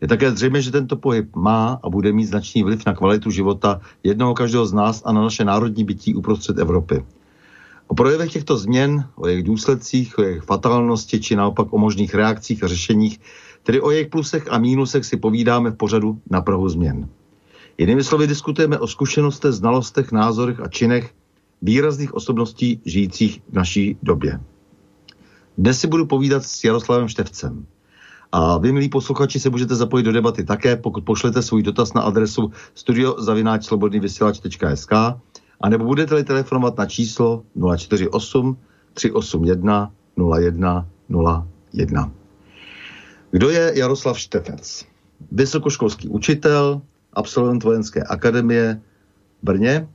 [0.00, 3.80] Je také zřejmé, že tento pohyb má a bude mít značný vliv na kvalitu života
[4.02, 7.04] jednoho každého z nás a na naše národní bytí uprostřed Evropy.
[7.86, 12.64] O projevech těchto změn, o jejich důsledcích, o jejich fatálnosti či naopak o možných reakcích
[12.64, 13.20] a řešeních,
[13.62, 17.08] tedy o jejich plusech a mínusech si povídáme v pořadu na Prahu změn.
[17.78, 21.14] Jinými slovy diskutujeme o zkušenostech, znalostech, názorech a činech
[21.62, 24.40] výrazných osobností žijících v naší době.
[25.58, 27.66] Dnes si budu povídat s Jaroslavem Števcem.
[28.34, 32.02] A vy, milí posluchači, se můžete zapojit do debaty také, pokud pošlete svůj dotaz na
[32.02, 34.92] adresu studiozavináčslobodnývysílač.sk
[35.60, 37.42] a nebo budete-li telefonovat na číslo
[37.76, 38.56] 048
[38.94, 39.92] 381
[40.38, 40.86] 01
[41.72, 42.12] 01.
[43.30, 44.84] Kdo je Jaroslav Štefec?
[45.32, 46.80] Vysokoškolský učitel,
[47.12, 48.80] absolvent vojenské akademie
[49.42, 49.88] v Brně,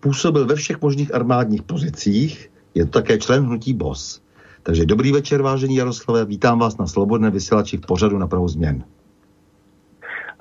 [0.00, 4.25] působil ve všech možných armádních pozicích, je to také člen hnutí BOS.
[4.66, 8.84] Takže dobrý večer, vážení Jaroslave, vítám vás na Slobodné vysílači v pořadu na Prahu změn.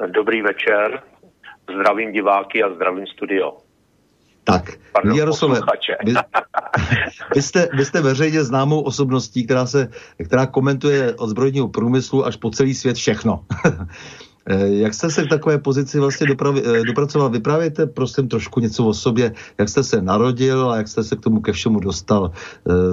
[0.08, 1.02] Dobrý večer,
[1.74, 3.58] zdravím diváky a zdravím studio.
[4.44, 5.60] Tak, Pardon, Jaroslave,
[6.06, 6.14] vy,
[7.36, 9.90] vy, jste, vy jste veřejně známou osobností, která, se,
[10.26, 13.46] která komentuje od zbrojního průmyslu až po celý svět všechno.
[14.66, 17.30] Jak jste se k takové pozici vlastně dopravi, dopracoval?
[17.30, 21.22] Vyprávějte prosím trošku něco o sobě, jak jste se narodil a jak jste se k
[21.22, 22.32] tomu ke všemu dostal,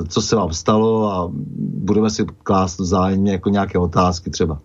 [0.08, 4.58] co se vám stalo a budeme si klást vzájemně jako nějaké otázky třeba.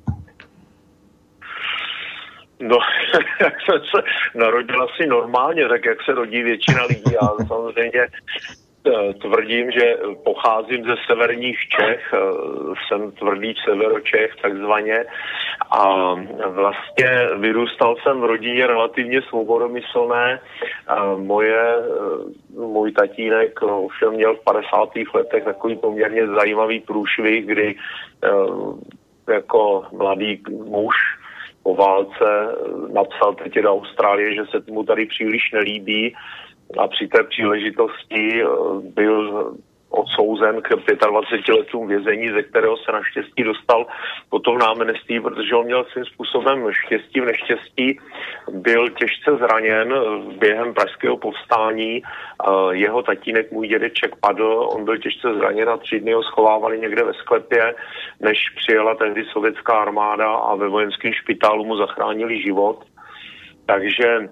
[2.59, 2.77] No,
[3.41, 4.03] jak jsem se
[4.35, 7.13] narodil asi normálně, tak jak se rodí většina lidí.
[7.21, 8.07] Já samozřejmě
[9.21, 12.13] tvrdím, že pocházím ze severních Čech,
[12.87, 15.05] jsem tvrdý severočech takzvaně
[15.71, 16.13] a
[16.47, 20.39] vlastně vyrůstal jsem v rodině relativně svobodomyslné.
[21.17, 21.75] Moje,
[22.49, 24.89] můj tatínek ovšem měl v 50.
[25.13, 27.75] letech takový poměrně zajímavý průšvih, kdy
[29.29, 30.95] jako mladý muž
[31.63, 32.55] po válce
[32.93, 36.15] napsal teď do Austrálie, že se mu tady příliš nelíbí
[36.77, 38.43] a při té příležitosti
[38.81, 39.53] byl
[39.89, 43.85] odsouzen k 25 letům vězení, ze kterého se naštěstí dostal
[44.29, 47.99] potom námenství, protože on měl svým způsobem štěstí v neštěstí,
[48.51, 49.93] byl těžce zraněn
[50.39, 52.01] během pražského povstání,
[52.71, 57.03] jeho tatínek, můj dědeček padl, on byl těžce zraněn a tři dny ho schovávali někde
[57.03, 57.75] ve sklepě,
[58.19, 62.83] než přijela tehdy sovětská armáda a ve vojenském špitálu mu zachránili život.
[63.65, 64.29] Takže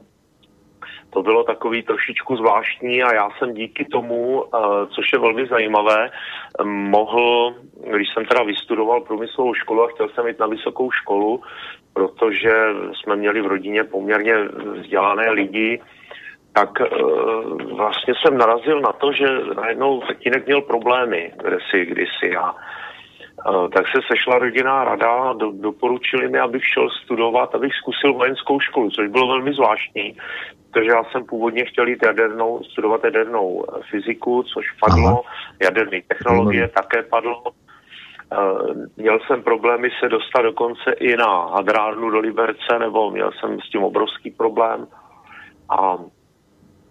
[1.10, 4.44] to bylo takový trošičku zvláštní a já jsem díky tomu,
[4.96, 6.10] což je velmi zajímavé,
[6.64, 7.56] mohl,
[7.96, 11.42] když jsem teda vystudoval průmyslovou školu a chtěl jsem jít na vysokou školu,
[11.94, 12.52] protože
[12.94, 14.34] jsme měli v rodině poměrně
[14.74, 15.82] vzdělané lidi,
[16.54, 16.70] tak
[17.72, 19.26] vlastně jsem narazil na to, že
[19.56, 22.56] najednou tatínek měl problémy kde si, kdysi a
[23.74, 28.90] tak se sešla rodinná rada do, doporučili mi, abych šel studovat, abych zkusil vojenskou školu,
[28.90, 30.18] což bylo velmi zvláštní,
[30.76, 35.22] protože já jsem původně chtěl jít jadernou, studovat jadernou fyziku, což padlo, Aha.
[35.64, 36.72] jaderné technologie Aha.
[36.82, 37.44] také padlo.
[38.98, 43.70] Měl jsem problémy se dostat dokonce i na hadrárnu do Liberce, nebo měl jsem s
[43.70, 44.88] tím obrovský problém.
[45.70, 45.98] A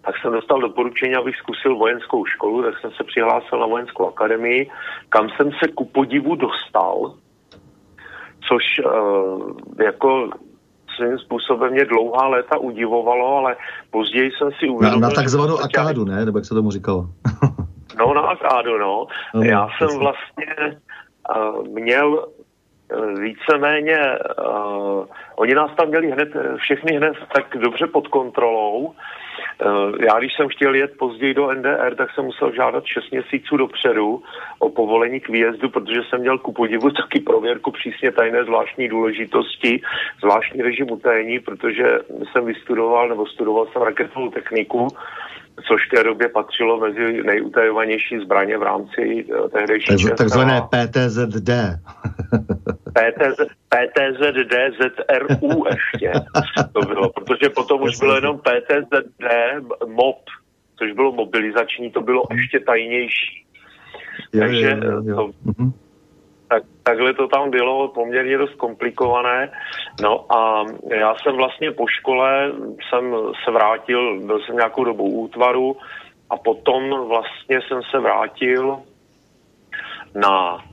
[0.05, 4.71] tak jsem dostal doporučení, abych zkusil vojenskou školu, tak jsem se přihlásil na vojenskou akademii,
[5.09, 7.15] kam jsem se ku podivu dostal,
[8.49, 10.31] což uh, jako
[10.96, 13.56] svým způsobem mě dlouhá léta udivovalo, ale
[13.91, 15.00] později jsem si uvědomil...
[15.00, 16.25] Na, na takzvanou akádu, ne?
[16.25, 17.06] Nebo jak se tomu říkalo?
[17.99, 19.06] no, na akádu, no.
[19.35, 20.46] no Já jsem vlastně
[21.37, 23.99] uh, měl uh, víceméně...
[24.46, 25.05] Uh,
[25.37, 29.24] oni nás tam měli hned, všechny hned tak dobře pod kontrolou, Eh,
[30.01, 34.23] já, když jsem chtěl jet později do NDR, tak jsem musel žádat 6 měsíců dopředu
[34.59, 39.81] o povolení k výjezdu, protože jsem měl ku podivu taky prověrku přísně tajné zvláštní důležitosti,
[40.21, 41.99] zvláštní režim utajení, protože
[42.33, 44.89] jsem vystudoval nebo studoval jsem raketovou techniku,
[45.69, 51.51] což v té době patřilo mezi nejutajovanější zbraně v rámci uh, tehdejší tak, Takzvané PTZD.
[52.94, 56.12] PTZ, PTZD, ZRU ještě
[56.73, 59.25] to bylo, protože potom už bylo jenom PTZD,
[59.87, 60.19] MOB,
[60.79, 63.44] což bylo mobilizační, to bylo ještě tajnější.
[64.38, 65.17] Takže jo, jo, jo.
[65.17, 65.73] To, mhm.
[66.49, 69.52] tak, takhle to tam bylo poměrně dost komplikované.
[70.02, 72.52] No a já jsem vlastně po škole
[72.88, 75.76] jsem se vrátil, byl jsem nějakou dobu útvaru
[76.31, 78.79] a potom vlastně jsem se vrátil
[80.14, 80.64] na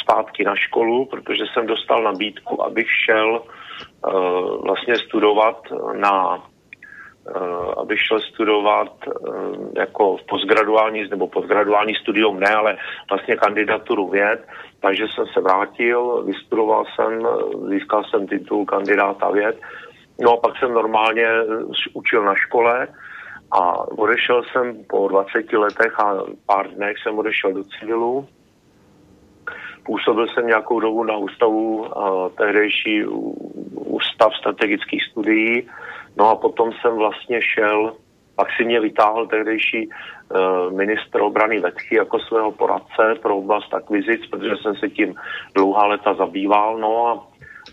[0.00, 8.00] zpátky na školu, protože jsem dostal nabídku, abych šel uh, vlastně studovat na uh, abych
[8.00, 8.92] šel studovat
[9.76, 12.76] jako postgraduální nebo postgraduální studium ne, ale
[13.10, 14.46] vlastně kandidaturu věd,
[14.80, 17.26] takže jsem se vrátil, vystudoval jsem,
[17.68, 19.60] získal jsem titul kandidáta věd,
[20.20, 21.26] no a pak jsem normálně
[21.92, 22.88] učil na škole
[23.52, 26.14] a odešel jsem po 20 letech a
[26.46, 28.28] pár dnech jsem odešel do civilu,
[29.82, 33.04] Působil jsem nějakou dobu na ústavu, uh, tehdejší
[33.74, 35.68] ústav strategických studií,
[36.16, 37.92] no a potom jsem vlastně šel,
[38.36, 44.26] pak si mě vytáhl tehdejší uh, ministr obrany Vetchy jako svého poradce pro oblast akvizic,
[44.26, 45.14] protože jsem se tím
[45.54, 47.26] dlouhá leta zabýval, no a,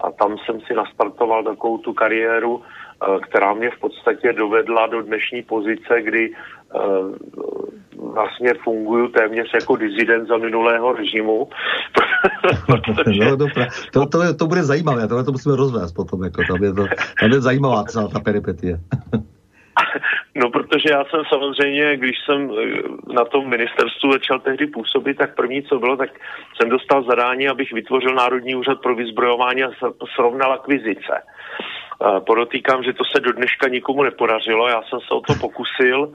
[0.08, 5.02] a tam jsem si nastartoval takovou tu kariéru, uh, která mě v podstatě dovedla do
[5.02, 6.32] dnešní pozice, kdy
[8.14, 11.50] vlastně funguju téměř jako dizident za minulého režimu.
[13.20, 13.68] no, dobré.
[13.94, 16.86] To, to, to, bude zajímavé, tohle to musíme rozvést potom, jako, tam, je to,
[17.20, 18.80] tam je zajímavá celá ta peripetie.
[20.36, 25.36] No, protože já jsem samozřejmě, když jsem eh, na tom ministerstvu začal tehdy působit, tak
[25.36, 26.10] první, co bylo, tak
[26.56, 29.72] jsem dostal zadání, abych vytvořil Národní úřad pro vyzbrojování a
[30.16, 31.16] srovnal akvizice.
[31.18, 36.14] Eh, podotýkám, že to se do dneška nikomu nepodařilo, já jsem se o to pokusil,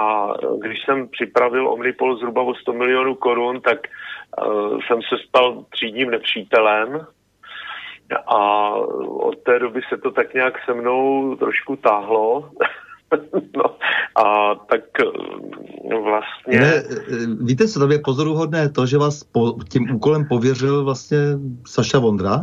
[0.00, 3.78] a když jsem připravil Omnipol zhruba o 100 milionů korun, tak
[4.46, 7.06] uh, jsem se stal třídním nepřítelem
[8.26, 8.70] a
[9.08, 12.50] od té doby se to tak nějak se mnou trošku táhlo.
[13.56, 13.64] no,
[14.24, 14.80] a tak
[15.90, 16.60] no, vlastně...
[16.60, 16.82] Ne,
[17.40, 18.68] víte, co tam je pozoruhodné?
[18.68, 21.18] To, že vás po, tím úkolem pověřil vlastně
[21.66, 22.40] Saša Vondra?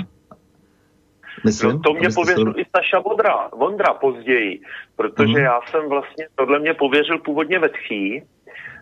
[1.46, 2.60] Myslím, to mě pověřil to...
[2.60, 4.62] i Saša Vondra, Vondra později,
[4.96, 5.46] protože mm.
[5.46, 8.22] já jsem vlastně, tohle mě pověřil původně ve Tchý,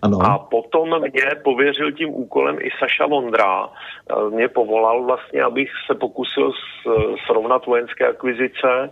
[0.01, 0.17] ano.
[0.21, 3.69] A potom mě pověřil tím úkolem i Saša Vondra.
[3.69, 6.51] Eh, mě povolal vlastně, abych se pokusil
[7.25, 8.91] srovnat vojenské akvizice.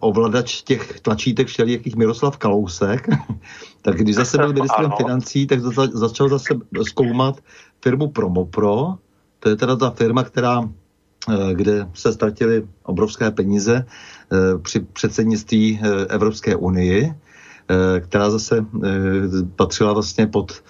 [0.00, 3.08] ovladač těch tlačítek všelijakých Miroslav Kalousek,
[3.82, 7.40] tak když zase byl ministrem financí, tak za, začal zase zkoumat
[7.82, 8.94] firmu Promopro,
[9.38, 10.68] to je teda ta firma, která
[11.52, 17.14] kde se ztratily obrovské peníze e, při předsednictví e, Evropské unii,
[18.00, 18.66] která zase
[19.56, 20.62] patřila vlastně pod,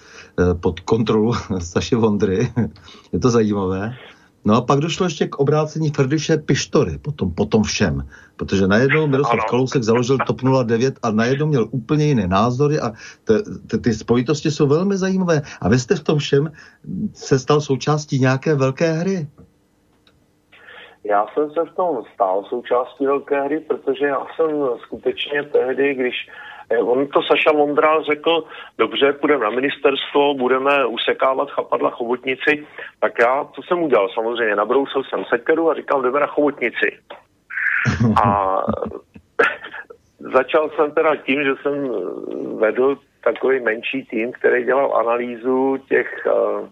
[0.59, 2.53] pod kontrolu Saši Vondry.
[3.13, 3.93] Je to zajímavé.
[4.47, 9.39] No a pak došlo ještě k obrácení Ferdiše Pištory potom, potom všem, protože najednou Miroslav
[9.49, 12.93] Kalousek založil TOP 09 a najednou měl úplně jiné názory a
[13.67, 15.41] ty, ty spojitosti jsou velmi zajímavé.
[15.61, 16.51] A vy jste v tom všem
[17.13, 19.27] se stal součástí nějaké velké hry.
[21.09, 26.15] Já jsem se v tom stal součástí velké hry, protože já jsem skutečně tehdy, když
[26.69, 28.43] Eh, on to Saša Vondra řekl,
[28.77, 32.67] dobře, půjdeme na ministerstvo, budeme usekávat chapadla chobotnici,
[32.99, 36.99] tak já, co jsem udělal, samozřejmě, nabrousil jsem sekeru a říkal, jdeme na chobotnici.
[38.25, 38.57] A
[40.33, 41.89] začal jsem teda tím, že jsem
[42.57, 46.67] vedl takový menší tým, který dělal analýzu těch uh,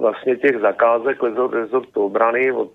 [0.00, 2.70] vlastně těch zakázek rezortu obrany od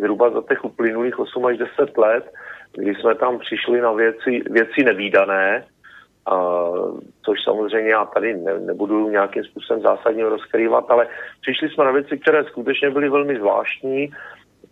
[0.00, 2.24] zhruba za těch uplynulých 8 až 10 let
[2.72, 5.64] kdy jsme tam přišli na věci, věci nevýdané,
[6.26, 6.62] a,
[7.24, 11.06] což samozřejmě já tady ne, nebudu nějakým způsobem zásadně rozkrývat, ale
[11.40, 14.12] přišli jsme na věci, které skutečně byly velmi zvláštní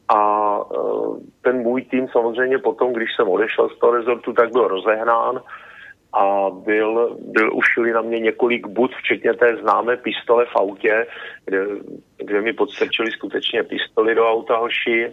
[0.08, 0.20] a
[0.61, 0.76] e,
[1.42, 5.40] ten můj tým samozřejmě potom, když jsem odešel z toho rezortu, tak byl rozehnán
[6.12, 11.07] a byl, byl ušili na mě několik bud, včetně té známé pistole v autě,
[11.45, 11.67] kde,
[12.17, 15.12] kde mi podstrčili skutečně pistoli do auta hoši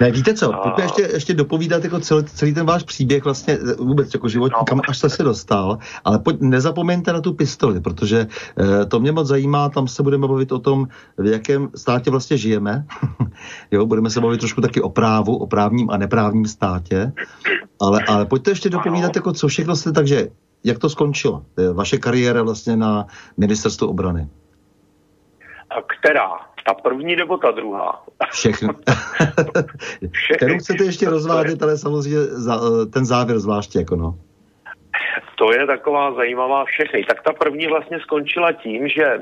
[0.00, 0.58] ne, víte co, a...
[0.58, 4.56] pojďme ještě, ještě dopovídat jako celý, celý ten váš příběh vlastně eh, vůbec jako životní,
[4.60, 4.64] no.
[4.64, 8.26] kam až jste se dostal, ale pojď, nezapomeňte na tu pistoli, protože
[8.60, 10.88] eh, to mě moc zajímá, tam se budeme bavit o tom,
[11.18, 12.86] v jakém státě vlastně žijeme.
[13.70, 17.12] jo, budeme se bavit trošku taky o právu, o právním a neprávním státě,
[17.80, 20.28] ale, ale pojďte ještě dopovídat, jako co všechno jste, takže
[20.64, 24.28] jak to skončilo, eh, vaše kariéra vlastně na ministerstvu obrany.
[25.70, 26.49] A která?
[26.66, 28.02] Ta první nebo ta druhá?
[28.30, 28.68] Všechny.
[30.36, 32.60] Kterou chcete ještě rozvádět, ale samozřejmě za,
[32.92, 34.14] ten závěr zvláště jako no.
[35.40, 37.04] To je taková zajímavá všechny.
[37.04, 39.20] Tak ta první vlastně skončila tím, že eh,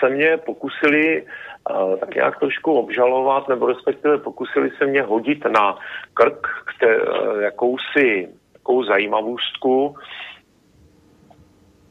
[0.00, 5.78] se mě pokusili uh, tak nějak trošku obžalovat, nebo respektive pokusili se mě hodit na
[6.14, 9.96] krk kte, uh, jakousi takovou zajímavostku,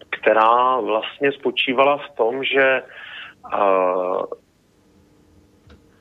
[0.09, 2.81] která vlastně spočívala v tom, že
[3.53, 4.23] uh,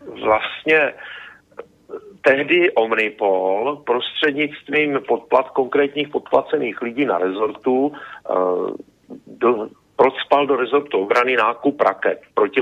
[0.06, 0.92] vlastně
[2.20, 8.70] tehdy Omnipol prostřednictvím podplat, konkrétních podplacených lidí na rezortu uh,
[9.26, 12.60] do, procpal do rezortu obrany nákup raket, proti,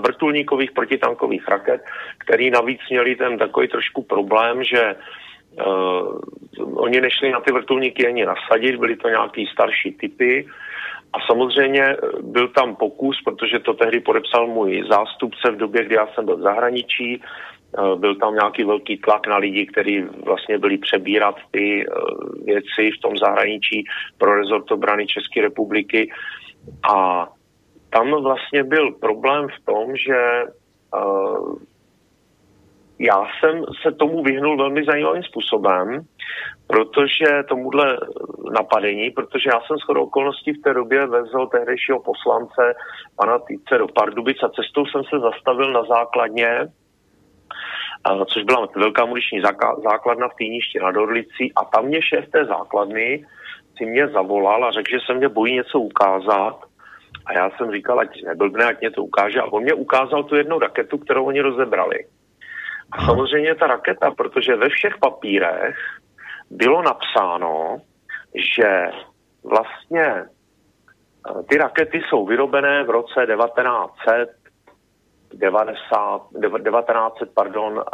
[0.00, 1.84] vrtulníkových protitankových raket,
[2.18, 4.96] který navíc měli ten takový trošku problém, že
[5.66, 6.20] uh,
[6.74, 10.46] oni nešli na ty vrtulníky ani nasadit, byly to nějaký starší typy,
[11.12, 15.94] a samozřejmě eh, byl tam pokus, protože to tehdy podepsal můj zástupce v době, kdy
[15.94, 20.58] já jsem byl v zahraničí, eh, byl tam nějaký velký tlak na lidi, kteří vlastně
[20.58, 21.92] byli přebírat ty eh,
[22.44, 23.84] věci v tom zahraničí
[24.18, 26.10] pro rezort obrany České republiky.
[26.92, 27.28] A
[27.90, 30.42] tam vlastně byl problém v tom, že
[32.98, 36.00] já jsem se tomu vyhnul velmi zajímavým způsobem,
[36.66, 37.98] protože tomuhle
[38.52, 42.74] napadení, protože já jsem shodou okolností v té době vezl tehdejšího poslance
[43.16, 46.68] pana Týce do Pardubic a cestou jsem se zastavil na základně,
[48.26, 49.40] což byla velká muniční
[49.90, 53.24] základna v Týništi nad Orlicí a tam mě šéf té základny
[53.76, 56.60] si mě zavolal a řekl, že se mě bojí něco ukázat
[57.26, 60.34] a já jsem říkal, ať neblbne, ať mě to ukáže a on mě ukázal tu
[60.36, 61.98] jednu raketu, kterou oni rozebrali.
[62.92, 65.76] A samozřejmě ta raketa, protože ve všech papírech
[66.50, 67.80] bylo napsáno,
[68.56, 68.90] že
[69.44, 70.26] vlastně eh,
[71.48, 74.30] ty rakety jsou vyrobené v roce 1900,
[75.34, 77.84] 90, 1900, pardon,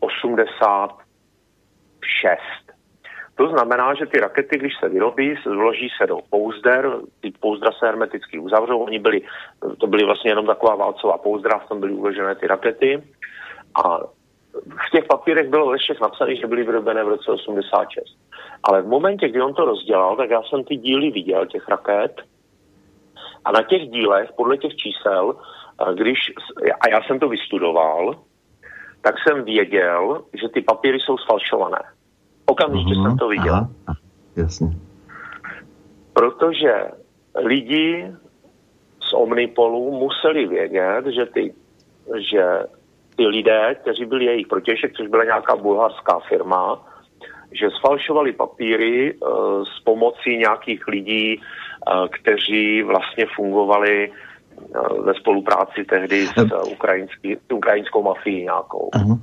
[0.00, 2.63] 86.
[3.34, 7.86] To znamená, že ty rakety, když se vyrobí, vloží se do pouzder, ty pouzdra se
[7.86, 9.22] hermeticky uzavřou, oni byli,
[9.78, 13.02] to byly vlastně jenom taková válcová pouzdra, v tom byly uložené ty rakety
[13.84, 13.98] a
[14.54, 18.04] v těch papírech bylo ve všech napsané, že byly vyrobené v roce 86.
[18.62, 22.20] Ale v momentě, kdy on to rozdělal, tak já jsem ty díly viděl, těch raket,
[23.44, 25.36] a na těch dílech, podle těch čísel,
[25.94, 26.18] když,
[26.80, 28.16] a já jsem to vystudoval,
[29.02, 31.78] tak jsem věděl, že ty papíry jsou sfalšované.
[32.46, 33.08] Okamžitě uh-huh.
[33.08, 33.54] jsem to viděl.
[33.54, 33.96] Aha.
[34.36, 34.68] Jasně.
[36.12, 36.84] Protože
[37.44, 38.12] lidi
[39.00, 41.54] z Omnipolu museli vědět, že, ty,
[42.30, 42.44] že
[43.16, 46.86] ty lidé, kteří byli jejich protěžek, což byla nějaká bulharská firma,
[47.52, 49.28] že sfalšovali papíry uh,
[49.64, 56.32] s pomocí nějakých lidí, uh, kteří vlastně fungovali uh, ve spolupráci tehdy s,
[56.72, 58.90] ukrajinský, s ukrajinskou mafií nějakou.
[58.94, 59.18] Uh-huh.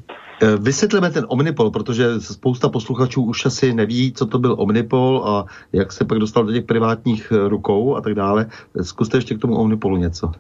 [0.58, 5.92] Vysvětlíme ten Omnipol, protože spousta posluchačů už asi neví, co to byl Omnipol a jak
[5.92, 8.46] se pak dostal do těch privátních rukou a tak dále.
[8.82, 10.32] Zkuste ještě k tomu Omnipolu něco.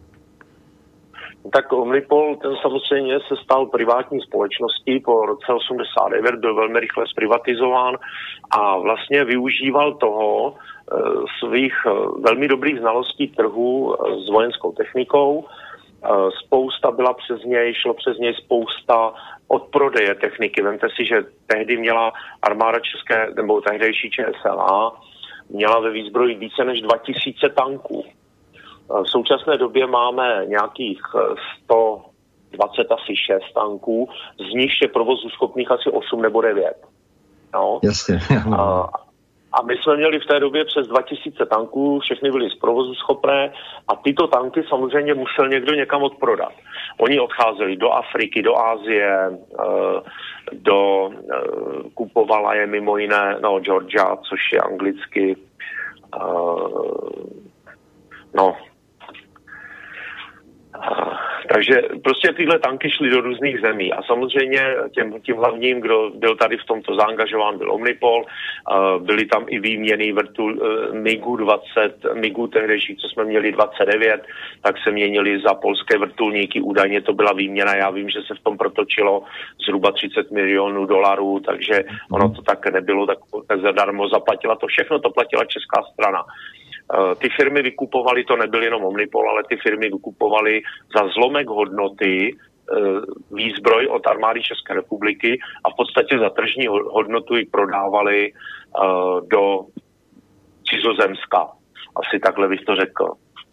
[1.54, 7.98] Tak Omnipol, ten samozřejmě se stal privátní společností po roce 89, byl velmi rychle zprivatizován
[8.52, 10.54] a vlastně využíval toho e,
[11.40, 11.74] svých
[12.20, 15.46] velmi dobrých znalostí trhu s vojenskou technikou.
[16.46, 19.14] Spousta byla přes něj, šlo přes něj spousta
[19.48, 20.62] od prodeje techniky.
[20.62, 25.02] Vemte si, že tehdy měla armáda České, nebo tehdejší ČSLA,
[25.50, 28.06] měla ve výzbroji více než 2000 tanků.
[29.04, 31.02] V současné době máme nějakých
[31.64, 34.10] 120 eh, asi 6 tanků,
[34.50, 36.74] z nich je provozu schopných asi 8 nebo 9.
[37.54, 37.80] No.
[37.84, 38.20] Jasně.
[38.58, 38.88] A,
[39.54, 43.54] a my jsme měli v té době přes 2000 tanků, všechny byly z provozu schopné
[43.88, 46.54] a tyto tanky samozřejmě musel někdo někam odprodat.
[46.98, 50.02] Oni odcházeli do Afriky, do Ázie, eh,
[50.52, 55.36] do, eh, kupovala je mimo jiné, no Georgia, což je anglicky,
[58.36, 58.56] no
[61.54, 66.36] takže prostě tyhle tanky šly do různých zemí a samozřejmě těm, tím hlavním, kdo byl
[66.36, 68.26] tady v tomto zaangažován, byl Omnipol.
[69.00, 74.24] Byly tam i výměny vrtul e, MIGu 20, MIGu tehdejší, co jsme měli 29,
[74.62, 76.62] tak se měnili za polské vrtulníky.
[76.62, 79.24] Údajně to byla výměna, já vím, že se v tom protočilo
[79.66, 85.00] zhruba 30 milionů dolarů, takže ono to tak nebylo, tak, tak zadarmo zaplatila to všechno,
[85.00, 86.24] to platila česká strana.
[86.94, 90.62] Eh, ty firmy vykupovaly, to nebyl jenom Omnipol, ale ty firmy vykupovaly
[90.98, 92.76] za zlomek hodnoty eh,
[93.32, 98.82] výzbroj od armády České republiky a v podstatě za tržní hodnotu ji prodávali eh,
[99.32, 99.60] do
[100.70, 101.48] cizozemska.
[101.96, 103.06] Asi takhle bych to řekl.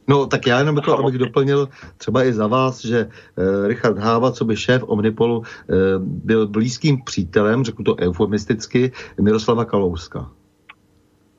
[0.08, 4.32] No, tak já jenom to, abych doplnil třeba i za vás, že eh, Richard Háva,
[4.32, 10.30] co by šéf Omnipolu, eh, byl blízkým přítelem, řeknu to eufemisticky, Miroslava Kalouska.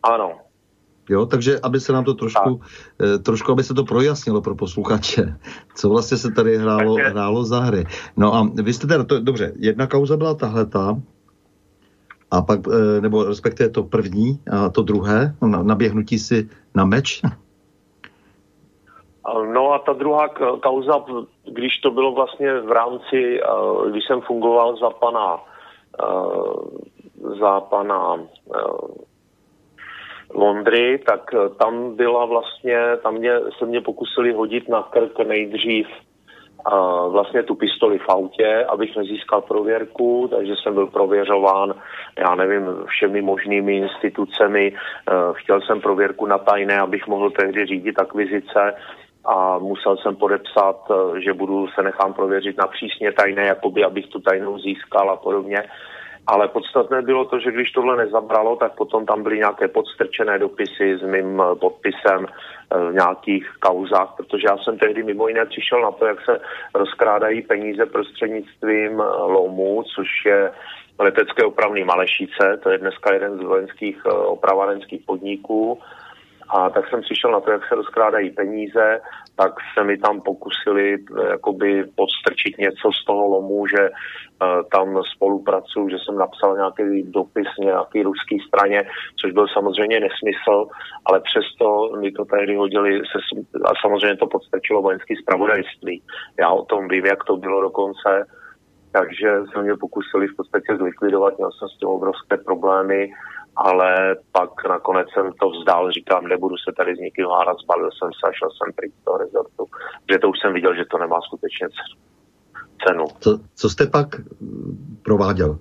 [0.04, 0.32] Ano,
[1.10, 2.62] Jo, takže aby se nám to trošku,
[3.02, 5.38] eh, trošku, aby se to projasnilo pro posluchače,
[5.76, 7.10] co vlastně se tady hrálo, takže...
[7.10, 7.86] hrálo za hry.
[8.18, 11.02] No a vy jste teda, to, dobře, jedna kauza byla tahleta,
[12.32, 17.22] a pak, eh, nebo respektive to první a to druhé, na, naběhnutí si na meč.
[19.54, 20.28] No a ta druhá
[20.64, 21.06] kauza,
[21.52, 25.38] když to bylo vlastně v rámci, eh, když jsem fungoval za pana,
[27.40, 28.18] za pana
[30.34, 35.88] Londry, tak eh, tam byla vlastně, tam mě, se mě pokusili hodit na krk nejdřív
[36.66, 41.74] a vlastně tu pistoli v autě, abych nezískal prověrku, takže jsem byl prověřován,
[42.18, 44.74] já nevím, všemi možnými institucemi.
[44.74, 48.74] Eh, chtěl jsem prověrku na tajné, abych mohl tehdy řídit akvizice
[49.26, 54.08] a musel jsem podepsat, eh, že budu se nechám prověřit na přísně tajné, jakoby abych
[54.08, 55.64] tu tajnou získal a podobně.
[56.32, 60.98] Ale podstatné bylo to, že když tohle nezabralo, tak potom tam byly nějaké podstrčené dopisy
[60.98, 65.82] s mým eh, podpisem eh, v nějakých kauzách, protože já jsem tehdy mimo jiné přišel
[65.82, 66.40] na to, jak se
[66.74, 70.52] rozkrádají peníze prostřednictvím eh, LOMu, což je
[71.00, 75.80] letecké opravný Malešice, to je dneska jeden z vojenských opravárenských podniků.
[76.50, 79.02] A tak jsem přišel na to, jak se rozkrádají peníze,
[79.40, 80.98] tak se mi tam pokusili
[81.30, 83.90] jakoby podstrčit něco z toho lomu, že
[84.72, 88.84] tam spolupracuju, že jsem napsal nějaký dopis nějaký ruský straně,
[89.22, 90.68] což byl samozřejmě nesmysl,
[91.06, 93.18] ale přesto mi to tehdy hodili se,
[93.66, 96.02] a samozřejmě to podstačilo vojenský zpravodajství.
[96.40, 98.26] Já o tom vím, jak to bylo dokonce,
[98.92, 103.12] takže se mě pokusili v podstatě zlikvidovat, měl jsem s tím obrovské problémy,
[103.66, 108.10] ale pak nakonec jsem to vzdál, říkám, nebudu se tady s někým hádat, zbalil jsem
[108.14, 109.66] se a šel jsem pryč z toho rezortu,
[110.06, 111.68] protože to už jsem viděl, že to nemá skutečně
[112.88, 113.06] cenu.
[113.20, 115.60] Co, co jste pak mm, prováděl?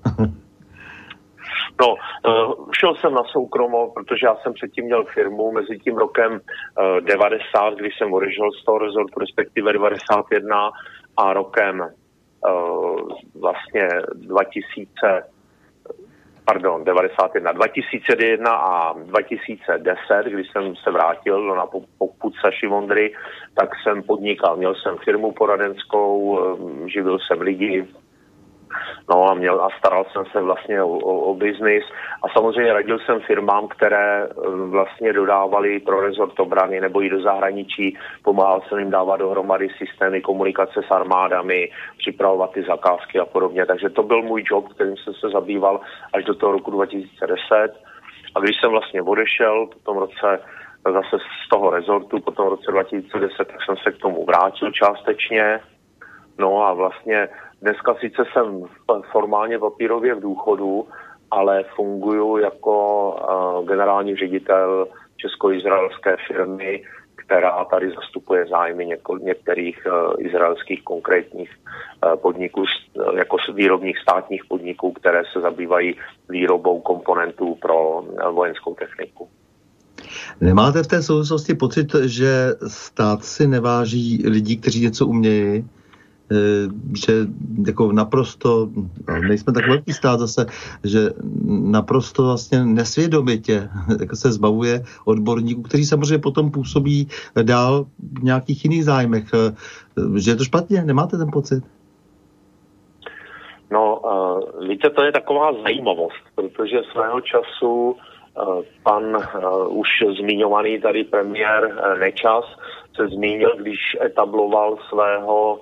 [1.80, 6.32] No, uh, šel jsem na soukromo, protože já jsem předtím měl firmu mezi tím rokem
[6.32, 10.70] uh, 90, když jsem odešel z toho rezortu, respektive 91
[11.16, 11.88] a rokem
[13.40, 15.22] vlastně 2000
[16.48, 21.66] pardon, 91, 2001 a 2010, když jsem se vrátil na
[21.98, 23.14] poput Saši Vondry,
[23.54, 24.56] tak jsem podnikal.
[24.56, 27.87] Měl jsem firmu poradenskou, ehm, živil jsem lidi
[29.11, 31.85] No a, měl, a staral jsem se vlastně o, o, o biznis
[32.22, 34.31] a samozřejmě radil jsem firmám, které eh,
[34.70, 40.20] vlastně dodávali pro rezort obrany nebo i do zahraničí, pomáhal jsem jim dávat dohromady systémy
[40.20, 43.66] komunikace s armádami, připravovat ty zakázky a podobně.
[43.66, 45.81] Takže to byl můj job, kterým jsem se zabýval
[46.12, 47.72] až do toho roku 2010.
[48.35, 50.40] A když jsem vlastně odešel po tom roce
[50.85, 55.61] zase z toho rezortu, po tom roce 2010, tak jsem se k tomu vrátil částečně.
[56.38, 57.29] No a vlastně
[57.62, 58.62] Dneska sice jsem
[59.12, 60.87] formálně papírově v důchodu,
[61.31, 66.83] ale funguji jako uh, generální ředitel česko-izraelské firmy,
[67.16, 72.64] která tady zastupuje zájmy něko, některých uh, izraelských konkrétních uh, podniků,
[73.16, 75.96] jako výrobních státních podniků, které se zabývají
[76.29, 79.29] výrobou komponentů pro uh, vojenskou techniku.
[80.40, 82.31] Nemáte v té souvislosti pocit, že
[82.66, 85.64] stát si neváží lidí, kteří něco umějí,
[87.06, 87.12] že
[87.66, 88.68] jako naprosto,
[89.28, 90.46] nejsme tak velký stát zase,
[90.84, 91.10] že
[91.46, 93.68] naprosto vlastně nesvědomitě
[94.00, 97.08] jako se zbavuje odborníků, kteří samozřejmě potom působí
[97.42, 97.86] dál
[98.20, 99.24] v nějakých jiných zájmech.
[99.34, 99.54] Eh,
[100.18, 100.84] že je to špatně?
[100.84, 101.64] Nemáte ten pocit?
[103.70, 107.96] No, uh, víte, to je taková zajímavost, protože svého času
[108.82, 109.16] pan
[109.68, 109.88] už
[110.20, 112.44] zmiňovaný tady premiér Nečas
[112.96, 115.60] se zmínil, když etabloval svého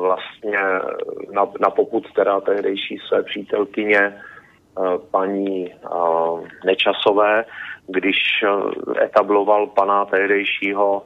[0.00, 0.58] vlastně
[1.32, 4.22] na, na poput teda tehdejší své přítelkyně
[5.10, 5.74] paní
[6.64, 7.44] Nečasové,
[7.86, 8.16] když
[9.02, 11.02] etabloval pana tehdejšího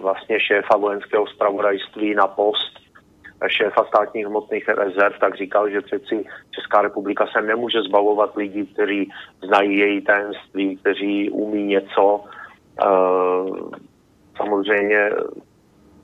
[0.00, 2.78] vlastně šéfa vojenského spravodajství na post
[3.48, 9.10] šéfa státních hmotných rezerv, tak říkal, že přeci Česká republika se nemůže zbavovat lidí, kteří
[9.42, 12.20] znají její tajemství, kteří umí něco.
[14.36, 15.10] Samozřejmě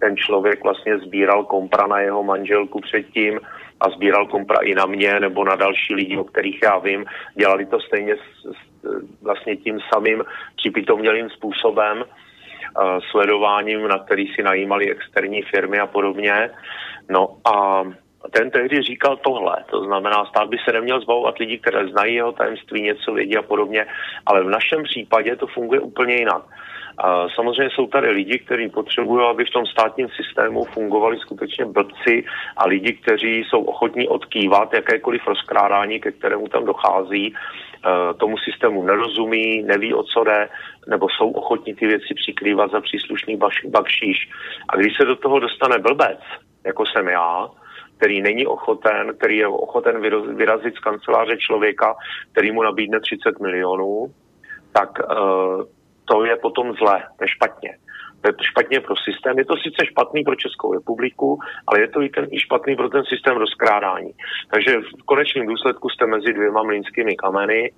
[0.04, 3.40] ten člověk vlastně sbíral kompra na jeho manželku předtím
[3.80, 7.04] a sbíral kompra i na mě nebo na další lidi, o kterých já vím.
[7.34, 8.60] Dělali to stejně s, s,
[9.22, 10.24] vlastně tím samým
[10.56, 16.50] připitomnělým způsobem, uh, sledováním, na který si najímali externí firmy a podobně.
[17.10, 17.84] No a
[18.30, 22.32] ten tehdy říkal tohle, to znamená, stát by se neměl zbavovat lidí, které znají jeho
[22.32, 23.86] tajemství, něco vědí a podobně,
[24.26, 26.42] ale v našem případě to funguje úplně jinak.
[26.98, 32.24] A samozřejmě jsou tady lidi, kteří potřebují, aby v tom státním systému fungovali skutečně blbci
[32.56, 37.34] a lidi, kteří jsou ochotní odkývat jakékoliv rozkrádání, ke kterému tam dochází, e,
[38.14, 40.48] tomu systému nerozumí, neví, o co jde,
[40.88, 44.30] nebo jsou ochotní ty věci přikrývat za příslušný bakšíš.
[44.68, 46.20] A když se do toho dostane blbec,
[46.66, 47.48] jako jsem já,
[47.96, 50.00] který není ochoten, který je ochoten
[50.36, 51.94] vyrazit z kanceláře člověka,
[52.32, 54.06] který mu nabídne 30 milionů,
[54.72, 55.62] tak uh,
[56.04, 57.76] to je potom zlé, to je špatně.
[58.20, 59.38] To je to špatně pro systém.
[59.38, 62.88] Je to sice špatný pro Českou republiku, ale je to i, ten, i špatný pro
[62.88, 64.10] ten systém rozkrádání.
[64.50, 67.72] Takže v konečném důsledku jste mezi dvěma mlínskými kameny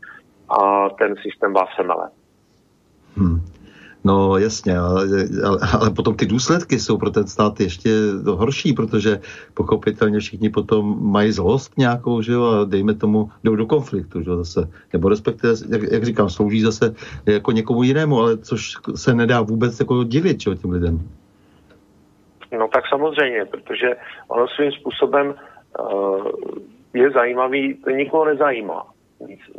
[0.49, 2.11] a ten systém vás se mele.
[3.17, 3.56] Hmm.
[4.07, 5.03] No jasně, ale,
[5.47, 7.91] ale, ale potom ty důsledky jsou pro ten stát ještě
[8.27, 9.21] horší, protože
[9.55, 14.31] pochopitelně všichni potom mají zlost nějakou, že jo, a dejme tomu, jdou do konfliktu, že
[14.31, 14.71] jo, zase.
[14.93, 16.95] Nebo respektive, jak, jak říkám, slouží zase
[17.27, 21.01] jako někomu jinému, ale což se nedá vůbec jako divit, že jo, těm lidem.
[22.59, 23.97] No tak samozřejmě, protože
[24.29, 26.27] ono svým způsobem uh,
[26.95, 28.96] je zajímavý, to nikoho nezajímá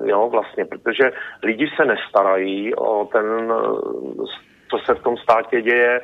[0.05, 1.11] jo, vlastně, protože
[1.43, 3.53] lidi se nestarají o ten,
[4.69, 6.01] co se v tom státě děje,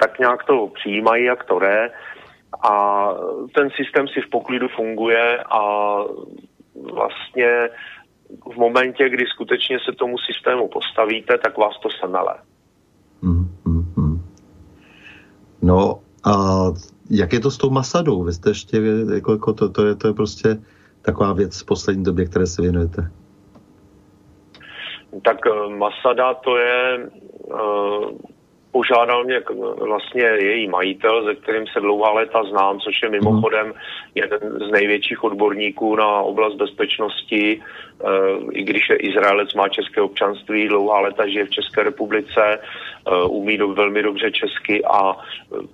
[0.00, 1.90] tak nějak to přijímají, jak to jde
[2.62, 3.08] a
[3.54, 5.96] ten systém si v poklidu funguje a
[6.92, 7.68] vlastně
[8.52, 12.34] v momentě, kdy skutečně se tomu systému postavíte, tak vás to semele.
[13.22, 13.54] Mm.
[15.64, 16.32] No a
[17.10, 18.24] jak je to s tou Masadou?
[18.24, 18.76] Vy jste ještě,
[19.14, 20.48] jako, jako to, to, je, to je prostě
[21.04, 23.10] taková věc v poslední době, které se věnujete?
[25.22, 27.08] Tak eh, Masada to je,
[27.44, 28.10] uh,
[28.72, 29.42] požádal mě
[29.78, 33.74] vlastně její majitel, se kterým se dlouhá léta znám, což je mimochodem
[34.14, 40.68] jeden z největších odborníků na oblast bezpečnosti, uh, i když je Izraelec, má české občanství,
[40.68, 45.16] dlouhá léta žije v České republice, uh, umí do, velmi dobře česky a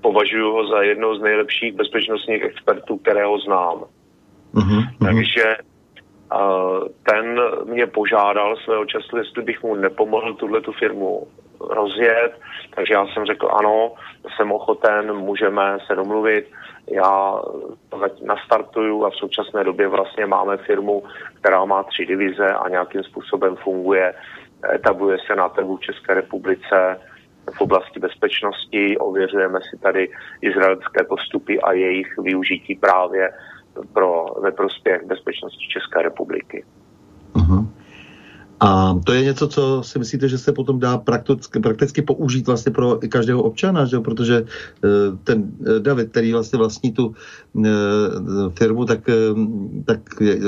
[0.00, 3.84] považuji ho za jednoho z nejlepších bezpečnostních expertů, kterého znám.
[4.54, 4.82] Mm-hmm.
[5.04, 5.56] Takže
[6.34, 11.26] uh, ten mě požádal svého času, jestli bych mu nepomohl tuhle tu firmu
[11.60, 12.32] rozjet,
[12.74, 13.92] takže já jsem řekl ano,
[14.36, 16.50] jsem ochoten, můžeme se domluvit,
[16.90, 17.42] já
[18.26, 21.02] nastartuju a v současné době vlastně máme firmu,
[21.40, 24.14] která má tři divize a nějakým způsobem funguje,
[24.74, 27.00] etabluje se na trhu v České republice
[27.56, 30.08] v oblasti bezpečnosti, ověřujeme si tady
[30.40, 33.30] izraelské postupy a jejich využití právě
[33.92, 36.64] pro, ve prospěch bezpečnosti České republiky.
[37.34, 37.66] Uh-huh.
[38.60, 42.72] A to je něco, co si myslíte, že se potom dá prakticky, prakticky použít vlastně
[42.72, 44.00] pro každého občana, že?
[44.00, 44.88] protože eh,
[45.24, 47.14] ten eh, David, který vlastně vlastní tu
[47.64, 47.68] eh,
[48.58, 49.00] firmu, tak,
[49.84, 50.00] tak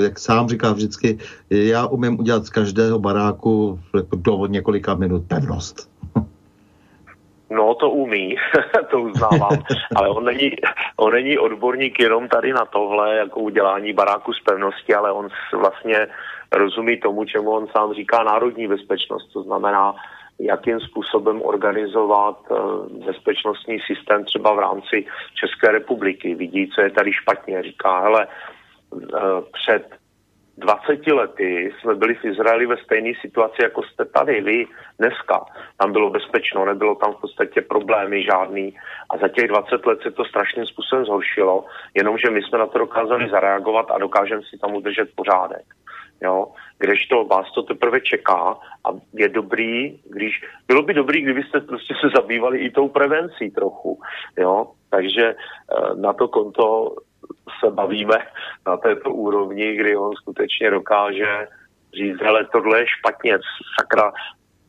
[0.03, 1.19] jak sám říká vždycky,
[1.51, 5.92] já umím udělat z každého baráku jako do několika minut pevnost.
[7.53, 8.37] No, to umí,
[8.91, 9.59] to uznávám,
[9.97, 10.51] ale on není,
[10.97, 16.07] on není odborník jenom tady na tohle, jako udělání baráku z pevnosti, ale on vlastně
[16.53, 19.95] rozumí tomu, čemu on sám říká národní bezpečnost, to znamená,
[20.39, 22.55] jakým způsobem organizovat eh,
[23.07, 26.35] bezpečnostní systém třeba v rámci České republiky.
[26.35, 27.63] Vidí, co je tady špatně.
[27.63, 28.27] Říká, hele,
[28.97, 29.19] eh,
[29.53, 30.02] před
[30.59, 34.67] 20 lety jsme byli v Izraeli ve stejné situaci, jako jste tady vy
[34.99, 35.45] dneska.
[35.77, 38.77] Tam bylo bezpečno, nebylo tam v podstatě problémy žádný
[39.11, 42.79] a za těch 20 let se to strašným způsobem zhoršilo, jenomže my jsme na to
[42.79, 45.65] dokázali zareagovat a dokážeme si tam udržet pořádek.
[46.23, 46.47] Jo?
[46.79, 52.09] Kdežto vás to teprve čeká a je dobrý, když, bylo by dobrý, kdybyste prostě se
[52.17, 54.01] zabývali i tou prevencí trochu,
[54.39, 54.67] jo?
[54.91, 56.95] Takže eh, na to konto
[57.61, 58.27] se bavíme
[58.67, 61.49] na této úrovni, kdy on skutečně dokáže
[61.95, 63.39] říct, hele, tohle je špatně,
[63.81, 64.13] sakra,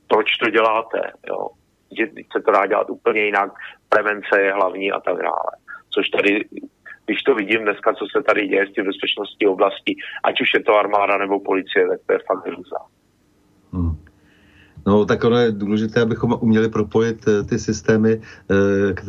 [0.08, 1.48] proč to děláte, jo?
[1.98, 3.52] Že se to dá dělat úplně jinak,
[3.90, 5.52] prevence je hlavní a tak dále.
[5.90, 6.46] Což tady
[7.06, 10.64] když to vidím dneska, co se tady děje z těch bezpečnostní oblasti, ať už je
[10.64, 12.78] to armáda nebo policie, tak to je fakt hrůza.
[14.86, 18.22] No, tak ono je důležité, abychom uměli propojit eh, ty systémy,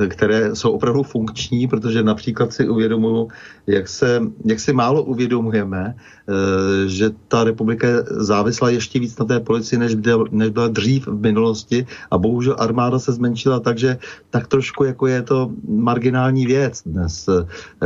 [0.00, 3.28] eh, které jsou opravdu funkční, protože například si uvědomuju,
[3.66, 9.24] jak, se, jak si málo uvědomujeme, eh, že ta republika je závislá ještě víc na
[9.24, 13.98] té policii, než, byl, než byla dřív v minulosti a bohužel armáda se zmenšila takže
[14.30, 17.28] tak trošku jako je to marginální věc dnes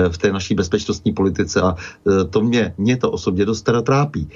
[0.09, 1.77] v té naší bezpečnostní politice a
[2.31, 4.29] to mě, mě to osobně dost teda trápí.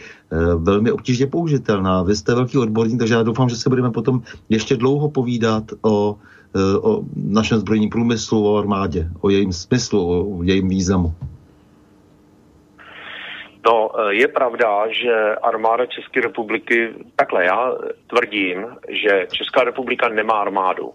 [0.57, 2.03] Velmi obtížně použitelná.
[2.03, 6.17] Vy jste velký odborník, takže já doufám, že se budeme potom ještě dlouho povídat o,
[6.57, 10.01] e, o našem zbrojním průmyslu, o armádě, o jejím smyslu,
[10.39, 11.15] o jejím významu.
[13.67, 17.73] No, e, je pravda, že armáda České republiky, takhle já
[18.07, 20.93] tvrdím, že Česká republika nemá armádu.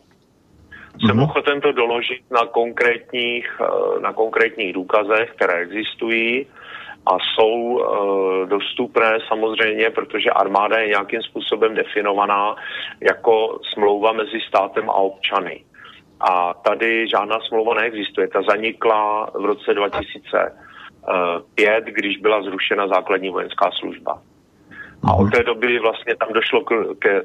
[0.99, 1.23] Jsem mm-hmm.
[1.23, 3.61] ochoten to doložit na konkrétních,
[4.01, 6.45] na konkrétních důkazech, které existují
[7.07, 7.83] a jsou e,
[8.45, 12.55] dostupné samozřejmě, protože armáda je nějakým způsobem definovaná
[13.01, 15.63] jako smlouva mezi státem a občany.
[16.19, 18.27] A tady žádná smlouva neexistuje.
[18.27, 24.21] Ta zanikla v roce 2005, když byla zrušena základní vojenská služba.
[25.03, 27.21] A od té doby vlastně tam došlo k, ke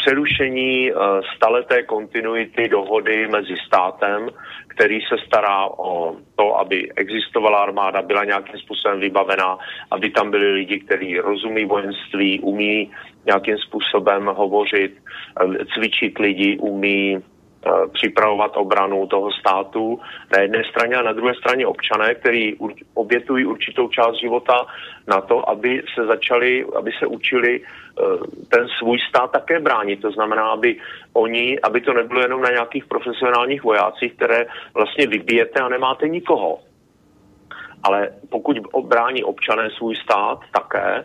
[0.00, 1.00] přerušení uh,
[1.36, 4.28] staleté kontinuity dohody mezi státem,
[4.68, 9.58] který se stará o to, aby existovala armáda, byla nějakým způsobem vybavená,
[9.90, 12.90] aby tam byli lidi, kteří rozumí vojenství, umí
[13.26, 14.92] nějakým způsobem hovořit,
[15.40, 17.29] eh, cvičit lidi, umí Eh,
[17.92, 20.00] připravovat obranu toho státu
[20.32, 22.56] na jedné straně a na druhé straně občané, kteří
[22.94, 24.66] obětují určitou část života
[25.06, 28.02] na to, aby se začali, aby se učili eh,
[28.48, 30.00] ten svůj stát také bránit.
[30.00, 30.76] To znamená, aby
[31.12, 36.58] oni, aby to nebylo jenom na nějakých profesionálních vojácích, které vlastně vybijete a nemáte nikoho.
[37.82, 41.04] Ale pokud brání občané svůj stát také,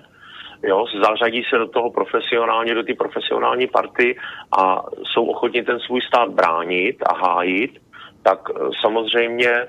[0.63, 4.17] jo, zařadí se do toho profesionálně, do ty profesionální party
[4.57, 7.79] a jsou ochotni ten svůj stát bránit a hájit,
[8.23, 9.67] tak eh, samozřejmě eh,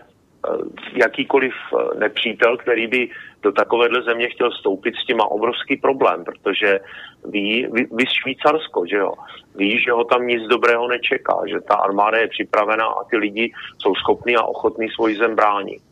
[0.93, 3.09] jakýkoliv eh, nepřítel, který by
[3.43, 6.81] do takovéhle země chtěl vstoupit, s tím má obrovský problém, protože
[7.25, 9.13] ví, ví, ví Švýcarsko, že jo,
[9.57, 13.53] ví, že ho tam nic dobrého nečeká, že ta armáda je připravená a ty lidi
[13.79, 15.83] jsou schopní a ochotní svoji zem bránit.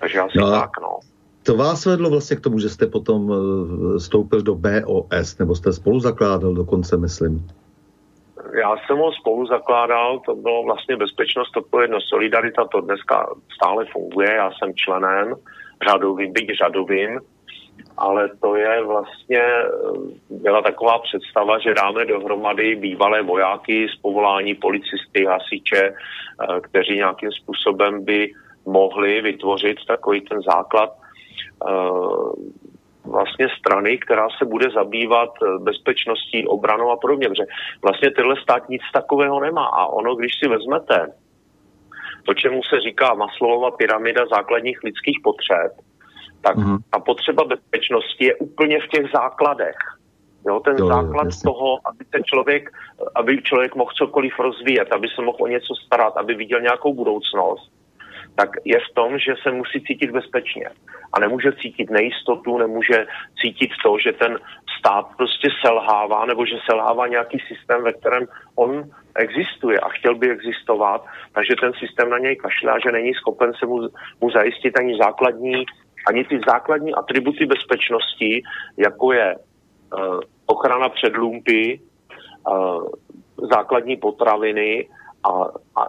[0.00, 0.50] Takže asi no.
[0.50, 0.98] tak, no.
[1.50, 6.00] To vás vedlo vlastně k tomu, že jste potom eh, do BOS, nebo jste spolu
[6.00, 7.46] zakládal dokonce, myslím?
[8.60, 14.34] Já jsem ho spolu zakládal, to bylo vlastně bezpečnost, odpovědnost, solidarita, to dneska stále funguje,
[14.34, 15.34] já jsem členem
[15.88, 17.20] řadovým, byť řadovým,
[17.96, 19.66] ale to je vlastně, eh,
[20.30, 27.32] byla taková představa, že dáme dohromady bývalé vojáky z povolání policisty, hasiče, eh, kteří nějakým
[27.32, 28.32] způsobem by
[28.66, 31.00] mohli vytvořit takový ten základ
[33.04, 37.28] vlastně strany, která se bude zabývat eh, bezpečností, obranou a podobně.
[37.28, 37.46] Protože
[37.82, 39.66] vlastně tenhle stát nic takového nemá.
[39.66, 41.06] A ono, když si vezmete
[42.26, 45.72] to, čemu se říká Maslowova pyramida základních lidských potřeb,
[46.40, 46.78] tak mm-hmm.
[46.90, 49.76] ta potřeba bezpečnosti je úplně v těch základech.
[50.46, 52.70] Jo, ten jo, základ jo, toho, aby ten člověk,
[53.14, 57.72] aby člověk mohl cokoliv rozvíjet, aby se mohl o něco starat, aby viděl nějakou budoucnost,
[58.40, 60.66] tak je v tom, že se musí cítit bezpečně.
[61.12, 63.06] A nemůže cítit nejistotu, nemůže
[63.40, 64.38] cítit to, že ten
[64.78, 68.24] stát prostě selhává, nebo že selhává nějaký systém, ve kterém
[68.56, 68.84] on
[69.16, 73.52] existuje a chtěl by existovat, takže ten systém na něj kašle a že není schopen
[73.58, 73.88] se mu,
[74.20, 75.64] mu zajistit ani základní,
[76.08, 78.42] ani ty základní atributy bezpečnosti,
[78.76, 81.80] jako je uh, ochrana před lumpy,
[82.48, 82.88] uh,
[83.52, 84.88] základní potraviny
[85.24, 85.30] a,
[85.80, 85.82] a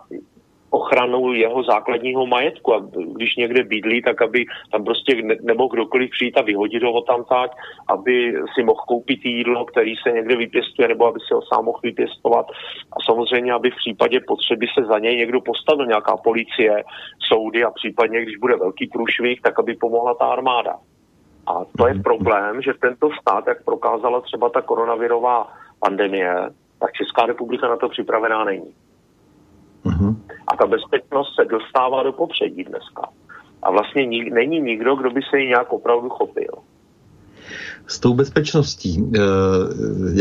[0.71, 2.73] ochranu jeho základního majetku.
[2.73, 2.79] A
[3.15, 7.23] když někde bydlí, tak aby tam prostě ne, nebo kdokoliv přijít a vyhodit ho tam
[7.23, 7.51] tak,
[7.88, 11.79] aby si mohl koupit jídlo, který se někde vypěstuje, nebo aby si ho sám mohl
[11.84, 12.45] vypěstovat.
[12.91, 16.84] A samozřejmě, aby v případě potřeby se za něj někdo postavil, nějaká policie,
[17.19, 20.75] soudy a případně, když bude velký průšvih, tak aby pomohla ta armáda.
[21.47, 25.47] A to je problém, že tento stát, jak prokázala třeba ta koronavirová
[25.79, 26.36] pandemie,
[26.79, 28.73] tak Česká republika na to připravená není.
[29.86, 30.15] Uh-huh.
[30.48, 33.10] A ta bezpečnost se dostává do popředí dneska.
[33.63, 36.54] A vlastně nik, není nikdo, kdo by se jí nějak opravdu chopil.
[37.88, 39.20] S tou bezpečností, e,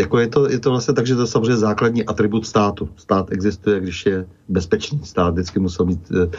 [0.01, 2.88] jako je to, je to vlastně tak, že to je samozřejmě základní atribut státu.
[2.96, 5.01] Stát existuje, když je bezpečný.
[5.05, 6.31] Stát vždycky musel mít, e,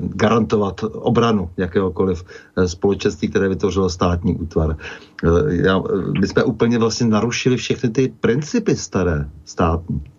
[0.00, 2.24] garantovat obranu jakéhokoliv
[2.66, 4.76] společenství, které vytvořilo státní útvar.
[5.24, 5.82] E, já,
[6.20, 10.13] my jsme úplně vlastně narušili všechny ty principy staré státní.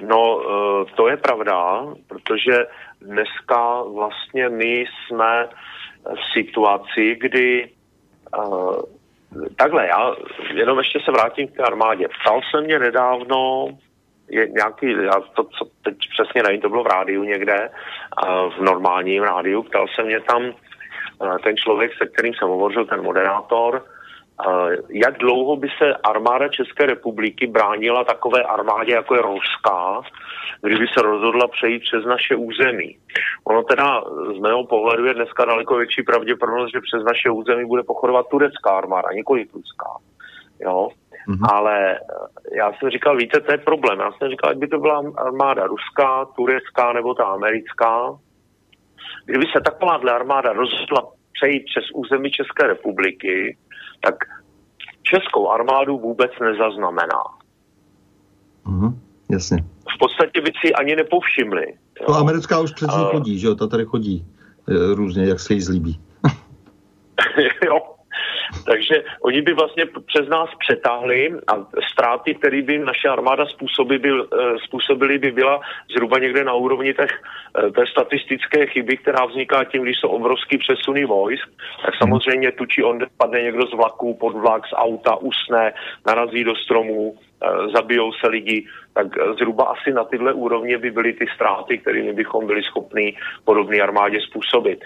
[0.00, 2.66] No, eh, to je pravda, protože
[3.00, 5.48] dneska vlastně my jsme
[6.04, 7.70] v situaci, kdy
[8.38, 8.76] uh,
[9.56, 10.14] takhle, já
[10.54, 12.08] jenom ještě se vrátím k té armádě.
[12.08, 13.68] Ptal se mě nedávno
[14.28, 17.70] je nějaký, já to, co teď přesně nevím, to bylo v rádiu někde,
[18.58, 23.02] v normálním rádiu, ptal se mě tam uh, ten člověk, se kterým jsem hovořil, ten
[23.02, 23.84] moderátor,
[24.88, 30.00] jak dlouho by se armáda České republiky bránila takové armádě, jako je ruská,
[30.62, 32.96] kdyby se rozhodla přejít přes naše území.
[33.44, 34.02] Ono teda
[34.36, 38.70] z mého pohledu je dneska daleko větší pravděpodobnost, že přes naše území bude pochodovat turecká
[38.70, 39.90] armáda, nikoli ruská.
[40.60, 40.88] Jo?
[41.28, 41.46] Mm-hmm.
[41.52, 41.98] Ale
[42.58, 44.00] já jsem říkal, víte, to je problém.
[44.00, 48.18] Já jsem říkal, ať by to byla armáda ruská, turecká nebo ta americká.
[49.24, 53.56] Kdyby se takováhle armáda rozhodla přejít přes území České republiky,
[54.00, 54.14] tak
[55.02, 57.22] českou armádu vůbec nezaznamená.
[58.66, 59.64] Mhm, jasně.
[59.94, 61.66] V podstatě by si ani nepovšimli.
[62.00, 62.06] Jo.
[62.06, 63.54] To americká už přece uh, chodí, že jo?
[63.54, 64.26] Ta tady chodí
[64.68, 66.00] e, různě, jak se jí zlíbí.
[67.66, 67.95] jo,
[68.66, 71.54] takže oni by vlastně přes nás přetáhli a
[71.92, 76.94] ztráty, které by naše armáda způsobily, by, eh, způsobily by byla zhruba někde na úrovni
[76.94, 81.48] těch, eh, té statistické chyby, která vzniká tím, když jsou obrovský přesuny vojsk,
[81.84, 85.72] tak samozřejmě tučí on padne někdo z vlaku, pod vlak, z auta, usne,
[86.06, 89.06] narazí do stromů, eh, zabijou se lidi, tak
[89.38, 94.20] zhruba asi na tyhle úrovně by byly ty ztráty, kterými bychom byli schopni podobné armádě
[94.20, 94.80] způsobit.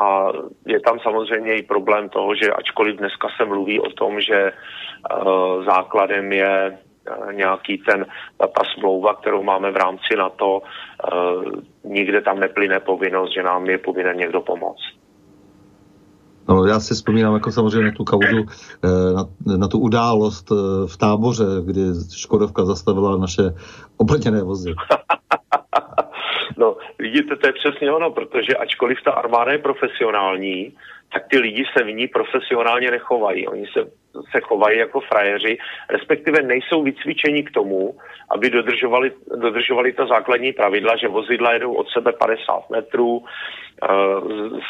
[0.00, 0.28] A
[0.66, 5.64] je tam samozřejmě i problém toho, že ačkoliv dneska se mluví o tom, že uh,
[5.64, 8.06] základem je uh, nějaký ten,
[8.38, 11.52] ta, ta smlouva, kterou máme v rámci NATO, uh,
[11.84, 14.82] nikde tam neplyne povinnost, že nám je povinen někdo pomoct.
[16.48, 18.46] No, já si vzpomínám jako samozřejmě na tu kauzu,
[19.14, 20.50] na, na tu událost
[20.86, 21.80] v táboře, kdy
[22.16, 23.42] Škodovka zastavila naše
[23.96, 24.74] obrněné vozy.
[26.56, 30.76] No, vidíte, to je přesně ono, protože ačkoliv ta armáda je profesionální,
[31.12, 33.48] tak ty lidi se v ní profesionálně nechovají.
[33.48, 33.90] Oni se,
[34.30, 35.58] se chovají jako frajeři,
[35.90, 37.94] respektive nejsou vycvičeni k tomu,
[38.30, 43.24] aby dodržovali, dodržovali ta základní pravidla, že vozidla jedou od sebe 50 metrů, uh,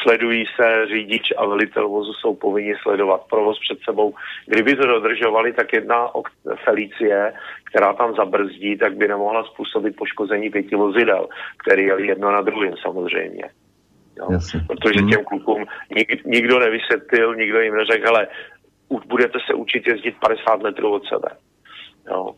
[0.03, 4.13] sledují se řidič a velitel vozu jsou povinni sledovat provoz před sebou.
[4.45, 6.23] Kdyby to dodržovali, tak jedna o
[6.63, 11.27] Felicie, která tam zabrzdí, tak by nemohla způsobit poškození pěti vozidel,
[11.57, 13.43] který jeli jedno na druhém samozřejmě.
[14.17, 14.39] Jo?
[14.67, 15.09] Protože mhm.
[15.09, 18.27] těm klukům nik, nikdo nevysvětlil, nikdo jim neřekl, ale
[19.07, 21.29] budete se učit jezdit 50 metrů od sebe.
[22.09, 22.35] Jo?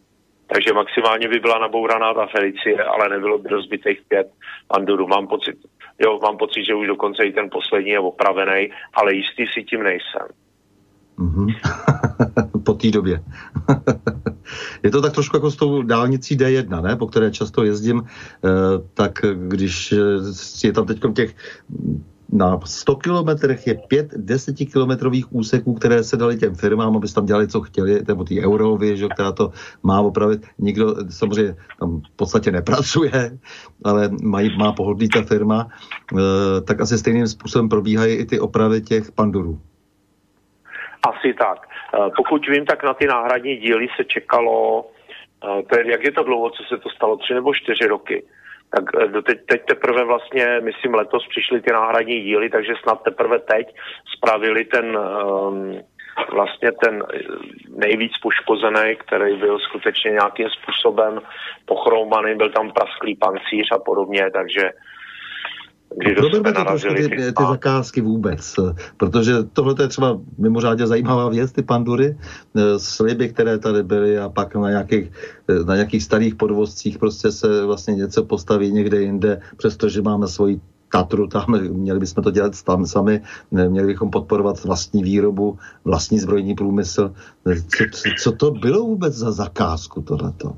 [0.48, 4.28] Takže maximálně by byla nabouraná ta Felicie, ale nebylo by rozbitých pět
[4.68, 5.08] pandurů.
[5.08, 5.56] Mám pocit,
[6.00, 9.84] jo, mám pocit, že už dokonce i ten poslední je opravený, ale jistý si tím
[9.84, 10.28] nejsem.
[11.20, 11.48] Mm-hmm.
[12.66, 13.24] po té době.
[14.84, 16.96] je to tak trošku jako s tou dálnicí D1, ne?
[16.96, 18.50] po které často jezdím, eh,
[18.94, 19.94] tak když
[20.64, 21.36] je tam teď těch
[22.32, 27.48] na 100 kilometrech je pět desetikilometrových úseků, které se dali těm firmám, aby tam dělali,
[27.48, 29.52] co chtěli, nebo ty Eurovy, že, která to
[29.84, 30.46] má opravit.
[30.58, 33.38] Nikdo samozřejmě tam v podstatě nepracuje,
[33.84, 38.82] ale mají, má pohodlí ta firma, e, tak asi stejným způsobem probíhají i ty opravy
[38.82, 39.60] těch pandurů.
[41.10, 41.68] Asi tak.
[41.94, 44.86] Eh, pokud vím, tak na ty náhradní díly se čekalo,
[45.44, 48.24] eh, to je, jak je to dlouho, co se to stalo, tři nebo čtyři roky.
[48.70, 53.40] Tak eh, teď, teď teprve vlastně, myslím, letos přišly ty náhradní díly, takže snad teprve
[53.40, 53.76] teď
[54.18, 55.80] spravili ten um,
[56.32, 57.04] vlastně ten
[57.70, 61.22] nejvíc poškozený, který byl skutečně nějakým způsobem
[61.66, 64.72] pochroumaný, byl tam prasklý pancíř a podobně, takže
[65.98, 68.56] kdy Proberme trošku ty, ty, ty zakázky vůbec,
[68.98, 72.18] protože tohle je třeba mimořádně zajímavá věc, ty pandury,
[72.56, 75.12] eh, sliby, které tady byly a pak na nějakých,
[75.50, 80.60] eh, na nějakých starých podvozcích prostě se vlastně něco postaví někde jinde, přestože máme svoji
[80.92, 83.22] Tatru, tam měli bychom to dělat tam sami,
[83.52, 87.14] měli bychom podporovat vlastní výrobu, vlastní zbrojní průmysl.
[87.92, 90.56] Co, co to bylo vůbec za zakázku tohleto?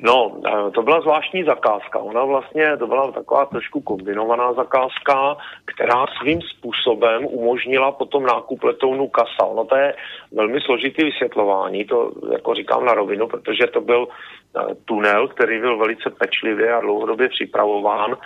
[0.00, 0.40] No,
[0.74, 1.98] to byla zvláštní zakázka.
[1.98, 9.08] Ona vlastně, to byla taková trošku kombinovaná zakázka, která svým způsobem umožnila potom nákup letounu
[9.08, 9.44] Kasa.
[9.44, 9.94] Ono to je
[10.32, 15.78] velmi složitý vysvětlování, to jako říkám na rovinu, protože to byl eh, tunel, který byl
[15.78, 18.16] velice pečlivě a dlouhodobě připravován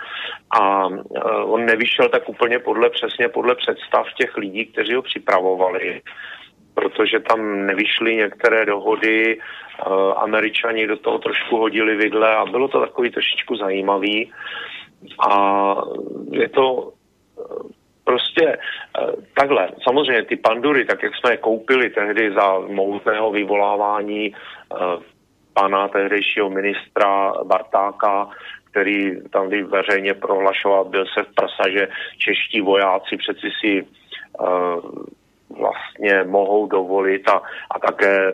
[0.59, 6.01] a eh, on nevyšel tak úplně podle přesně podle představ těch lidí, kteří ho připravovali
[6.73, 12.79] protože tam nevyšly některé dohody, uh, američani do toho trošku hodili vidle a bylo to
[12.79, 14.31] takový trošičku zajímavý.
[15.29, 15.31] A
[16.31, 16.91] je to uh,
[18.03, 18.57] prostě
[19.01, 19.69] uh, takhle.
[19.83, 24.35] Samozřejmě ty pandury, tak jak jsme je koupili tehdy za mohutného vyvolávání
[25.53, 28.29] pana tehdejšího ministra Bartáka,
[28.71, 33.85] který tam veřejně prohlašoval, byl se v prsa, že čeští vojáci přeci si
[35.59, 37.41] vlastně mohou dovolit a,
[37.71, 38.31] a také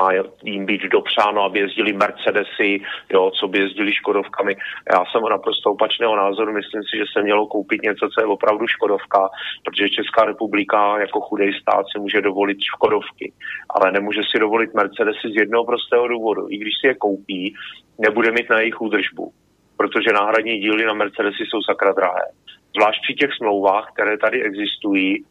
[0.00, 0.10] má
[0.42, 2.80] jim být dopřáno, aby jezdili Mercedesy,
[3.12, 4.56] jo, co by jezdili Škodovkami.
[4.92, 8.66] Já jsem naprosto opačného názoru, myslím si, že se mělo koupit něco, co je opravdu
[8.66, 9.28] Škodovka,
[9.64, 13.32] protože Česká republika jako chudej stát si může dovolit Škodovky,
[13.70, 16.46] ale nemůže si dovolit Mercedesy z jednoho prostého důvodu.
[16.50, 17.54] I když si je koupí,
[17.98, 19.32] nebude mít na jejich údržbu,
[19.76, 22.26] protože náhradní díly na Mercedesy jsou sakra drahé.
[22.76, 25.24] Zvlášť při těch smlouvách, které tady existují,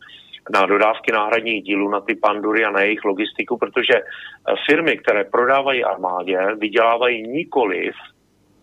[0.53, 5.23] na dodávky náhradních dílů, na ty pandury a na jejich logistiku, protože eh, firmy, které
[5.23, 7.93] prodávají armádě, vydělávají nikoliv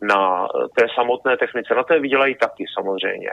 [0.03, 1.74] na eh, té samotné technice.
[1.74, 3.30] Na té vydělají taky samozřejmě.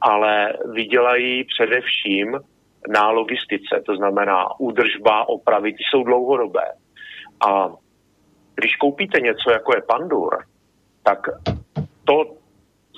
[0.00, 2.40] Ale vydělají především
[2.88, 6.72] na logistice, to znamená údržba, opravy, ty jsou dlouhodobé.
[7.48, 7.68] A
[8.54, 10.38] když koupíte něco, jako je pandur,
[11.02, 11.18] tak
[12.04, 12.24] to,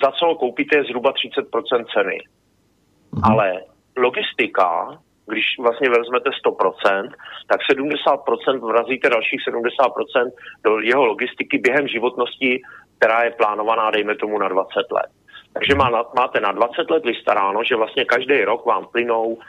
[0.03, 2.17] za co ho koupíte, je zhruba 30% ceny.
[2.17, 3.31] Mm-hmm.
[3.31, 3.61] Ale
[3.97, 7.09] logistika, když vlastně vezmete 100%,
[7.47, 10.31] tak 70% vrazíte dalších 70%
[10.63, 12.61] do jeho logistiky během životnosti,
[12.97, 15.09] která je plánovaná, dejme tomu, na 20 let.
[15.53, 19.39] Takže má, máte na 20 let vystaráno, že vlastně každý rok vám plynou uh,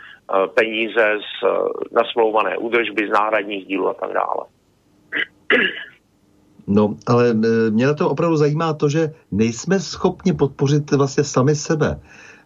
[0.47, 4.45] peníze z uh, nasmlouvané údržby, z náhradních dílů a tak dále.
[6.67, 11.55] No, ale e, mě na to opravdu zajímá to, že nejsme schopni podpořit vlastně sami
[11.55, 12.01] sebe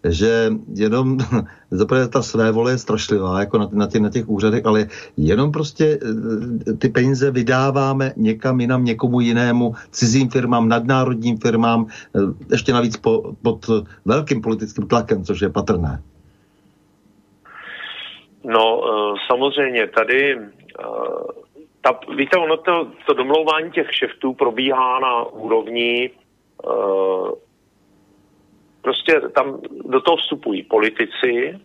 [0.08, 1.18] že jenom
[1.70, 4.86] zaprvé ta své vole je strašlivá, jako na, na, těch, na těch úřadech, ale
[5.16, 11.86] jenom prostě eh, ty peníze vydáváme někam jinam, někomu jinému, cizím firmám, nadnárodním firmám,
[12.16, 13.66] eh, ještě navíc po, pod
[14.04, 16.02] velkým politickým tlakem, což je patrné.
[18.44, 20.38] No, eh, samozřejmě tady
[21.80, 26.10] ta, víte, ono to, to domlouvání těch šeftů probíhá na úrovni
[28.86, 31.58] Prostě tam do toho vstupují politici,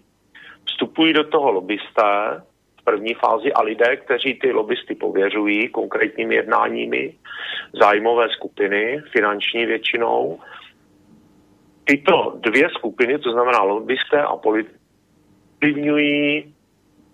[0.65, 2.41] vstupují do toho lobbysté
[2.79, 7.13] v první fázi a lidé, kteří ty lobbysty pověřují konkrétními jednáními,
[7.73, 10.39] zájmové skupiny, finanční většinou.
[11.83, 14.79] Tyto dvě skupiny, to znamená lobbysté a politici,
[15.61, 16.53] ovlivňují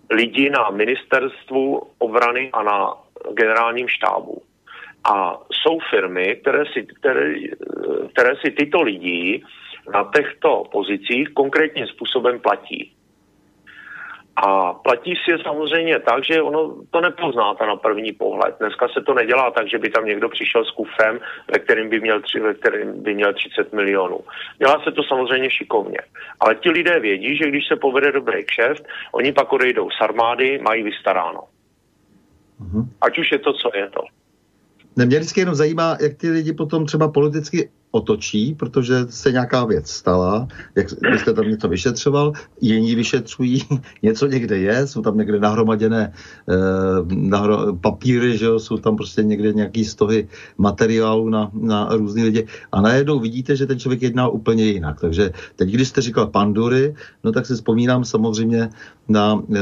[0.09, 2.93] lidi na ministerstvu obrany a na
[3.33, 4.41] generálním štábu.
[5.03, 7.33] A jsou firmy, které si, které,
[8.13, 9.43] které si tyto lidi
[9.93, 12.93] na těchto pozicích konkrétním způsobem platí.
[14.45, 18.55] A platí si je samozřejmě tak, že ono to nepoznáte na první pohled.
[18.59, 21.19] Dneska se to nedělá tak, že by tam někdo přišel s kufrem,
[21.53, 24.19] ve kterém by měl, tři, ve kterém by měl 30 milionů.
[24.57, 25.97] Dělá se to samozřejmě šikovně.
[26.39, 30.59] Ale ti lidé vědí, že když se povede dobrý kšeft, oni pak odejdou z armády,
[30.61, 31.41] mají vystaráno.
[32.61, 32.85] Mm-hmm.
[33.01, 34.01] Ať už je to, co je to.
[34.95, 39.89] Mě vždycky jenom zajímá, jak ty lidi potom třeba politicky otočí, protože se nějaká věc
[39.89, 43.63] stala, jak jste tam něco vyšetřoval, jiní vyšetřují,
[44.03, 46.13] něco někde je, jsou tam někde nahromaděné
[46.49, 46.55] eh,
[47.07, 50.27] nahro, papíry, že jo, jsou tam prostě někde nějaký stohy
[50.57, 54.99] materiálu na, na různý lidi a najednou vidíte, že ten člověk jedná úplně jinak.
[55.01, 58.69] Takže teď, když jste říkal pandury, no tak si vzpomínám samozřejmě
[59.07, 59.59] na eh,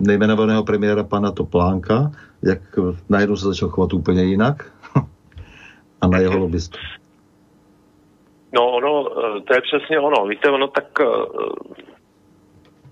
[0.00, 2.12] nejmenovaného premiéra pana Toplánka,
[2.42, 2.78] jak
[3.08, 4.72] najednou se začal chovat úplně jinak
[6.00, 6.78] a na jeho lobbystu.
[8.52, 10.26] No, ono, eh, to je přesně ono.
[10.26, 11.06] Víte, ono tak eh,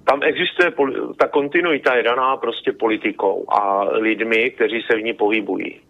[0.04, 0.72] tam existuje
[1.18, 5.80] ta kontinuita je daná prostě politikou a lidmi, kteří se v ní pohybují.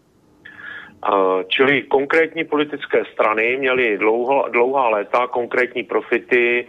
[1.48, 6.68] Čili konkrétní politické strany měly dlouho, dlouhá léta konkrétní profity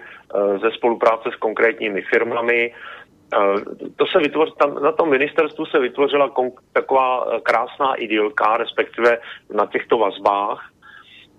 [0.62, 2.74] ze spolupráce s konkrétními firmami,
[3.96, 9.18] to se vytvoř, tam, na tom ministerstvu se vytvořila kon, taková eh, krásná idylka, respektive
[9.54, 10.71] na těchto vazbách,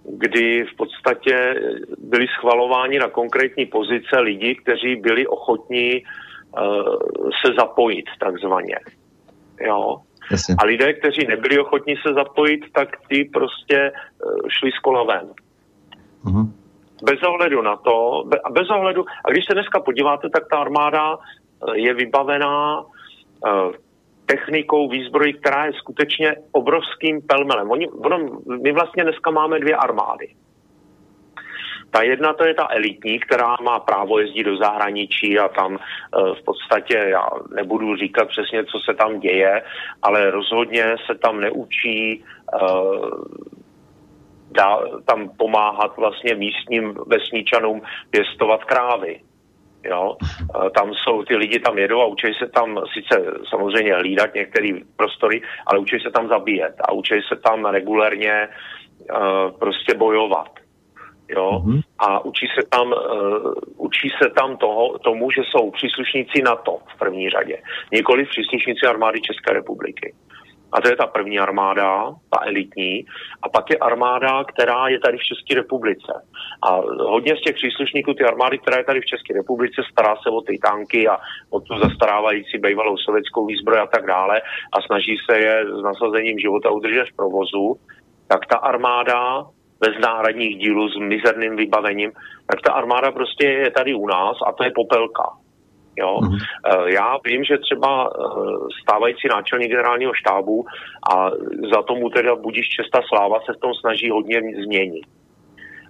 [0.05, 1.55] kdy v podstatě
[1.99, 8.77] byli schvalováni na konkrétní pozice lidi, kteří byli ochotní uh, se zapojit takzvaně.
[9.61, 9.97] Jo.
[10.31, 10.55] Jasně.
[10.59, 15.29] A lidé, kteří nebyli ochotní se zapojit, tak ty prostě uh, šli z kola ven.
[16.25, 16.53] Uh-huh.
[17.03, 21.19] Bez ohledu na to, be, bez ohledu, a když se dneska podíváte, tak ta armáda
[21.75, 22.85] je vybavená
[23.47, 23.51] eh,
[24.33, 27.71] technikou, výzbrojí, která je skutečně obrovským pelmelem.
[27.71, 28.19] Oni, ono,
[28.63, 30.29] my vlastně dneska máme dvě armády.
[31.91, 36.35] Ta jedna to je ta elitní, která má právo jezdit do zahraničí a tam uh,
[36.35, 39.63] v podstatě, já nebudu říkat přesně, co se tam děje,
[40.03, 42.25] ale rozhodně se tam neučí
[42.63, 43.11] uh,
[44.51, 49.21] dá, tam pomáhat vlastně místním vesničanům pěstovat krávy.
[49.85, 50.17] Jo?
[50.75, 55.43] Tam jsou, ty lidi tam jedou a učí se tam sice samozřejmě hlídat některé prostory,
[55.67, 60.51] ale učí se tam zabíjet a učí se tam regulérně uh, prostě bojovat.
[61.29, 61.51] Jo?
[61.51, 61.81] Mm-hmm.
[61.99, 66.99] A učí se tam, uh, učí se tam toho, tomu, že jsou příslušníci NATO v
[66.99, 67.59] první řadě,
[67.93, 70.15] nikoli příslušníci armády České republiky.
[70.73, 73.05] A to je ta první armáda, ta elitní.
[73.43, 76.13] A pak je armáda, která je tady v České republice.
[76.63, 76.81] A
[77.15, 80.41] hodně z těch příslušníků ty armády, která je tady v České republice, stará se o
[80.41, 81.17] ty tanky a
[81.51, 84.43] o tu zastarávající bývalou sovětskou výzbroj a tak dále
[84.73, 87.77] a snaží se je s nasazením života udržet v provozu,
[88.29, 89.47] tak ta armáda
[89.81, 92.13] bez náhradních dílů s mizerným vybavením,
[92.47, 95.42] tak ta armáda prostě je tady u nás a to je popelka.
[95.97, 96.19] Jo?
[96.19, 96.87] Mm-hmm.
[96.87, 98.19] Já vím, že třeba eh,
[98.83, 100.67] stávající náčelník generálního štábu
[101.13, 101.31] a
[101.75, 105.07] za tomu teda budíš česta sláva se v tom snaží hodně změnit.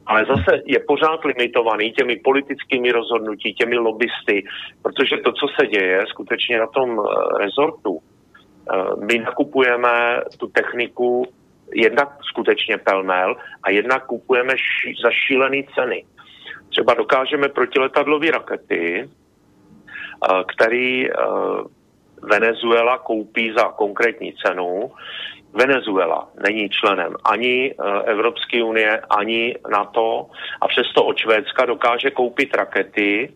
[0.07, 4.45] Ale zase je pořád limitovaný těmi politickými rozhodnutí, těmi lobbysty,
[4.83, 8.01] protože to, co se děje skutečně na tom eh, rezortu,
[9.07, 11.27] my nakupujeme tu techniku
[11.75, 16.05] jednak skutečně pelmel a jednak kupujeme ši- za šílené ceny.
[16.69, 19.09] Třeba dokážeme protiletadlové rakety,
[20.47, 21.09] který
[22.23, 24.93] Venezuela koupí za konkrétní cenu.
[25.53, 30.27] Venezuela není členem ani Evropské unie, ani NATO
[30.61, 33.33] a přesto od Švédska dokáže koupit rakety,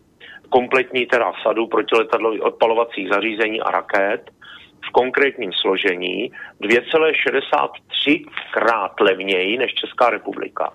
[0.49, 4.31] kompletní teda sadu protiletadlových odpalovacích zařízení a raket
[4.87, 6.31] v konkrétním složení
[6.61, 10.73] 2,63 krát levněji než Česká republika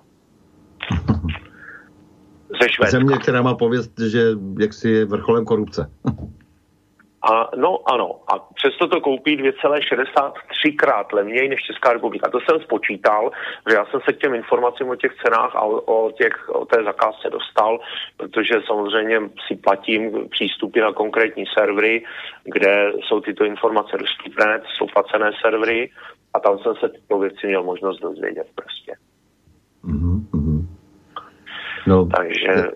[2.61, 2.99] ze Švédska.
[2.99, 4.21] Země, která má pověst, že
[4.59, 5.91] jaksi je vrcholem korupce.
[7.31, 12.29] A, no ano, a přesto to koupí 2,63 krát levněji než Česká republika.
[12.29, 13.31] To jsem spočítal,
[13.69, 16.65] že já jsem se k těm informacím o těch cenách a o, o, těch, o
[16.65, 17.79] té zakázce dostal,
[18.17, 22.03] protože samozřejmě si platím přístupy na konkrétní servery,
[22.43, 25.91] kde jsou tyto informace dostupné, to jsou placené servery
[26.33, 28.93] a tam jsem se tyto věci měl možnost dozvědět prostě.
[29.85, 30.42] Mm-hmm.
[31.87, 32.71] No, Takže...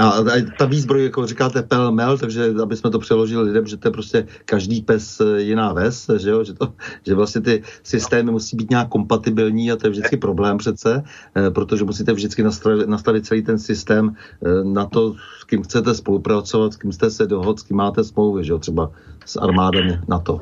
[0.00, 0.22] A, a
[0.58, 4.26] ta výzbroj, jako říkáte, pel-mel, takže aby jsme to přeložili lidem, že to je prostě
[4.44, 6.44] každý pes e, jiná ves, že, jo?
[6.44, 6.72] Že, to,
[7.06, 11.02] že vlastně ty systémy musí být nějak kompatibilní a to je vždycky problém přece,
[11.36, 15.94] eh, protože musíte vždycky nastavit, nastavit celý ten systém eh, na to, s kým chcete
[15.94, 18.58] spolupracovat, s kým jste se dohod, s kým máte smlouvy, že jo?
[18.58, 18.90] třeba
[19.26, 20.40] s armádami na to.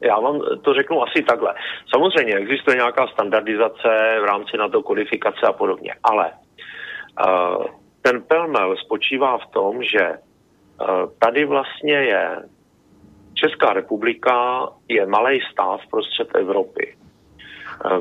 [0.00, 1.54] Já vám to řeknu asi takhle.
[1.94, 6.30] Samozřejmě existuje nějaká standardizace v rámci na to kodifikace a podobně, ale
[8.02, 10.86] ten pelmel spočívá v tom, že uh,
[11.18, 12.42] tady vlastně je
[13.34, 16.96] Česká republika je malý stát prostřed Evropy.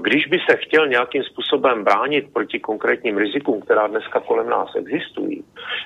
[0.02, 5.44] Když by se chtěl nějakým způsobem bránit proti konkrétním rizikům, která dneska kolem nás existují,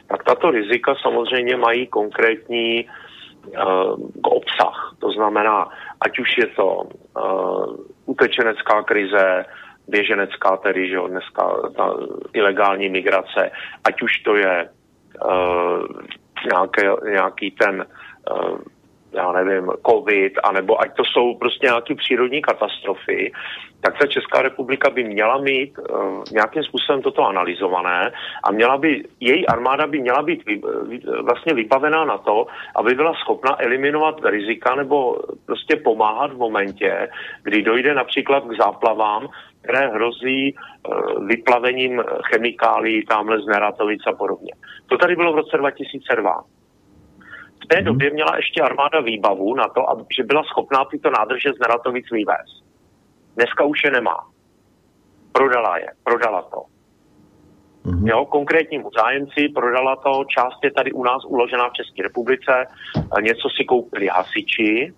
[0.07, 4.95] tak tato rizika samozřejmě mají konkrétní uh, obsah.
[4.99, 5.69] To znamená,
[6.01, 7.75] ať už je to uh,
[8.05, 9.45] utečenecká krize,
[9.87, 11.93] běženecká tedy, že jo, dneska ta
[12.33, 13.51] ilegální migrace,
[13.83, 14.69] ať už to je
[15.25, 15.85] uh,
[16.51, 17.85] nějaké, nějaký ten
[18.31, 18.59] uh,
[19.13, 23.31] já nevím, covid, anebo ať to jsou prostě nějaké přírodní katastrofy,
[23.81, 28.11] tak ta Česká republika by měla mít uh, nějakým způsobem toto analyzované
[28.43, 32.95] a měla by, její armáda by měla být vy, vy, vlastně vybavená na to, aby
[32.95, 37.09] byla schopna eliminovat rizika nebo prostě pomáhat v momentě,
[37.43, 39.27] kdy dojde například k záplavám,
[39.67, 44.51] které hrozí uh, vyplavením chemikálií tamhle z Neratovic a podobně.
[44.85, 46.43] To tady bylo v roce 2002.
[47.63, 47.85] V té mhm.
[47.85, 52.05] době měla ještě armáda výbavu na to, aby, že byla schopná tyto nádrže z Neratovic
[52.11, 52.63] vyvést.
[53.35, 54.17] Dneska už je nemá.
[55.31, 56.63] Prodala je, prodala to.
[57.85, 58.07] Mm-hmm.
[58.07, 62.65] Jo, konkrétnímu zájemci prodala to, část je tady u nás uložená v České republice,
[63.21, 64.93] něco si koupili hasiči,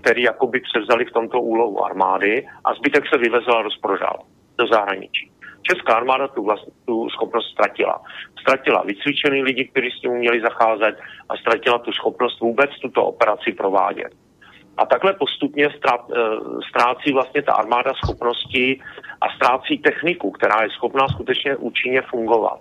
[0.00, 4.18] který jakoby převzali v tomto úlohu armády a zbytek se vyvezl a rozprodal
[4.58, 5.30] do zahraničí.
[5.62, 8.02] Česká armáda tu, vlast, tu schopnost ztratila.
[8.40, 13.52] Ztratila vycvičený lidi, kteří s tím uměli zacházet a ztratila tu schopnost vůbec tuto operaci
[13.52, 14.12] provádět.
[14.76, 15.98] A takhle postupně eh,
[16.68, 18.80] ztrácí vlastně ta armáda schopnosti
[19.20, 22.60] a ztrácí techniku, která je schopná skutečně účinně fungovat.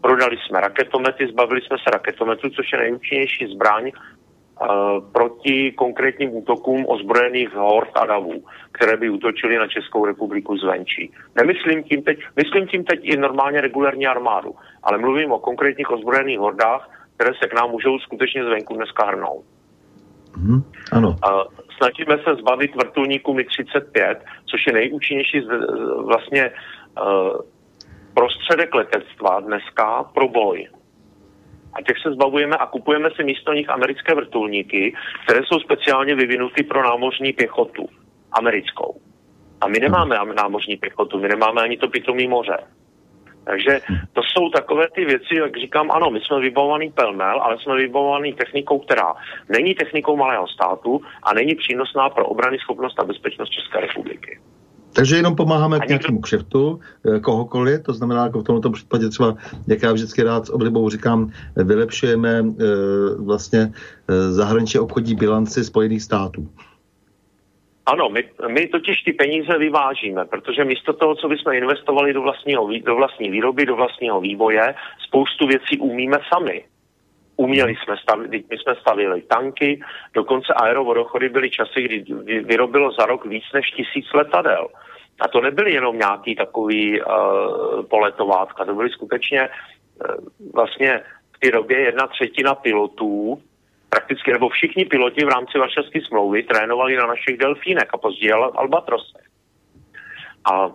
[0.00, 3.90] Prodali jsme raketomety, zbavili jsme se raketometů, což je nejúčinnější zbraň
[5.12, 11.12] proti konkrétním útokům ozbrojených hord a davů, které by útočily na Českou republiku zvenčí.
[11.36, 16.38] Nemyslím tím teď, myslím tím teď i normálně regulární armádu, ale mluvím o konkrétních ozbrojených
[16.38, 19.44] hordách, které se k nám můžou skutečně zvenku dneska hrnout.
[20.36, 21.16] Hmm, ano.
[21.22, 21.44] A
[21.76, 25.48] snažíme se zbavit vrtulníku Mi-35, což je nejúčinnější z,
[26.04, 27.40] vlastně uh,
[28.14, 30.68] prostředek letectva dneska pro boj.
[31.72, 34.94] A těch se zbavujeme a kupujeme si místo nich americké vrtulníky,
[35.24, 37.88] které jsou speciálně vyvinuty pro námořní pěchotu.
[38.32, 39.00] Americkou.
[39.60, 42.58] A my nemáme námořní pěchotu, my nemáme ani to pitomí moře.
[43.44, 43.80] Takže
[44.12, 48.32] to jsou takové ty věci, jak říkám, ano, my jsme vybavovaný pelmel, ale jsme vybavovaný
[48.32, 49.14] technikou, která
[49.48, 54.40] není technikou malého státu a není přínosná pro obrany schopnost a bezpečnost České republiky.
[54.92, 59.34] Takže jenom pomáháme k nějakému kšeftu, eh, kohokoliv, to znamená, jako v tomto případě třeba,
[59.68, 62.44] jak já vždycky rád s oblibou říkám, vylepšujeme e,
[63.18, 66.48] vlastně e, zahraničí obchodní bilanci Spojených států.
[67.86, 72.68] Ano, my, my totiž ty peníze vyvážíme, protože místo toho, co bychom investovali do, vlastního,
[72.84, 74.74] do vlastní výroby, do vlastního vývoje,
[75.06, 76.64] spoustu věcí umíme sami.
[77.36, 79.80] Uměli jsme stavit, my jsme stavili tanky,
[80.14, 84.68] dokonce aerovodochody byly časy, kdy vyrobilo za rok víc než tisíc letadel.
[85.20, 90.16] A to nebyly jenom nějaký takový uh, poletovátka, to byly skutečně uh,
[90.54, 91.00] vlastně
[91.36, 93.42] v té době jedna třetina pilotů
[93.88, 99.26] prakticky, nebo všichni piloti v rámci Varšavské smlouvy trénovali na našich delfínech a později albatrosech.
[100.52, 100.70] A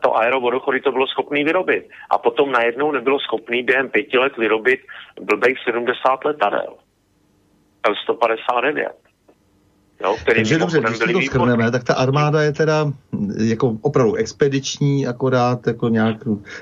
[0.00, 1.88] to aerovodochody to bylo schopný vyrobit.
[2.10, 4.80] A potom najednou nebylo schopný během pěti let vyrobit
[5.20, 6.74] blbých 70 letadel.
[7.88, 8.90] L-159.
[10.04, 15.06] Jo, Takže dobře, když to skrneme, tak ta armáda je teda hm, jako opravdu expediční,
[15.06, 16.16] akorát jako nějak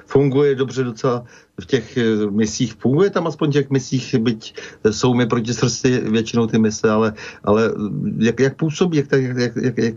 [0.06, 1.24] funguje dobře docela
[1.60, 2.74] v těch eh, misích.
[2.74, 4.54] Funguje tam aspoň těch misích, byť
[4.90, 7.12] jsou mi proti srsti většinou ty mise, ale,
[7.44, 7.70] ale
[8.18, 9.94] jak, jak působí, jak, jak, jak, jak, jak,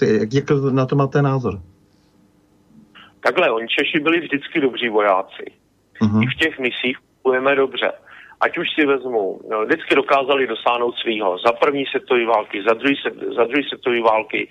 [0.00, 1.60] jak, jak na to máte názor?
[3.20, 5.44] Takhle, oni Češi byli vždycky dobří vojáci.
[6.00, 6.22] Uh-huh.
[6.22, 7.92] I v těch misích fungujeme dobře
[8.40, 11.38] ať už si vezmu, no, vždycky dokázali dosáhnout svého.
[11.38, 12.94] Za první světové války, za druhý,
[13.36, 14.48] za druhý světové války,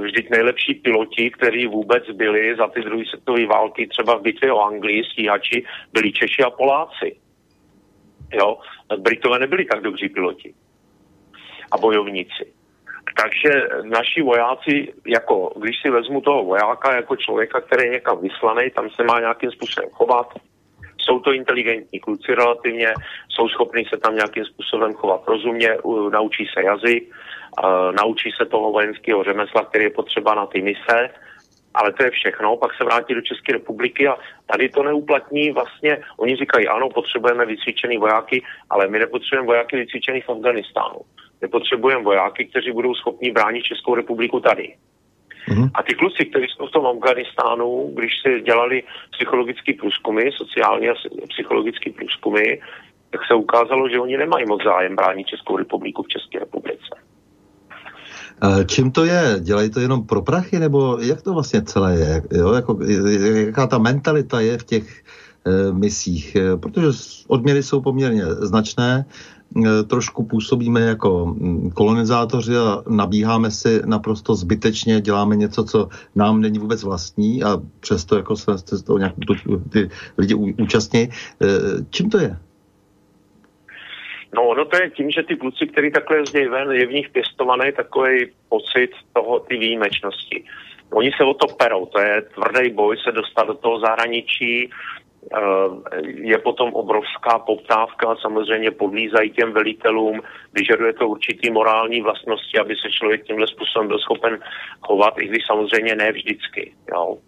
[0.00, 4.60] vždyť nejlepší piloti, kteří vůbec byli za ty druhé světové války, třeba v bitvě o
[4.60, 7.16] Anglii, stíhači, byli Češi a Poláci.
[8.32, 8.58] Jo?
[8.98, 10.54] Britové nebyli tak dobří piloti
[11.72, 12.52] a bojovníci.
[13.20, 13.50] Takže
[13.82, 18.90] naši vojáci, jako když si vezmu toho vojáka jako člověka, který je někam vyslaný, tam
[18.90, 20.26] se má nějakým způsobem chovat,
[20.98, 22.92] jsou to inteligentní kluci relativně,
[23.28, 25.76] jsou schopni se tam nějakým způsobem chovat rozumně,
[26.12, 27.14] naučí se jazyk,
[28.02, 31.10] naučí se toho vojenského řemesla, který je potřeba na ty mise,
[31.74, 34.16] ale to je všechno, pak se vrátí do České republiky a
[34.46, 40.20] tady to neuplatní vlastně, oni říkají, ano, potřebujeme vycvičený vojáky, ale my nepotřebujeme vojáky vycvičený
[40.20, 41.00] v Afganistánu.
[41.42, 44.74] My potřebujeme vojáky, kteří budou schopni bránit Českou republiku tady.
[45.48, 45.70] Mm-hmm.
[45.74, 50.94] A ty kluci, kteří jsou v tom Afganistánu, když si dělali psychologické průzkumy, sociální a
[51.28, 52.42] psychologické průzkumy,
[53.10, 56.94] tak se ukázalo, že oni nemají moc zájem bránit Českou republiku v České republice.
[58.66, 59.36] Čím to je?
[59.40, 62.22] Dělají to jenom pro prachy, nebo jak to vlastně celé je?
[62.32, 62.52] Jo?
[62.52, 62.78] Jako,
[63.34, 65.02] jaká ta mentalita je v těch
[65.46, 66.36] e, misích?
[66.36, 66.86] E, protože
[67.28, 69.04] odměry jsou poměrně značné,
[69.88, 76.58] trošku působíme jako mm, kolonizátoři a nabíháme si naprosto zbytečně, děláme něco, co nám není
[76.58, 79.12] vůbec vlastní a přesto jako se, z toho nějak
[79.72, 79.88] ty
[80.18, 81.00] lidi účastní.
[81.02, 81.08] E,
[81.90, 82.36] čím to je?
[84.34, 87.10] No, no to je tím, že ty kluci, který takhle jezdí ven, je v nich
[87.10, 90.44] pěstovaný takový pocit toho, ty výjimečnosti.
[90.90, 95.07] Oni se o to perou, to je tvrdý boj se dostat do toho zahraničí, eh,
[96.04, 100.20] je potom obrovská poptávka, samozřejmě podlízají těm velitelům,
[100.54, 104.38] vyžaduje to určitý morální vlastnosti, aby se člověk tímhle způsobem byl schopen
[104.80, 106.72] chovat, i když samozřejmě ne vždycky.
[106.92, 107.18] Jo.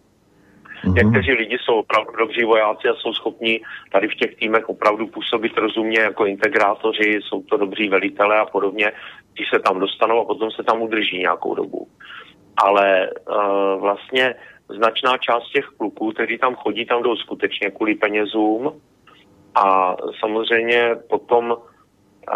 [0.83, 0.93] Mm-hmm.
[0.93, 5.57] Někteří lidi jsou opravdu dobří vojáci a jsou schopni tady v těch týmech opravdu působit
[5.57, 8.91] rozumně jako integrátoři, jsou to dobří velitele a podobně,
[9.37, 11.87] ti se tam dostanou a potom se tam udrží nějakou dobu.
[12.57, 14.35] Ale uh, vlastně
[14.75, 18.81] značná část těch kluků, kteří tam chodí, tam jdou skutečně kvůli penězům
[19.55, 21.57] a samozřejmě potom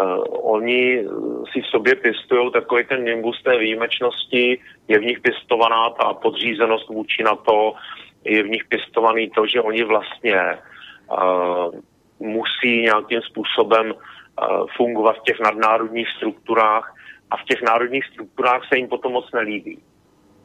[0.02, 0.24] Uh,
[0.54, 1.04] oni
[1.52, 4.58] si v sobě pěstují takový ten nimbus té výjimečnosti,
[4.88, 7.74] je v nich pěstovaná ta podřízenost vůči na to,
[8.24, 10.58] je v nich pěstovaný to, že oni vlastně
[11.10, 11.74] uh,
[12.20, 16.94] musí nějakým způsobem uh, fungovat v těch nadnárodních strukturách
[17.30, 19.78] a v těch národních strukturách se jim potom moc nelíbí.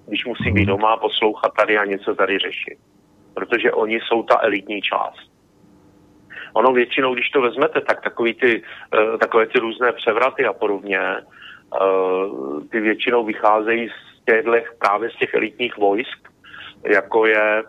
[0.07, 2.77] Když musí být doma, poslouchat tady a něco tady řešit.
[3.33, 5.31] Protože oni jsou ta elitní část.
[6.53, 10.99] Ono většinou, když to vezmete, tak takový ty, uh, takové ty různé převraty a podobně,
[11.81, 16.29] uh, ty většinou vycházejí z těchto právě z těch elitních vojsk,
[16.85, 17.63] jako, je,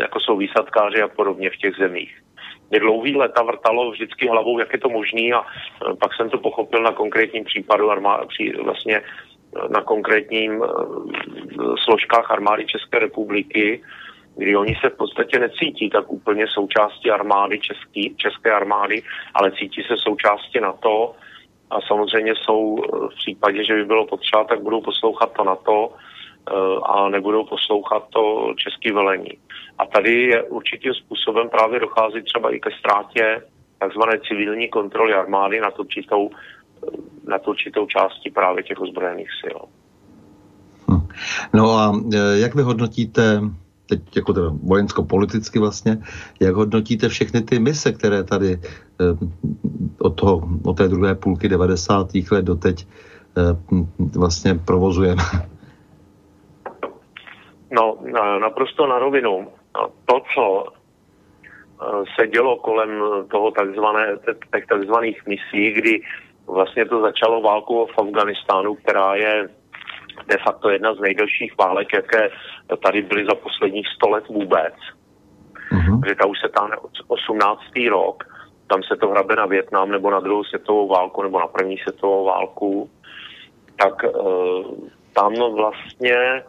[0.00, 2.22] jako jsou výsadkáři a podobně v těch zemích.
[2.70, 6.38] Mě dlouhý leta vrtalo vždycky hlavou, jak je to možný a e, pak jsem to
[6.38, 9.02] pochopil na konkrétním případu armá, při, vlastně
[9.68, 10.66] na konkrétním uh,
[11.84, 13.82] složkách armády České republiky,
[14.36, 19.02] kdy oni se v podstatě necítí tak úplně součástí armády český, české armády,
[19.34, 21.14] ale cítí se součástí NATO
[21.70, 22.76] a samozřejmě jsou
[23.12, 25.92] v případě, že by bylo potřeba, tak budou poslouchat to NATO
[26.50, 29.38] Eh, a nebudou poslouchat to české velení.
[29.78, 33.42] A tady je určitým způsobem právě dochází třeba i ke ztrátě
[33.78, 36.36] takzvané civilní kontroly armády nad určitou, eh,
[37.28, 39.58] nad určitou částí právě těch ozbrojených sil.
[40.90, 41.08] Hm.
[41.54, 43.40] No a eh, jak vy hodnotíte
[43.88, 45.98] teď jako teda vojensko-politicky vlastně,
[46.40, 48.60] jak hodnotíte všechny ty mise, které tady
[49.98, 52.06] od, toho, od té druhé půlky 90.
[52.30, 52.86] let do teď
[54.16, 55.22] vlastně provozujeme?
[57.70, 57.98] No,
[58.40, 59.48] naprosto na rovinu.
[60.04, 60.68] To, co e,
[62.14, 62.90] se dělo kolem
[63.30, 64.18] toho takzvané,
[64.54, 66.00] těch takzvaných misí, kdy
[66.46, 69.48] vlastně to začalo válku v Afganistánu, která je
[70.26, 72.30] de facto jedna z nejdelších válek, jaké
[72.82, 74.74] tady byly za posledních 100 let vůbec.
[75.72, 76.08] Mm-hmm.
[76.08, 76.76] Že ta už se táhne
[77.08, 77.60] 18.
[77.90, 78.24] rok,
[78.66, 82.24] tam se to hrabe na Větnam nebo na druhou světovou válku nebo na první světovou
[82.24, 82.90] válku,
[83.76, 84.08] tak e,
[85.12, 86.42] tam vlastně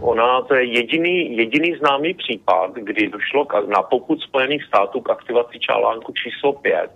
[0.00, 5.10] ona to je jediný, jediný známý případ, kdy došlo k, na poput Spojených států k
[5.10, 6.90] aktivaci článku číslo 5,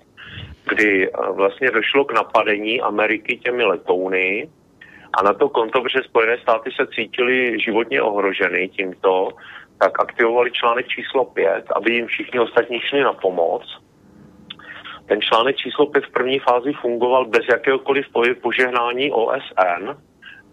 [0.68, 4.48] kdy eh, vlastně došlo k napadení Ameriky těmi letouny
[5.18, 9.28] a na to konto, protože Spojené státy se cítili životně ohroženy tímto,
[9.78, 13.62] tak aktivovali článek číslo 5, aby jim všichni ostatní šli na pomoc.
[15.06, 18.06] Ten článek číslo 5 v první fázi fungoval bez jakéhokoliv
[18.42, 19.96] požehnání OSN,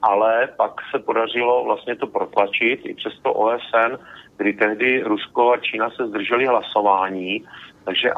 [0.01, 3.95] ale pak se podařilo vlastně to protlačit i přes to OSN,
[4.37, 7.45] kdy tehdy Rusko a Čína se zdrželi hlasování,
[7.85, 8.09] takže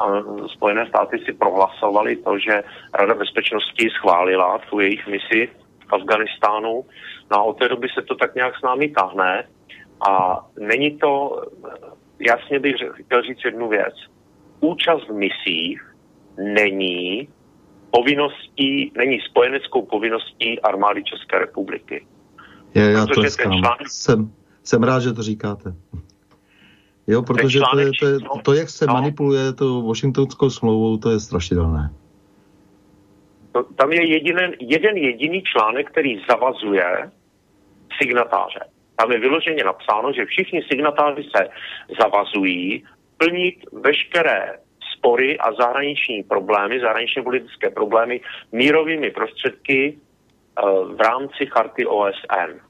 [0.46, 2.62] Spojené státy si prohlasovali to, že
[2.94, 5.48] Rada bezpečnosti schválila tu jejich misi
[5.88, 6.84] v Afganistánu.
[7.30, 9.44] No a od té doby se to tak nějak s námi tahne
[10.08, 11.42] a není to,
[12.18, 13.94] jasně bych chtěl říct jednu věc.
[14.60, 15.94] Účast v misích
[16.38, 17.28] není
[17.90, 22.06] povinností, není spojeneckou povinností armády České republiky.
[22.74, 23.88] Je, já to článek...
[23.88, 24.32] jsem,
[24.64, 25.74] jsem rád, že to říkáte.
[27.06, 28.94] Jo, protože to, je, to, je, to, jak se no.
[28.94, 31.90] manipuluje to Washingtonskou smlouvou, to je strašidelné.
[33.52, 37.10] To, tam je jeden, jeden jediný článek, který zavazuje
[38.02, 38.60] signatáře.
[38.96, 41.48] Tam je vyloženě napsáno, že všichni signatáři se
[42.00, 42.84] zavazují
[43.16, 44.58] plnit veškeré
[44.96, 48.20] spory a zahraniční problémy, zahraničně politické problémy
[48.52, 50.62] mírovými prostředky eh,
[50.94, 52.60] v rámci charty OSN.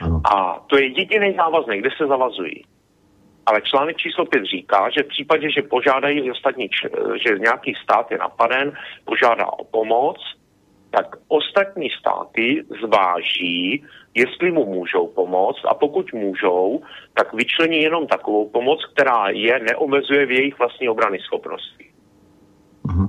[0.00, 0.20] Ano.
[0.24, 2.64] A to je jediný závazný, kde se zavazují.
[3.46, 6.68] Ale článek číslo 5 říká, že v případě, že požádají ostatní,
[7.26, 8.72] že nějaký stát je napaden,
[9.04, 10.16] požádá o pomoc,
[10.90, 13.84] tak ostatní státy zváží,
[14.14, 16.82] jestli mu můžou pomoct a pokud můžou,
[17.14, 21.90] tak vyčlení jenom takovou pomoc, která je neomezuje v jejich vlastní obrany schopnosti.
[22.84, 23.08] Uh-huh.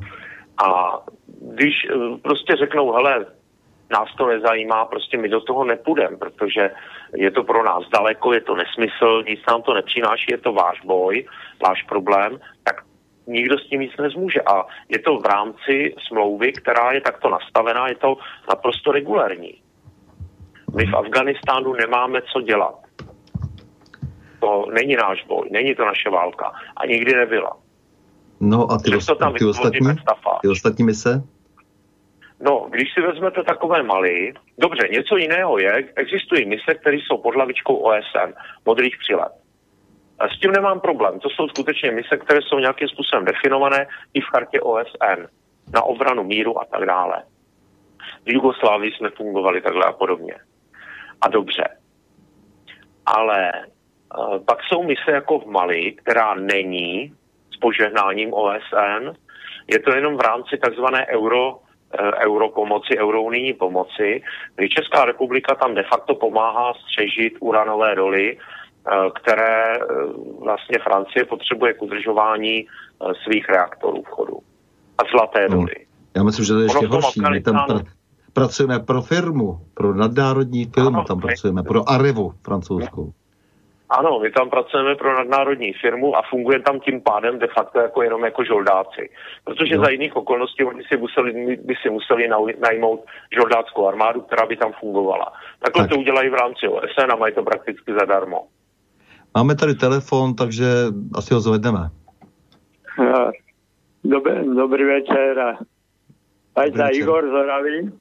[0.65, 0.99] A
[1.41, 3.25] když eh, prostě řeknou, hele,
[3.91, 6.71] nás to nezajímá, prostě my do toho nepůjdeme, protože
[7.15, 10.81] je to pro nás daleko, je to nesmysl, nic nám to nepřináší, je to váš
[10.81, 11.25] boj,
[11.67, 12.75] váš problém, tak
[13.27, 14.41] nikdo s tím nic nezmůže.
[14.41, 18.17] A je to v rámci smlouvy, která je takto nastavená, je to
[18.49, 19.61] naprosto regulární.
[20.75, 22.75] My v Afganistánu nemáme co dělat.
[24.39, 27.57] To není náš boj, není to naše válka a nikdy nebyla.
[28.39, 29.87] No a ty, os- tam ty, ostatní,
[30.41, 31.23] ty ostatní mise?
[32.41, 37.35] No, když si vezmete takové Mali, dobře, něco jiného je, existují mise, které jsou pod
[37.35, 38.33] hlavičkou OSN,
[38.65, 39.31] modrých přilet.
[40.19, 41.19] A s tím nemám problém.
[41.19, 45.21] To jsou skutečně mise, které jsou nějakým způsobem definované i v chartě OSN
[45.73, 47.23] na obranu míru a tak dále.
[48.25, 50.35] V Jugoslávii jsme fungovali takhle a podobně.
[51.21, 51.67] A dobře.
[53.05, 53.51] Ale
[54.17, 57.13] uh, pak jsou mise jako v Mali, která není
[57.53, 59.09] s požehnáním OSN.
[59.67, 61.59] Je to jenom v rámci takzvané euro,
[61.99, 64.21] uh, europomoci, eurounijní pomoci,
[64.55, 69.77] kdy Česká republika tam de facto pomáhá střežit uranové doly, uh, které
[70.39, 72.65] vlastně Francie potřebuje k udržování
[73.23, 74.37] svých reaktorů v chodu.
[74.97, 75.55] A zlaté no.
[75.55, 75.75] doly.
[76.15, 77.21] Já myslím, že to je ještě horší.
[77.31, 77.85] My tam pr-
[78.33, 83.13] pracujeme pro firmu, pro nadnárodní firmu ano, tam pracujeme, pro Arevu francouzskou.
[83.91, 88.03] Ano, my tam pracujeme pro nadnárodní firmu a funguje tam tím pádem de facto jako
[88.03, 89.09] jenom jako žoldáci.
[89.43, 89.83] Protože no.
[89.83, 92.29] za jiných okolností oni si museli, by si museli
[92.61, 92.99] najmout
[93.35, 95.33] žoldáckou armádu, která by tam fungovala.
[95.59, 95.89] Takhle tak.
[95.89, 98.47] to udělají v rámci OSN a mají to prakticky zadarmo.
[99.37, 100.65] Máme tady telefon, takže
[101.15, 101.89] asi ho zvedneme.
[104.03, 105.55] Dobrý, dobrý večer.
[106.55, 107.91] Aj za Igor Zoravý.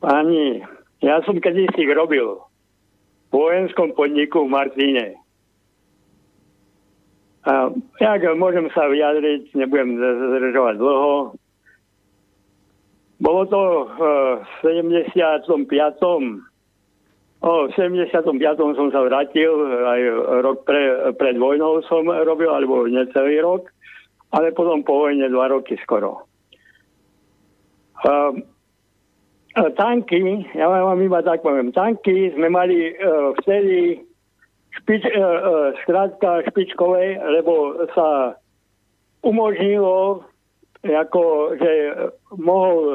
[0.00, 0.64] Pani,
[1.02, 2.49] ja som kedysi robil
[3.30, 5.06] vojenskom podniku v Martine.
[7.48, 7.72] A
[8.02, 11.14] jak môžem sa vyjadriť, nebudem zdržovať dlho.
[13.20, 13.62] Bolo to
[13.96, 14.00] v
[14.60, 15.56] 75.
[17.40, 18.36] O, v 75.
[18.76, 19.48] som sa vrátil,
[19.88, 20.00] aj
[20.44, 23.72] rok pre, pred vojnou som robil, alebo necelý rok,
[24.36, 26.28] ale potom po vojne dva roky skoro.
[28.04, 28.44] Um,
[29.54, 33.98] tanky, ja vám iba tak poviem, tanky sme mali uh, vtedy
[34.78, 35.74] špič, uh,
[36.46, 38.38] špičkové, lebo sa
[39.26, 40.22] umožnilo,
[40.86, 41.22] ako,
[41.60, 41.72] že
[42.38, 42.94] mohol uh,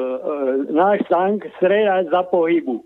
[0.72, 2.82] náš tank strieľať za pohybu.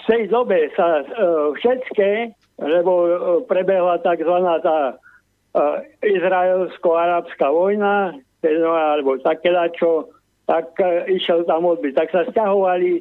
[0.00, 2.32] V tej dobe sa uh, všetké,
[2.64, 3.12] lebo uh,
[3.44, 4.36] prebehla tzv.
[4.64, 10.08] tá uh, izraelsko-arabská vojna, alebo také čo,
[10.50, 11.94] tak uh, išiel tam odbyt.
[11.94, 12.98] Tak sa stiahovali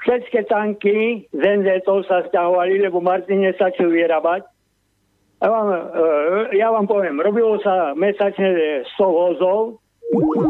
[0.00, 4.48] všetky tanky z NZ sa stiahovali, lebo Martin nestačil vyrábať.
[5.44, 9.84] Ja vám, uh, ja vám poviem, robilo sa mesačne 100 vozov,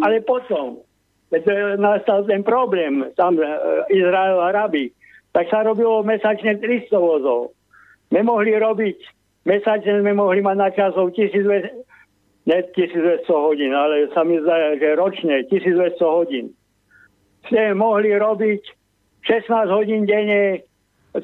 [0.06, 0.78] ale potom,
[1.34, 3.34] keď nastal ten problém, tam
[3.90, 4.94] Izrael a Arabi,
[5.32, 7.56] tak sa robilo mesačne 300 vozov.
[8.12, 8.98] Nemohli robiť,
[9.48, 11.91] mesačne sme mohli mať na časov 1200,
[12.46, 16.46] ne 1200 hodín, ale sa mi zdá, že ročne 1200 hodín.
[17.46, 18.62] Ste mohli robiť
[19.26, 20.62] 16 hodín denne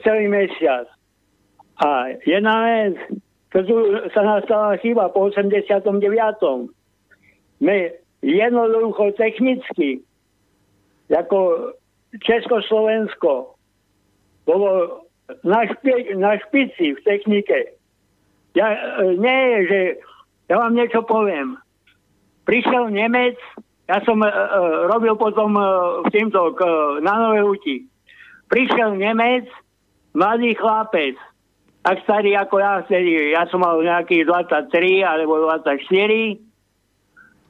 [0.05, 0.87] celý mesiac.
[1.79, 2.95] A jedna vec,
[3.55, 3.77] tu
[4.15, 5.99] sa nastala chyba po 89.
[7.59, 7.91] My
[8.23, 10.03] jednoducho technicky,
[11.11, 11.71] ako
[12.23, 13.55] Československo,
[14.47, 15.03] bolo
[15.45, 17.77] na, špi, na špici v technike.
[18.57, 19.81] Ja, e, nie je, že
[20.49, 21.61] ja vám niečo poviem.
[22.49, 23.37] Prišiel Nemec,
[23.89, 24.29] ja som uh,
[24.89, 27.85] robil potom uh, v týmto uh, na Nové Uti.
[28.49, 29.45] Prišiel Nemec,
[30.17, 31.21] mladý chlapec,
[31.85, 35.79] tak starý ako ja vtedy, ja som mal nejakých 23 alebo 24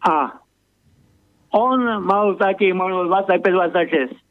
[0.04, 0.38] a
[1.54, 4.27] on mal taký možno 25-26.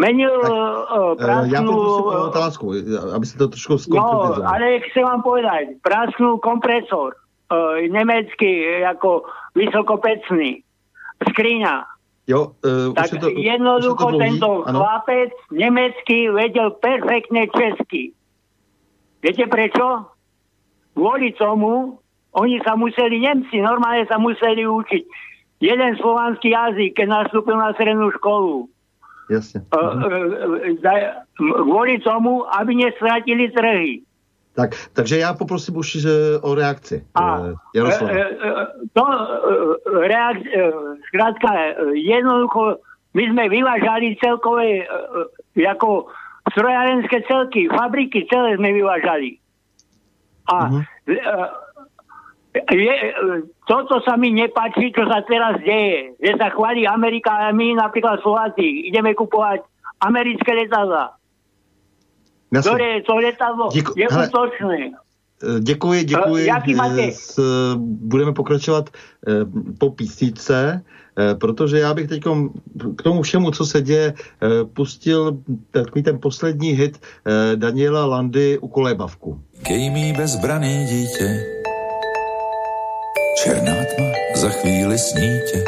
[0.00, 1.52] Menil uh, prásknú...
[1.52, 2.64] Ja poprosím otázku,
[3.12, 4.40] aby ste to trošku skonkretizoval.
[4.40, 7.20] No, ale chcem vám povedať, prásknul kompresor,
[7.52, 10.64] uh, nemecký, ako vysokopecný,
[11.28, 11.84] skriňa.
[12.24, 14.80] Jo, uh, tak to, jednoducho to tento ano.
[14.80, 18.16] chlapec nemecký vedel perfektne česky.
[19.20, 20.08] Viete prečo?
[20.96, 22.00] Kvôli tomu
[22.32, 25.04] oni sa museli, Nemci normálne sa museli učiť.
[25.60, 28.70] Jeden slovanský jazyk, keď nastúpil na strednú školu
[29.30, 29.62] jasne.
[31.38, 34.02] Kvôli tomu, aby nestratili trhy.
[34.54, 36.06] Tak, takže já poprosím už
[36.42, 37.06] o reakci.
[37.14, 37.38] A.
[38.92, 39.04] To
[40.02, 40.50] reakci,
[41.08, 41.48] zkrátka,
[41.94, 42.76] jednoducho,
[43.14, 44.84] my sme vyvážali celkové,
[45.54, 46.10] ako
[46.50, 49.38] strojárenské celky, fabriky celé sme vyvážali.
[50.50, 50.82] A uh-huh
[52.54, 52.94] je,
[53.66, 56.18] toto sa mi nepáči, čo sa teraz deje.
[56.18, 59.62] Že sa chválí Amerika a my napríklad Slováci ideme kupovať
[60.02, 61.14] americké letadla.
[62.50, 64.90] Ktoré to letadlo Díko, je hele, útočné.
[65.60, 66.46] děkuji, děkuji.
[66.46, 67.12] Jaký máte?
[67.12, 67.38] S,
[67.78, 68.90] budeme pokračovat
[69.78, 70.82] po písničce,
[71.40, 72.22] protože já bych teď
[72.96, 74.14] k tomu všemu, co se děje,
[74.74, 75.38] pustil
[75.70, 76.98] takový ten poslední hit
[77.54, 79.40] Daniela Landy u kolébavku.
[79.62, 81.59] Kejmí bezbraný dítě,
[83.44, 85.64] černá tma za chvíli snítě.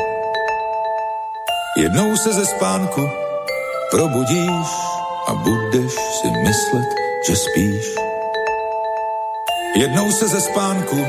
[1.76, 3.10] Jednou se ze spánku
[3.90, 4.68] probudíš
[5.28, 6.88] a budeš si myslet,
[7.28, 7.94] že spíš.
[9.76, 11.06] Jednou se ze spánku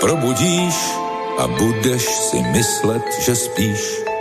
[0.00, 0.74] probudíš
[1.38, 4.11] a budeš si myslet, že spíš.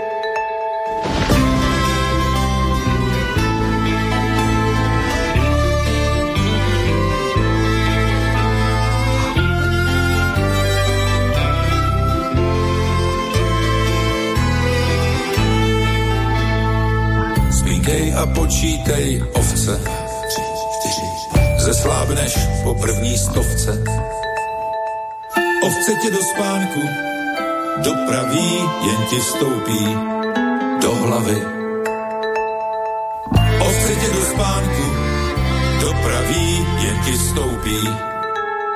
[18.22, 19.82] A počítej ovce.
[21.58, 23.82] Zeslábneš po první stovce.
[25.64, 26.82] Ovce tě do spánku
[27.84, 28.50] dopraví,
[28.86, 29.82] jen ti vstoupí
[30.82, 31.38] do hlavy.
[33.60, 34.86] Ovce tě do spánku
[35.82, 37.80] dopraví, jen ti vstoupí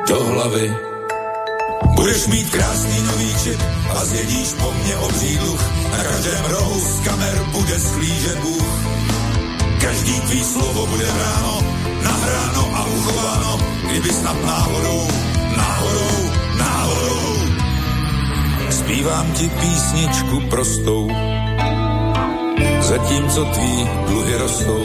[0.09, 0.73] do hlavy.
[1.95, 5.61] Budeš mít krásný nový čip a zjedíš po mně obří dluh.
[5.91, 8.94] Na každém rohu z kamer bude sklížet Bůh.
[9.86, 11.61] Každý tvý slovo bude ráno,
[12.01, 13.51] nahráno a uchováno,
[13.86, 15.01] kdyby snad náhodou,
[15.53, 16.17] náhodou,
[16.57, 17.21] náhodou.
[18.69, 21.05] Zpívám ti písničku prostou,
[22.81, 23.75] zatímco tvý
[24.09, 24.83] dluhy rostou.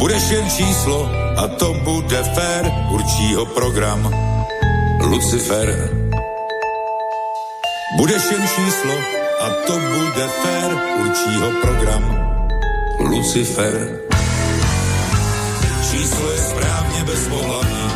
[0.00, 1.04] Budeš jen číslo
[1.36, 4.00] a to bude fér, určí ho program
[5.04, 5.92] Lucifer.
[8.00, 8.94] Budeš jen číslo
[9.44, 10.70] a to bude fér,
[11.04, 12.27] určí ho program
[12.98, 13.98] Lucifer.
[15.90, 17.90] Číslo je správně bezpohlavní,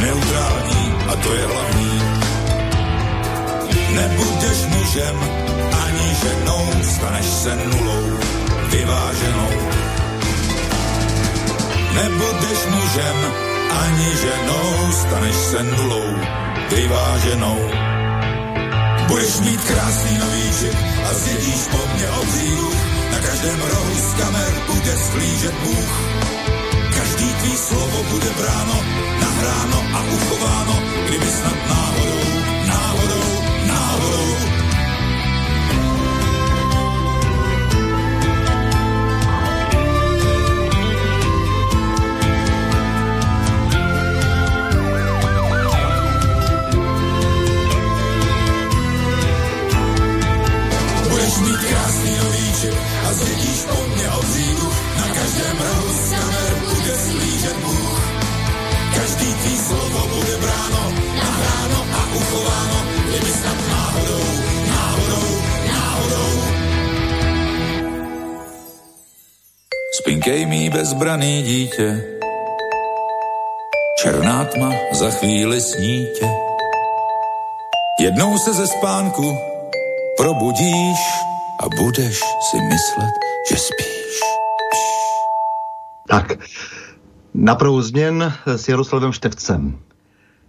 [0.00, 2.02] neutrální a to je hlavní.
[3.94, 5.16] Nebudeš mužem
[5.84, 8.18] ani ženou, staneš se nulou,
[8.70, 9.50] vyváženou.
[11.94, 13.16] Nebudeš mužem
[13.70, 16.10] ani ženou, staneš se nulou,
[16.70, 17.58] vyváženou.
[19.08, 20.76] Budeš mít krásný novíček
[21.10, 22.87] a zjedíš po mně obřídu,
[23.18, 25.94] na každém rohu z kamer bude sklížet Bůh.
[26.94, 28.84] Každý tvý slovo bude bráno,
[29.20, 32.37] nahráno a uchováno, kdyby snad náhodou,
[70.98, 72.04] bezbraný dítě,
[74.02, 76.26] černá tma za chvíli snítě.
[78.00, 79.22] Jednou se ze spánku
[80.16, 80.98] probudíš
[81.60, 82.20] a budeš
[82.50, 83.14] si myslet,
[83.50, 84.20] že spíš.
[86.08, 86.32] Tak,
[87.34, 89.78] na změn s Jaroslavem Števcem.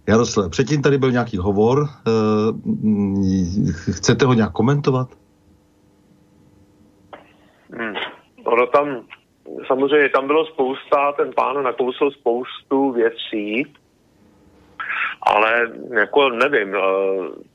[0.06, 2.12] Jaroslav, předtím tady byl nějaký hovor, e,
[3.92, 5.08] chcete ho nějak komentovat?
[7.72, 7.94] Hmm.
[8.44, 8.86] Ono tam,
[9.66, 13.66] samozřejmě tam bylo spousta, ten pán nakousl spoustu věcí,
[15.22, 15.70] ale
[16.00, 16.80] jako nevím, eh,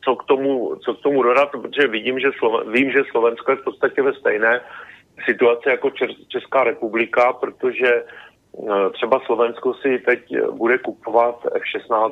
[0.03, 3.57] co k tomu, co k tomu dodat, protože vidím, že Sloven, vím, že Slovensko je
[3.57, 4.61] v podstatě ve stejné
[5.25, 5.89] situaci jako
[6.27, 10.19] Česká republika, protože eh, třeba Slovensko si teď
[10.51, 12.11] bude kupovat F-16,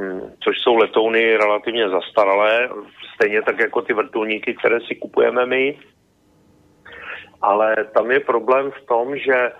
[0.00, 2.68] hm, což jsou letouny relativně zastaralé,
[3.14, 5.78] stejně tak jako ty vrtulníky, které si kupujeme my.
[7.42, 9.52] Ale tam je problém v tom, že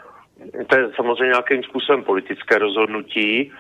[0.66, 3.52] to je samozřejmě nějakým způsobem politické rozhodnutí,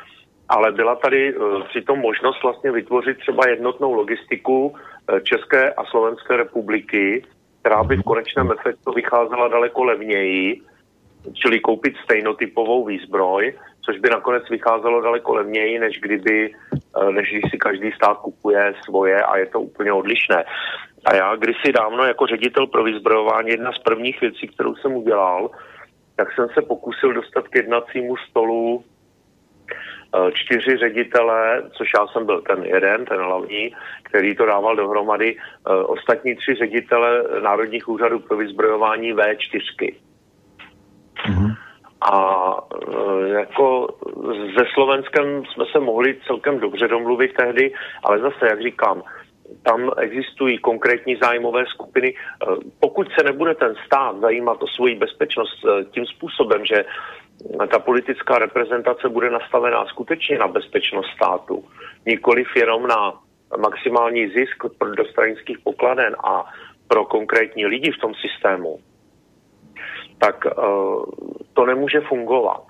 [0.48, 6.36] ale byla tady uh, přitom možnost vlastně vytvořit třeba jednotnou logistiku uh, České a Slovenské
[6.36, 7.24] republiky,
[7.60, 10.62] která by v konečném efektu vycházela daleko levněji,
[11.32, 13.54] čili koupit stejnotypovou výzbroj,
[13.84, 16.54] což by nakonec vycházelo daleko levněji, než kdyby,
[16.96, 20.44] uh, než když si každý stát kupuje svoje a je to úplně odlišné.
[21.08, 25.50] A já kdysi dávno jako ředitel pro vyzbrojování, jedna z prvních věcí, kterou jsem udělal,
[26.16, 28.84] tak jsem se pokusil dostat k jednacímu stolu
[30.16, 35.36] Eh, čtyři ředitele, což já jsem byl ten jeden, ten hlavní, který to dával dohromady,
[35.36, 39.94] eh, ostatní tři ředitele Národních úřadů pro vyzbrojování V4.
[41.28, 41.54] Mm-hmm.
[42.00, 42.54] A
[43.24, 43.88] e, jako
[44.58, 47.72] se Slovenskem jsme se mohli celkem dobře domluvit tehdy,
[48.04, 49.02] ale zase, jak říkám,
[49.62, 52.08] tam existují konkrétní zájmové skupiny.
[52.08, 52.14] E,
[52.80, 56.84] pokud se nebude ten stát zajímat o svoji bezpečnost e, tím způsobem, že
[57.70, 61.64] ta politická reprezentace bude nastavená skutečně na bezpečnost státu,
[62.06, 63.12] nikoliv jenom na
[63.56, 66.44] maximální zisk pro stranických pokladen a
[66.88, 68.78] pro konkrétní lidi v tom systému,
[70.18, 70.46] tak
[71.52, 72.62] to nemůže fungovat.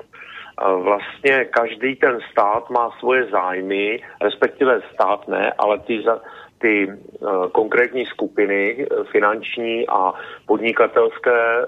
[0.82, 6.20] Vlastně každý ten stát má svoje zájmy, respektive stát ne, ale ty, za,
[6.58, 10.12] ty uh, konkrétní skupiny finanční a
[10.46, 11.66] podnikatelské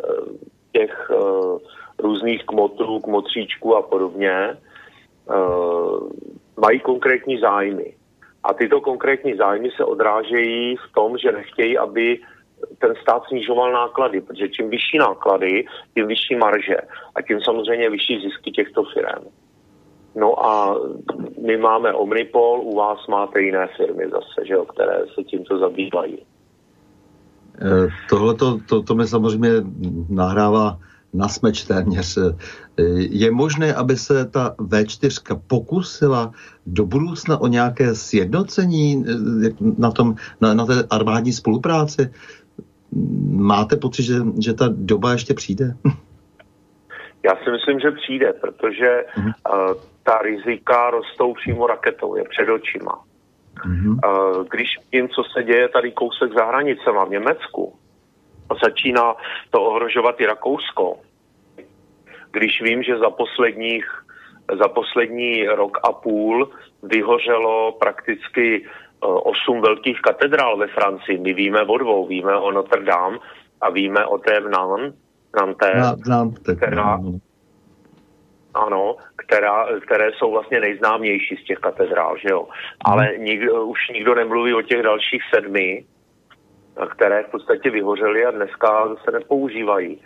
[0.72, 1.11] těch
[1.99, 4.57] různých kmotrů, kmotříčků a podobně
[6.57, 7.95] mají konkrétní zájmy.
[8.45, 12.18] A tyto konkrétní zájmy se odrážejí v tom, že nechtějí, aby
[12.78, 15.64] ten stát snižoval náklady, protože čím vyšší náklady,
[15.95, 16.76] tím vyšší marže
[17.14, 19.24] a tím samozřejmě vyšší zisky těchto firm.
[20.14, 20.76] No a
[21.46, 26.18] my máme Omnipol, u vás máte jiné firmy zase, že jo, které se tímto zabývají.
[27.62, 29.50] Eh, Tohle to, to, to mi samozřejmě
[30.08, 30.78] nahrává
[31.12, 32.18] na smeč téměř.
[32.18, 32.34] Eh,
[32.96, 36.32] je možné, aby se ta V4 pokusila
[36.66, 42.11] do budoucna o nějaké sjednocení eh, na, tom, na, na té armádní spolupráci?
[43.30, 45.76] Máte pocit, že, že ta doba ještě přijde?
[47.23, 49.33] Já si myslím, že přijde, protože uh-huh.
[49.53, 53.05] uh, ta rizika rostou přímo raketou, je před očima.
[53.66, 53.99] Uh-huh.
[54.05, 57.75] Uh, když tím, co se děje tady kousek za hranicema v Německu,
[58.64, 59.14] začíná
[59.51, 60.97] to ohrožovat i Rakousko,
[62.31, 63.85] když vím, že za posledních
[64.59, 66.51] za poslední rok a půl
[66.83, 68.66] vyhořelo prakticky
[69.03, 71.18] Eh, osm velkých katedrál ve Francii.
[71.18, 73.18] My víme o dvou, víme o Notre Dame
[73.61, 74.95] a víme o té v Nantes,
[75.37, 76.99] Nantes která,
[78.55, 82.49] ano, která, které jsou vlastně nejznámější z těch katedrál, že jo.
[82.85, 83.24] Ale mhm.
[83.24, 85.85] nikdo, už nikdo nemluví o těch dalších sedmi,
[86.91, 90.01] které v podstatě vyhořely a dneska se nepoužívají.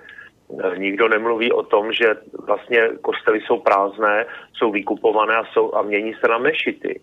[0.64, 2.14] Eh, nikdo nemluví o tom, že
[2.47, 7.01] vlastně kostely jsou prázdné, jsou vykupované a, jsou, a mění se na mešity.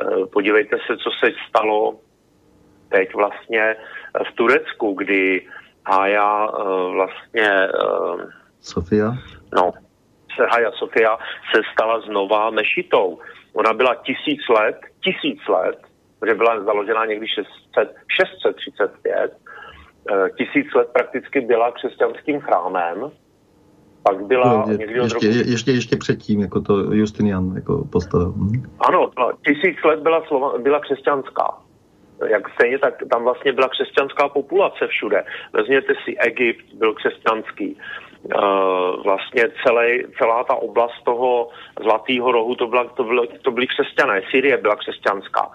[0.00, 1.98] Eh, podívejte se, co se stalo
[2.88, 3.76] teď vlastně
[4.30, 5.46] v Turecku, kdy
[5.86, 7.48] Haja eh, vlastně...
[7.48, 8.26] Eh,
[8.60, 9.14] Sofia?
[9.54, 9.72] No,
[10.36, 11.18] se Haja Sofia
[11.54, 13.18] se stala znova mešitou.
[13.52, 15.78] Ona byla tisíc let, tisíc let,
[16.20, 19.32] protože byla založena někdy 600, 635,
[20.38, 23.10] tisíc let prakticky byla křesťanským chrámem,
[24.02, 25.50] pak byla no, je, někdy od ještě, roku...
[25.50, 28.32] ještě, ještě předtím, jako to Justinian jako postavil.
[28.36, 28.62] Hm?
[28.88, 29.10] Ano,
[29.46, 31.63] tisíc let byla, slova, byla křesťanská.
[32.26, 35.24] Jak stejně tak tam vlastně byla křesťanská populace všude.
[35.52, 37.78] Vezměte si Egypt, byl křesťanský.
[38.24, 39.86] Uh, vlastně celé,
[40.18, 41.48] celá ta oblast toho
[41.82, 44.22] Zlatého rohu, to, byla, to, bylo, to byly křesťané.
[44.30, 45.50] Syrie byla křesťanská.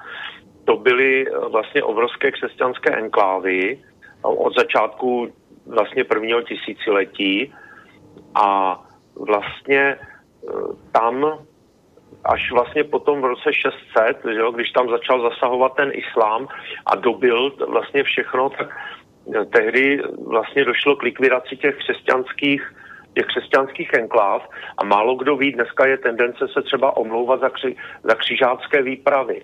[0.66, 3.80] To byly vlastně obrovské křesťanské enklávy
[4.22, 5.34] od začátku
[5.66, 7.54] vlastně prvního tisíciletí
[8.36, 8.80] a
[9.16, 9.98] vlastně
[10.92, 11.40] tam
[12.26, 16.48] až vlastně potom v roce 600, že jo, když tam začal zasahovat ten islám
[16.86, 18.78] a dobil vlastně všechno, tak
[19.54, 22.74] tehdy vlastně došlo k likvidaci těch křesťanských
[23.14, 27.76] těch křesťanských enkláv a málo kdo ví, dneska je tendence se třeba omlouvat za, kři,
[28.04, 29.44] za křižácké výpravy.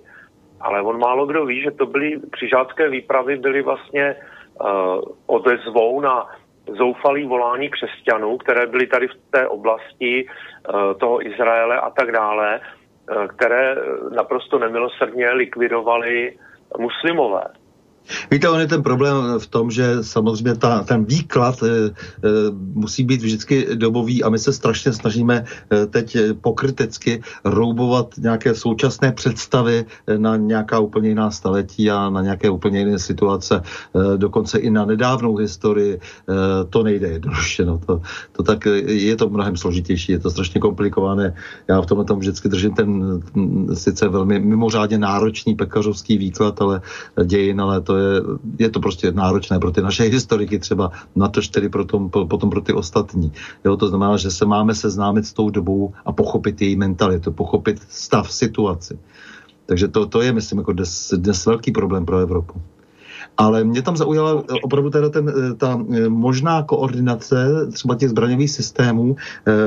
[0.61, 4.15] Ale on málo kdo ví, že to byly křižácké výpravy byly vlastně
[4.61, 6.29] uh, odezvou na
[6.77, 12.59] zoufalý volání křesťanů, které byly tady v té oblasti eh, toho Izraele a tak dále,
[12.59, 13.75] eh, které
[14.15, 16.37] naprosto nemilosrdně likvidovali
[16.79, 17.43] muslimové.
[18.31, 21.91] Víte, on je ten problém v tom, že samozřejmě ta, ten výklad e, e,
[22.73, 29.11] musí být vždycky dobový a my se strašně snažíme e, teď pokrytecky roubovat nějaké současné
[29.11, 29.85] představy
[30.17, 34.85] na nějaká úplně jiná staletí a na nějaké úplně jiné situace, e, dokonce i na
[34.85, 35.93] nedávnou historii.
[35.93, 35.99] E,
[36.69, 37.65] to nejde jednoduše.
[37.65, 37.77] No.
[37.85, 38.01] To,
[38.31, 41.35] to tak je to mnohem složitější, je to strašně komplikované.
[41.67, 43.21] Já v tomhle tom vždycky držím ten
[43.73, 46.81] sice velmi mimořádně náročný pekařovský výklad, ale
[47.25, 48.21] dějin, ale to je,
[48.59, 52.49] je to prostě náročné pro ty naše historiky třeba, na to tedy pro tom, potom
[52.49, 53.31] pro ty ostatní.
[53.65, 57.81] Jo, to znamená, že se máme seznámit s tou dobou a pochopit její mentalitu, pochopit
[57.89, 58.99] stav, situaci.
[59.65, 62.61] Takže to, to je, myslím, jako dnes, dnes velký problém pro Evropu.
[63.37, 69.15] Ale mě tam zaujala opravdu teda ten, ta možná koordinace třeba těch zbraňových systémů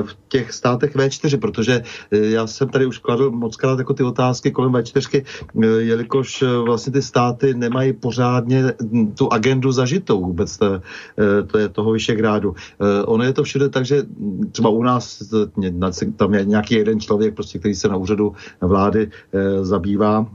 [0.03, 4.51] v těch státech V4, protože já jsem tady už kladl moc krát jako ty otázky
[4.51, 5.24] kolem V4,
[5.78, 8.65] jelikož vlastně ty státy nemají pořádně
[9.15, 10.81] tu agendu zažitou vůbec to,
[11.47, 12.55] to je toho Vyšegrádu.
[13.05, 14.03] Ono je to všude tak, že
[14.53, 15.23] třeba u nás
[16.16, 19.11] tam je nějaký jeden člověk, prostě, který se na úřadu vlády
[19.62, 20.27] zabývá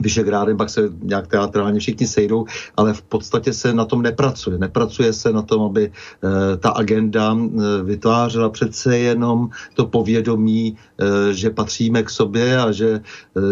[0.00, 2.44] Vyšegrádem, pak se nějak teatrálně všichni sejdou,
[2.76, 4.58] ale v podstatě se na tom nepracuje.
[4.58, 11.34] Nepracuje se na tom, aby e, ta agenda e, vytvářela přece jenom to povědomí, e,
[11.34, 13.00] že patříme k sobě a že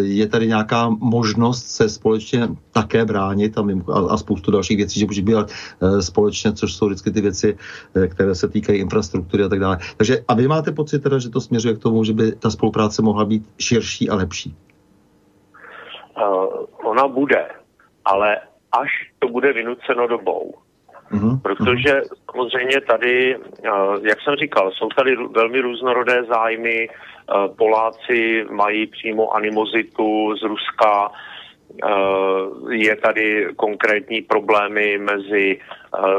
[0.00, 3.62] je tady nějaká možnost se společně také bránit a,
[3.92, 7.56] a, a spoustu dalších věcí, že může být e, společně, což jsou vždycky ty věci,
[8.08, 9.78] které se týkají infrastruktury a tak dále.
[9.96, 13.02] Takže a vy máte pocit teda, že to směřuje k tomu, že by ta spolupráce
[13.02, 14.54] mohla být širší a lepší?
[16.18, 17.48] Uh, ona bude,
[18.04, 18.40] ale
[18.72, 20.54] až to bude vynuceno dobou.
[21.12, 21.40] Mm-hmm.
[21.42, 26.88] Protože samozřejmě tady, uh, jak jsem říkal, jsou tady velmi různorodé zájmy.
[26.88, 31.10] Uh, Poláci mají přímo animozitu z Ruska,
[32.70, 35.60] je tady konkrétní problémy mezi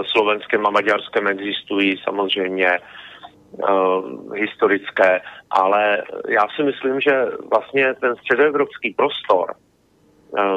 [0.05, 2.79] Slovenskem a Maďarskem existují samozřejmě
[4.35, 9.68] historické, ale já si myslím, že vlastně ten středoevropský prostor Eh,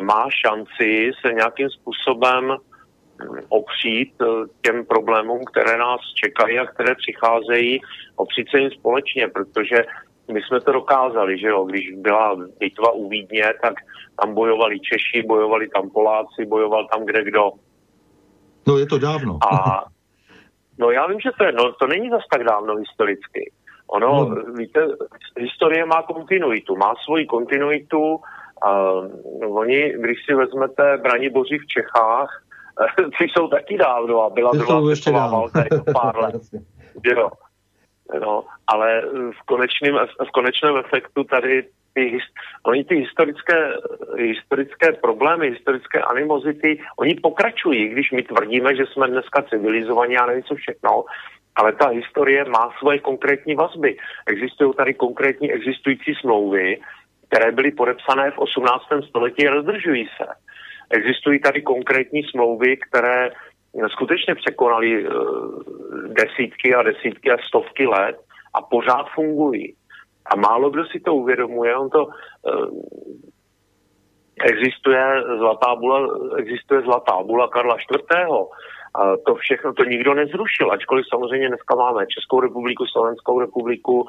[0.01, 4.27] má šanci se nějakým způsobem hm, opřít eh,
[4.63, 7.81] těm problémům, které nás čekají a které přicházejí,
[8.17, 9.85] opřít se jim společně, protože
[10.33, 13.75] my jsme to dokázali, že jo, když byla bitva u Vídně, tak
[14.21, 17.51] tam bojovali Češi, bojovali tam Poláci, bojoval tam kde kdo.
[18.67, 19.39] No je to dávno.
[19.53, 19.85] A
[20.79, 23.53] no já vím, že to je, no to není zas tak dávno historicky.
[23.87, 24.53] Ono, no.
[24.53, 24.81] víte,
[25.37, 28.21] historie má kontinuitu, má svoji kontinuitu,
[28.67, 32.43] Uh, oni, když si vezmete Braniboři v Čechách,
[33.19, 36.43] ty jsou taky dávno a byla druhá světová válka jako pár let.
[37.05, 37.31] jo.
[38.21, 39.03] No, ale
[39.41, 39.95] v konečném,
[40.29, 41.65] v konečném efektu tady
[41.95, 42.19] ty,
[42.67, 43.73] oni ty historické,
[44.19, 50.43] historické problémy, historické animozity, oni pokračují, když my tvrdíme, že jsme dneska civilizovaní a nevím
[50.43, 51.05] co všechno,
[51.57, 53.97] ale ta historie má svoje konkrétní vazby.
[54.27, 56.81] Existují tady konkrétní existující smlouvy,
[57.33, 58.85] které byly podepsané v 18.
[59.09, 60.27] století rozdržují se.
[60.91, 63.31] Existují tady konkrétní smlouvy, které
[63.89, 65.15] skutečně překonaly uh,
[66.21, 68.17] desítky a desítky a stovky let
[68.55, 69.75] a pořád fungují.
[70.27, 72.13] A málo kdo si to uvědomuje, on to uh,
[74.45, 78.21] existuje zlatá bula, existuje zlatá bula Karla IV.
[78.95, 84.07] A to všechno, to nikdo nezrušil, ačkoliv samozřejmě dneska máme Českou republiku, Slovenskou republiku,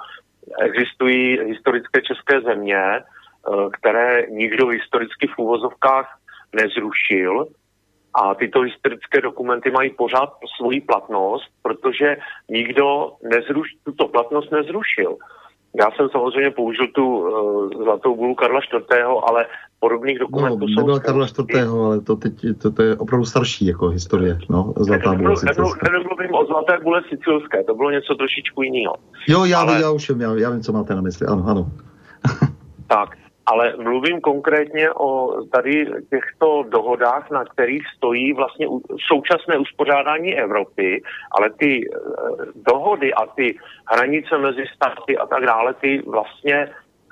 [0.62, 3.02] existují historické české země, eh,
[3.74, 6.18] které nikdo historicky v úvozovkách
[6.56, 7.48] nezrušil
[8.14, 12.18] a tyto historické dokumenty mají pořád svoji platnost, protože
[12.50, 15.18] nikdo nezruš, tuto platnost nezrušil.
[15.80, 19.46] Já jsem samozřejmě použil tu uh, zlatou bulu Karla IV., ale
[19.84, 20.80] podobných dokumentů no, jsou...
[20.80, 25.14] nebyla Karla IV., ale to, teď, to, to je opravdu starší jako historie, no, zlatá
[25.14, 25.92] bula sicilská.
[25.92, 28.96] Nemluvím o zlaté bule sicilské, to bylo něco trošičku jiného.
[29.28, 29.82] Jo, já, ale...
[29.82, 31.72] já už vím, já, já vím, co máte na mysli, ano, ano.
[32.88, 33.10] tak,
[33.46, 38.68] ale mluvím konkrétně o tady těchto dohodách, na kterých stojí vlastně
[39.08, 41.98] současné uspořádání Evropy, ale ty eh,
[42.72, 43.58] dohody a ty
[43.92, 46.70] hranice mezi státy a tak dále, ty vlastně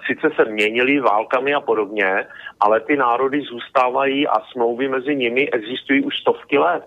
[0.07, 2.25] sice se měnily válkami a podobně,
[2.59, 6.83] ale ty národy zůstávají a smlouvy mezi nimi existují už stovky let.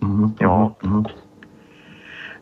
[0.00, 0.72] Mm-hmm, jo?
[0.82, 1.04] Mm-hmm.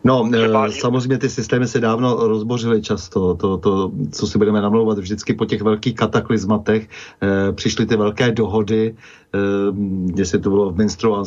[0.04, 0.30] No.
[0.34, 3.34] Eh, samozřejmě ty systémy se dávno rozbořily často.
[3.34, 8.32] To, to, co si budeme namlouvat, vždycky po těch velkých kataklizmatech eh, přišly ty velké
[8.32, 8.94] dohody,
[10.16, 11.24] jestli to bylo v Minstru a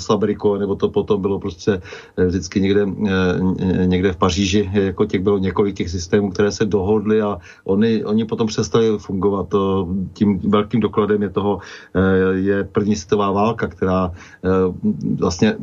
[0.59, 1.81] nebo to potom bylo prostě
[2.17, 6.65] eh, vždycky někde, eh, někde v Paříži, jako těch bylo několik těch systémů, které se
[6.65, 9.47] dohodly a oni, oni potom přestali fungovat.
[10.13, 11.59] Tím velkým dokladem je toho
[11.95, 12.01] eh,
[12.33, 14.11] je první světová válka, která
[15.19, 15.55] vlastně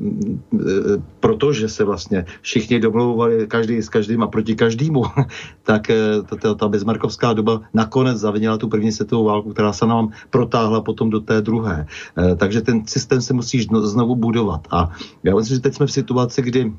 [1.20, 5.05] protože se vlastně všichni domlouvali každý s každým a proti každému,
[5.62, 5.90] tak
[6.40, 11.10] ta, ta bezmarkovská doba nakonec zavinila tu první světovou válku, která se nám protáhla potom
[11.10, 11.86] do té druhé.
[12.36, 14.68] Takže ten systém se musí znovu budovat.
[14.70, 14.90] A
[15.22, 16.72] já myslím, že teď jsme v situaci, kdy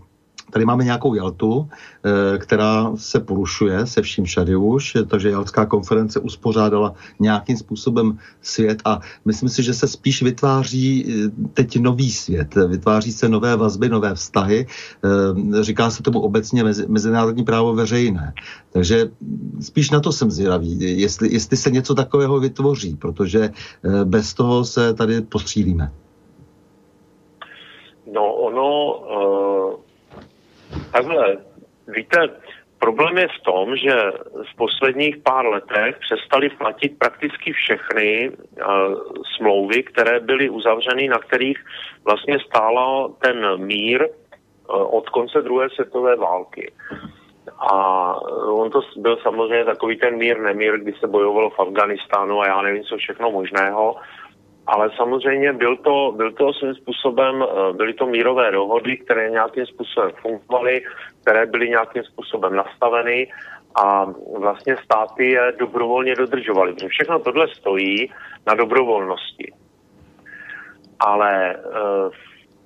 [0.53, 6.19] Tady máme nějakou Jaltu, eh, která se porušuje se vším všady už, takže Jaltská konference
[6.19, 12.55] uspořádala nějakým způsobem svět a myslím si, že se spíš vytváří eh, teď nový svět,
[12.55, 18.34] vytváří se nové vazby, nové vztahy, eh, říká se tomu obecně mezinárodní právo veřejné.
[18.71, 19.09] Takže
[19.59, 23.49] spíš na to jsem zvědavý, jestli, jestli se něco takového vytvoří, protože
[24.03, 25.91] bez toho se tady postřílíme.
[28.13, 29.93] No ono, uh,
[30.91, 31.38] takhle,
[31.88, 32.18] víte,
[32.80, 33.95] problém je v tom, že
[34.52, 38.36] v posledních pár letech přestali platit prakticky všechny uh,
[39.38, 41.58] smlouvy, které byly uzavřeny, na kterých
[42.06, 46.72] vlastně stála ten mír uh, od konce druhé světové války.
[47.60, 47.74] A
[48.48, 52.62] on to byl samozřejmě takový ten mír, nemír, kdy se bojovalo v Afganistánu a já
[52.62, 53.95] nevím, co všechno možného
[54.68, 59.65] ale samozřejmě byl to, byl to svým způsobem, eh, byly to mírové dohody, které nějakým
[59.65, 60.81] způsobem fungovaly,
[61.22, 63.31] které byly nějakým způsobem nastaveny
[63.76, 64.06] a
[64.40, 66.73] vlastně státy je dobrovolně dodržovaly.
[66.73, 68.11] Protože všechno tohle stojí
[68.48, 69.53] na dobrovolnosti.
[70.99, 71.60] Ale eh,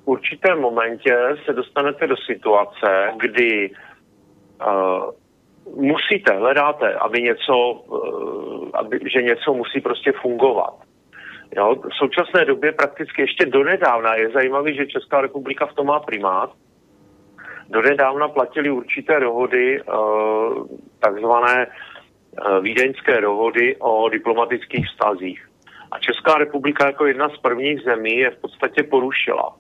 [0.04, 3.72] v určitém momentě se dostanete do situace, kdy
[4.62, 4.66] eh,
[5.76, 7.84] musíte, hledáte, aby něco,
[8.74, 10.87] aby, že něco musí prostě fungovat.
[11.56, 16.00] Jo, v současné době prakticky ještě donedávna je zajímavé, že Česká republika v tom má
[16.00, 16.52] primát.
[17.70, 19.84] Donedávna platili určité dohody, eh,
[21.00, 25.50] takzvané eh, vídeňské dohody o diplomatických vztazích.
[25.92, 29.56] A Česká republika jako jedna z prvních zemí je v podstatě porušila.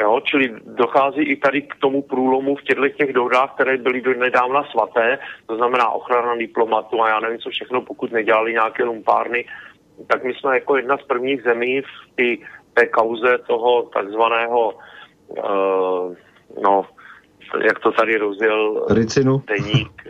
[0.00, 4.14] Jo, čili dochází i tady k tomu průlomu v těchto těch dohodách, které byly do
[4.14, 9.44] nedávna svaté, to znamená ochrana diplomatu a já nevím co všechno, pokud nedělali nějaké lumpárny,
[10.06, 12.38] tak my jsme jako jedna z prvních zemí v tý,
[12.74, 14.74] té kauze toho takzvaného,
[15.28, 16.14] uh,
[16.62, 16.86] no,
[17.64, 19.42] jak to tady rozděl Ricinu.
[19.46, 20.02] deník,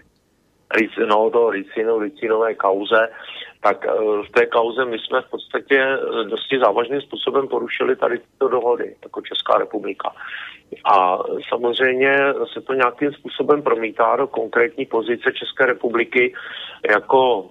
[0.75, 3.09] Ric, no, to Ricinu, Ricinové kauze,
[3.61, 8.19] tak uh, v té kauze my jsme v podstatě eh, dosti závažným způsobem porušili tady
[8.19, 10.13] tyto dohody, jako Česká republika.
[10.85, 11.19] A
[11.49, 12.17] samozřejmě
[12.53, 16.35] se to nějakým způsobem promítá do konkrétní pozice České republiky
[16.91, 17.51] jako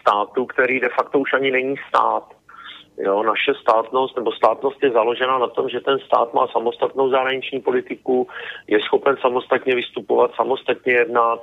[0.00, 2.24] státu, který de facto už ani není stát.
[2.98, 7.60] Jo, naše státnost nebo státnost je založena na tom, že ten stát má samostatnou zahraniční
[7.60, 8.28] politiku,
[8.66, 11.40] je schopen samostatně vystupovat, samostatně jednat,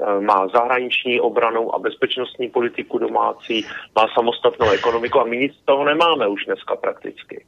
[0.00, 3.66] eh, má zahraniční obranou a bezpečnostní politiku domácí,
[3.96, 7.44] má samostatnou ekonomiku a my nic z toho nemáme už dneska prakticky.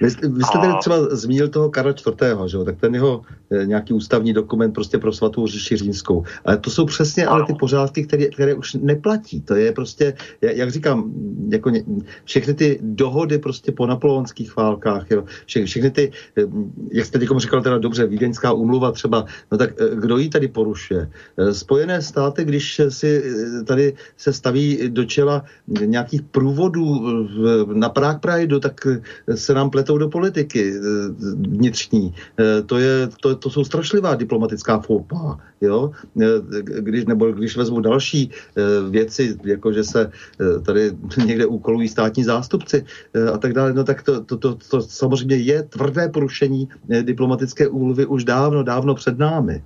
[0.00, 0.60] Vy, vy jste a...
[0.60, 2.64] tady třeba zmínil toho Karla IV., že jo?
[2.64, 6.24] tak ten jeho e, nějaký ústavní dokument prostě pro svatou říši římskou.
[6.44, 7.34] Ale to jsou přesně ano.
[7.34, 9.40] ale ty pořádky, které, které už neplatí.
[9.40, 11.12] To je prostě, jak říkám,
[11.48, 11.84] jako ně,
[12.24, 15.24] všechny ty dohody prostě po napoleonských válkách, jo?
[15.46, 16.42] Vše, všechny ty, e,
[16.92, 20.48] jak jste teď říkal teda dobře, Vídeňská umluva třeba, no tak e, kdo ji tady
[20.48, 21.10] porušuje?
[21.52, 23.22] Spojené státy, když si
[23.66, 26.84] tady se staví do čela nějakých průvodů
[27.72, 28.86] na Prague Prideu, tak
[29.34, 30.80] se nám pletou do politiky eh,
[31.48, 32.14] vnitřní.
[32.40, 35.40] Eh, to, je, to, to jsou strašlivá diplomatická foupa.
[35.60, 35.90] Jo?
[36.20, 36.26] Eh,
[36.80, 38.30] když, nebo když vezmu další
[38.90, 40.12] věci, jako že se
[40.66, 40.92] tady
[41.26, 42.84] někde úkolují státní zástupci
[43.32, 46.68] a tak dále, no tak to, to, to, to samozřejmě je tvrdé porušení
[47.02, 49.62] diplomatické úmluvy už dávno, dávno před námi.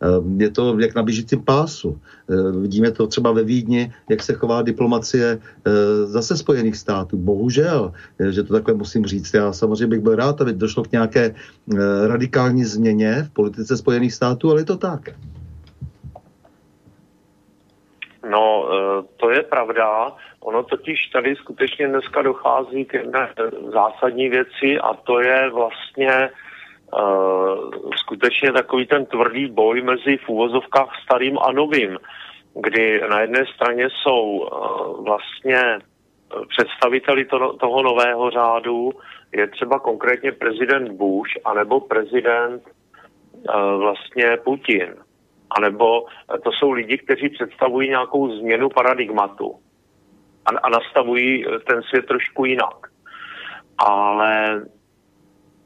[0.00, 2.00] Ehm, je to jak na běžícím pásu.
[2.30, 7.16] Ehm, vidíme to třeba ve Vídni, jak se chová diplomacie ehm, zase Spojených států.
[7.16, 7.92] Bohužel,
[8.30, 9.34] že to takhle musím říct.
[9.34, 11.34] Já samozřejmě bych byl rád, aby došlo k nějaké
[12.06, 15.00] radikální změně v politice Spojených států, ale je to tak.
[18.30, 18.68] No,
[19.16, 20.12] to je pravda.
[20.40, 23.28] Ono totiž tady skutečně dneska dochází k jedné
[23.72, 26.30] zásadní věci a to je vlastně
[27.96, 31.98] skutečně takový ten tvrdý boj mezi v úvozovkách starým a novým,
[32.54, 35.78] kdy na jedné straně jsou uh, vlastně
[36.48, 38.92] představiteli to, toho nového řádu,
[39.32, 42.62] je třeba konkrétně prezident Bush anebo prezident
[43.78, 44.94] vlastně Putin.
[45.50, 46.06] A nebo
[46.44, 49.54] to jsou lidi, kteří představují nějakou změnu paradigmatu
[50.46, 52.86] a, a nastavují ten svět trošku jinak.
[53.78, 54.62] Ale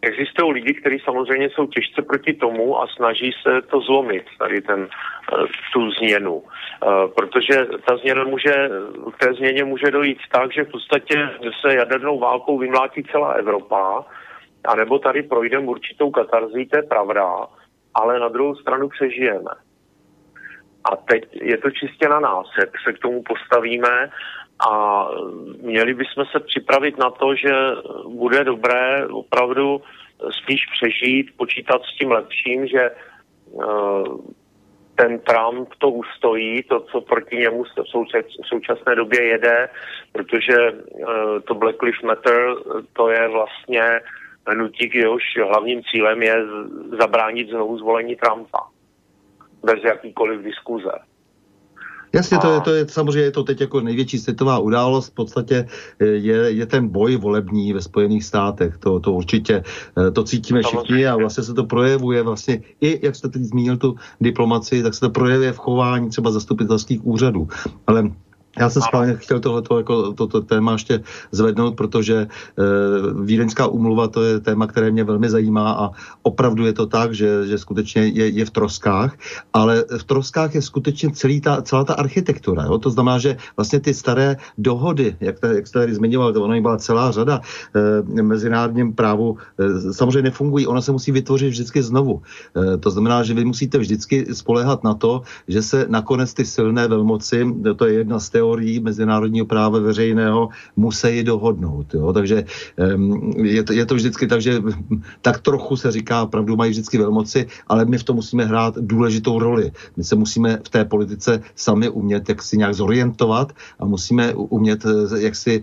[0.02, 4.88] Existují lidi, kteří samozřejmě jsou těžce proti tomu a snaží se to zlomit, tady ten,
[5.32, 6.42] eh, tu změnu.
[6.44, 8.70] Eh, protože ta změna může,
[9.12, 14.04] k té změně může dojít tak, že v podstatě se jadernou válkou vymlátí celá Evropa,
[14.64, 17.46] anebo tady projdeme určitou katarzí, to je pravda,
[17.94, 19.50] ale na druhou stranu přežijeme.
[20.84, 24.10] A teď je to čistě na nás, jak se k tomu postavíme
[24.68, 25.06] a
[25.62, 27.52] měli bychom se připravit na to, že
[28.08, 29.82] bude dobré opravdu
[30.42, 32.90] spíš přežít, počítat s tím lepším, že
[33.46, 34.18] uh,
[34.94, 39.68] ten Trump to ustojí, to, co proti němu v současné době jede,
[40.12, 41.08] protože uh,
[41.44, 42.54] to Black Lives Matter,
[42.92, 44.00] to je vlastně
[44.46, 46.36] hnutí, jehož hlavním cílem je
[47.00, 48.58] zabránit znovu zvolení Trumpa.
[49.62, 50.92] Bez jakýkoliv diskuze.
[52.12, 55.08] Jasně, to je, to je samozřejmě je to teď jako největší světová událost.
[55.08, 55.66] V podstatě
[56.00, 58.78] eh, je, je ten boj volební ve Spojených státech.
[58.78, 59.62] To, to určitě
[59.98, 63.76] eh, to cítíme všichni a vlastně se to projevuje vlastně i, jak jste teď zmínil
[63.76, 67.48] tu diplomaci, tak se to projevuje v chování třeba zastupitelských úřadů.
[67.86, 68.10] Ale
[68.58, 72.26] já jsem schválně chtěl tohleto, jako toto téma ještě zvednout, protože e,
[73.22, 75.90] Vídeňská umluva to je téma, které mě velmi zajímá a
[76.22, 79.16] opravdu je to tak, že, že skutečně je, je v troskách,
[79.52, 82.64] ale v troskách je skutečně celý ta, celá ta architektura.
[82.64, 82.78] Jo?
[82.78, 86.60] To znamená, že vlastně ty staré dohody, jak, te, jak jste tady zmiňoval, to ono
[86.60, 87.40] byla celá řada
[88.18, 92.22] e, mezinárodním právu, e, samozřejmě nefungují, ono se musí vytvořit vždycky znovu.
[92.74, 96.88] E, to znamená, že vy musíte vždycky spolehat na to, že se nakonec ty silné
[96.88, 97.46] velmoci,
[97.76, 101.94] to je jedna z teorií mezinárodního práva veřejného musí dohodnout.
[101.94, 102.12] Jo?
[102.12, 102.44] Takže
[103.36, 104.62] je to, je to vždycky tak, že
[105.20, 109.38] tak trochu se říká, pravdu mají vždycky velmoci, ale my v tom musíme hrát důležitou
[109.38, 109.72] roli.
[109.96, 114.86] My se musíme v té politice sami umět jak si nějak zorientovat a musíme umět
[114.88, 115.62] eh, jak si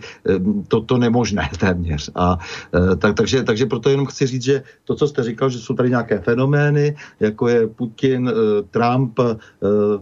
[0.67, 2.11] toto nemožné téměř.
[2.15, 4.55] A, eh, tak, takže, takže proto jenom chci říct, že
[4.85, 8.33] to, co jste říkal, že jsou tady nějaké fenomény, jako je Putin, eh,
[8.69, 9.19] Trump,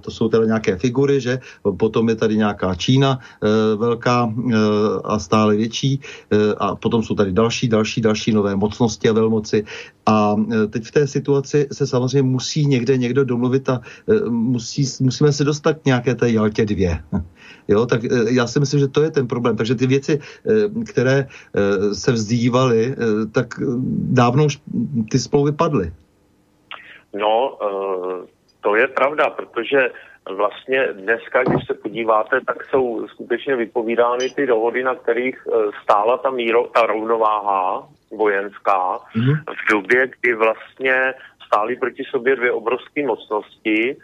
[0.02, 1.39] to jsou teda nějaké figury, že
[1.77, 4.34] potom je tady nějaká nějaká Čína e, velká
[5.04, 9.66] a stále větší e, a potom jsou tady další, další, další nové mocnosti a velmoci.
[10.06, 10.36] A
[10.70, 13.82] teď v té situaci se samozřejmě musí někde někdo domluvit a
[14.30, 17.00] musí, musíme se dostat k nějaké té Jaltě dvě.
[17.68, 19.58] Jo, tak já si myslím, že to je ten problém.
[19.58, 20.20] Takže ty věci,
[20.86, 21.28] které
[21.94, 22.96] se vzdívaly,
[23.32, 23.58] tak
[24.14, 24.62] dávno už
[25.12, 25.94] ty spolu vypadly.
[27.14, 27.58] No,
[28.62, 29.90] to je pravda, protože
[30.30, 36.18] vlastně dneska, když se podíváte, tak jsou skutečně vypovídány ty dohody, na kterých eh, stála
[36.18, 39.35] ta, míro, ta rovnováha vojenská mm-hmm.
[39.47, 41.14] v době, kdy vlastně
[41.47, 43.97] stály proti sobě dvě obrovské mocnosti.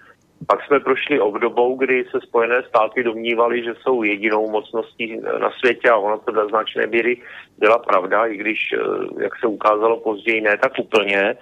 [0.48, 5.90] Pak jsme prošli obdobou, kdy se Spojené státy domnívali, že jsou jedinou mocností na světě
[5.90, 7.22] a ono to do značné míry
[7.58, 11.36] byla pravda, i když, eh, jak se ukázalo později, ne tak úplně.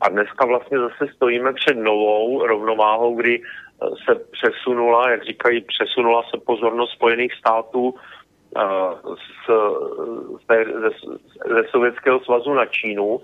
[0.00, 3.42] A dneska vlastně zase stojíme před novou rovnováhou, kdy
[3.78, 7.94] se přesunula, jak říkají, přesunula se pozornost Spojených států
[8.56, 8.62] eh,
[9.14, 9.50] z,
[10.40, 10.90] z, ze,
[11.54, 13.20] ze Sovětského svazu na Čínu.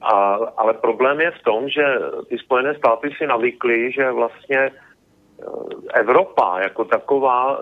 [0.00, 1.84] A, ale problém je v tom, že
[2.28, 4.72] ty Spojené státy si navykly, že vlastně eh,
[5.94, 7.60] Evropa jako taková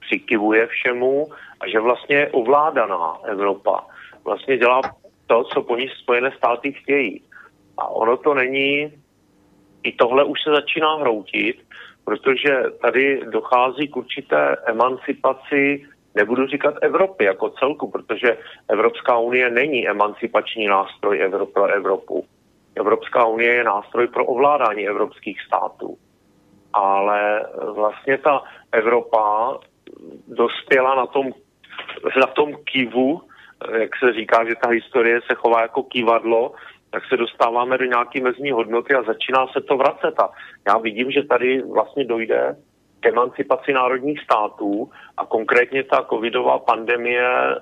[0.00, 1.26] přikivuje všemu
[1.60, 3.84] a že vlastně je ovládaná Evropa.
[4.24, 4.80] Vlastně dělá
[5.26, 7.22] to, co po ní Spojené státy chtějí.
[7.78, 8.92] A ono to není
[9.82, 11.56] i tohle už se začíná hroutit,
[12.04, 18.38] protože tady dochází k určité emancipaci, nebudu říkat Evropy jako celku, protože
[18.68, 22.24] Evropská unie není emancipační nástroj Evro pro Evropu.
[22.74, 25.96] Evropská unie je nástroj pro ovládání evropských států.
[26.72, 28.42] Ale vlastně ta
[28.72, 29.58] Evropa
[30.28, 31.32] dospěla na tom,
[32.20, 33.22] na tom kivu,
[33.78, 36.52] jak se říká, že ta historie se chová jako kivadlo,
[36.90, 40.20] tak se dostáváme do nějaké mezní hodnoty a začíná se to vracet.
[40.20, 40.30] A
[40.66, 42.56] já vidím, že tady vlastně dojde
[43.00, 47.56] k emancipaci národních států a konkrétně ta covidová pandemie e,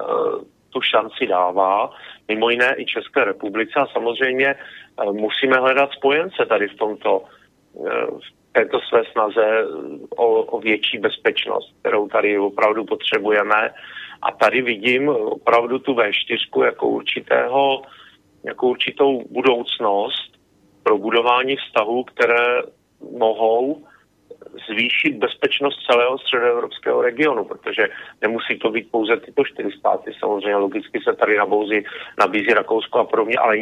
[0.70, 1.90] tu šanci dává,
[2.28, 4.56] mimo jiné i České republice a samozřejmě e,
[5.12, 7.22] musíme hledat spojence tady v tomto,
[7.86, 9.64] e, v této své snaze
[10.16, 13.70] o, o větší bezpečnost, kterou tady opravdu potřebujeme.
[14.22, 17.82] A tady vidím opravdu tu V4 jako určitého
[18.44, 20.32] jako určitou budoucnost
[20.82, 22.62] pro budování vztahů, které
[23.18, 23.84] mohou
[24.68, 27.88] zvýšit bezpečnost celého středoevropského regionu, protože
[28.22, 31.84] nemusí to být pouze tyto čtyři státy, samozřejmě logicky se tady nabouří,
[32.18, 33.56] nabízí Rakousko a podobně, ale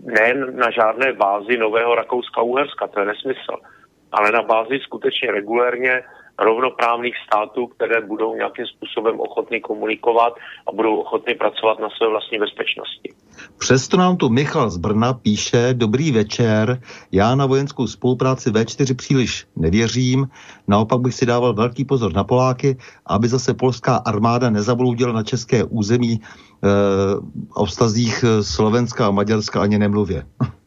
[0.00, 3.56] ne na žádné bázi nového Rakouska-Uherska, to je nesmysl,
[4.12, 6.02] ale na bázi skutečně regulérně
[6.38, 10.34] rovnoprávných států, které budou nějakým způsobem ochotny komunikovat
[10.66, 13.14] a budou ochotny pracovat na své vlastní bezpečnosti.
[13.58, 16.80] Přesto nám tu Michal z Brna píše, dobrý večer,
[17.12, 20.28] já na vojenskou spolupráci V4 příliš nevěřím,
[20.68, 25.64] naopak bych si dával velký pozor na Poláky, aby zase polská armáda nezabloudila na české
[25.64, 26.18] území e,
[27.54, 30.26] o vztazích Slovenska a Maďarska ani nemluvě.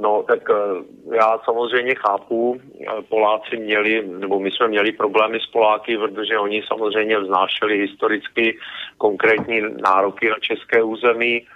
[0.00, 5.46] No, tak eh, já samozřejmě chápu, eh, Poláci měli, nebo my jsme měli problémy s
[5.46, 8.58] Poláky, protože oni samozřejmě vznášeli historicky
[8.98, 11.46] konkrétní nároky na české území.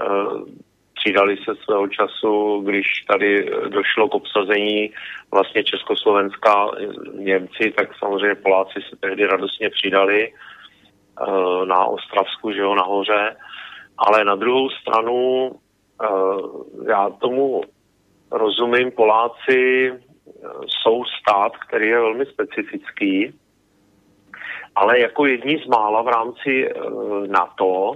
[0.00, 0.04] Eh,
[0.94, 4.92] přidali se svého času, když tady došlo k obsazení
[5.30, 6.70] vlastně Československa
[7.14, 10.32] Němci, tak samozřejmě Poláci se tehdy radostně přidali
[11.64, 13.36] na Ostravsku, že jo, nahoře.
[13.98, 15.50] Ale na druhou stranu
[16.88, 17.62] já tomu
[18.32, 19.92] rozumím, Poláci
[20.66, 23.34] jsou stát, který je velmi specifický,
[24.74, 26.72] ale jako jedni z mála v rámci e,
[27.28, 27.92] NATO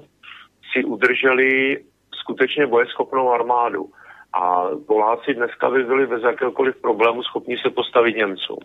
[0.73, 1.81] si udrželi
[2.15, 3.89] skutečně bojeschopnou armádu.
[4.33, 8.59] A Poláci dneska by byli bez jakéhokoliv problému schopni se postavit Němcům.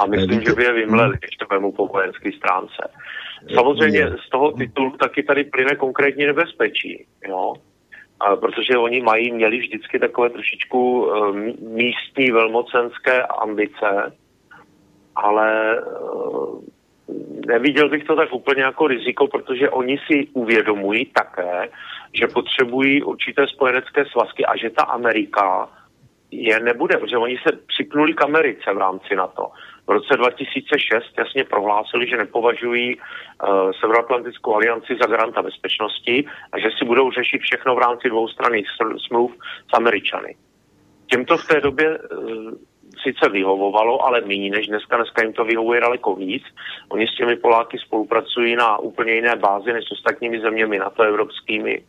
[0.00, 2.90] A myslím, že by je vymleli, když to vemu po vojenské stránce.
[3.54, 7.54] Samozřejmě z toho titulu taky tady plyne konkrétní nebezpečí, jo?
[8.20, 14.16] A protože oni mají, měli vždycky takové trošičku uh, místní velmocenské ambice,
[15.16, 16.60] ale uh,
[17.46, 21.68] neviděl bych to tak úplně jako riziko, protože oni si uvědomují také,
[22.12, 25.68] že potřebují určité spojenecké svazky a že ta Amerika
[26.30, 29.50] je nebude, protože oni se připnuli k Americe v rámci NATO.
[29.90, 36.68] V roce 2006 jasně prohlásili, že nepovažují uh, Severoatlantickou alianci za garanta bezpečnosti a že
[36.78, 38.66] si budou řešit všechno v rámci dvoustranných
[39.06, 39.32] smluv
[39.70, 40.36] s Američany.
[41.06, 42.52] Těmto v té době uh,
[43.02, 44.96] sice vyhovovalo, ale méně než dneska.
[44.96, 46.42] Dneska jim to vyhovuje daleko víc.
[46.88, 51.02] Oni s těmi Poláky spolupracují na úplně jiné bázi než s ostatními zeměmi na to
[51.02, 51.82] evropskými.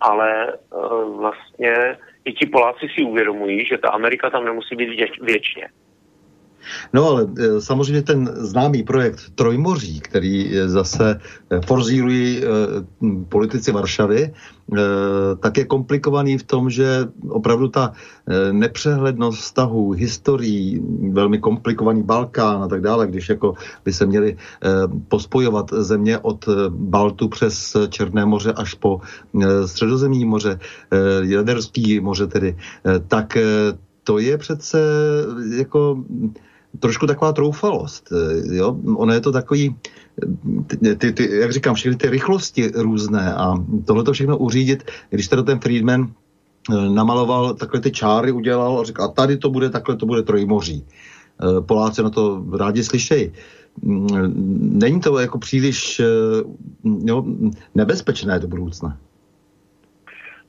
[0.00, 5.20] Ale uh, vlastně i ti Poláci si uvědomují, že ta Amerika tam nemusí být věč,
[5.20, 5.68] věčně.
[6.92, 11.20] No ale e, samozřejmě ten známý projekt Trojmoří, který zase
[11.50, 12.48] e, forzírují e,
[13.28, 14.34] politici Varšavy,
[15.40, 17.92] tak je komplikovaný v tom, že opravdu ta
[18.52, 20.82] nepřehlednost vztahů, historií,
[21.12, 24.36] velmi komplikovaný Balkán a tak dále, když jako by se měli
[25.08, 29.00] pospojovat země od Baltu přes Černé moře až po
[29.66, 30.58] Středozemní moře,
[31.22, 32.56] Jaderský moře tedy,
[33.08, 33.38] tak
[34.04, 34.78] to je přece
[35.56, 36.04] jako
[36.80, 38.12] trošku taková troufalost.
[38.12, 38.76] Eh, jo?
[38.96, 39.76] Ono je to takový,
[40.98, 43.54] ty, ty, jak říkám, všechny ty rychlosti různé a
[43.84, 46.10] tohle to všechno uřídit, když teda ten Friedman
[46.70, 50.22] eh, namaloval takhle ty čáry, udělal a řekl, a tady to bude, takhle to bude
[50.22, 50.84] trojmoří.
[50.84, 53.32] Eh, Poláci na to rádi slyšejí.
[53.82, 54.06] Mm,
[54.78, 56.00] není to jako příliš
[57.04, 57.24] jo,
[57.74, 58.98] nebezpečné do budoucna?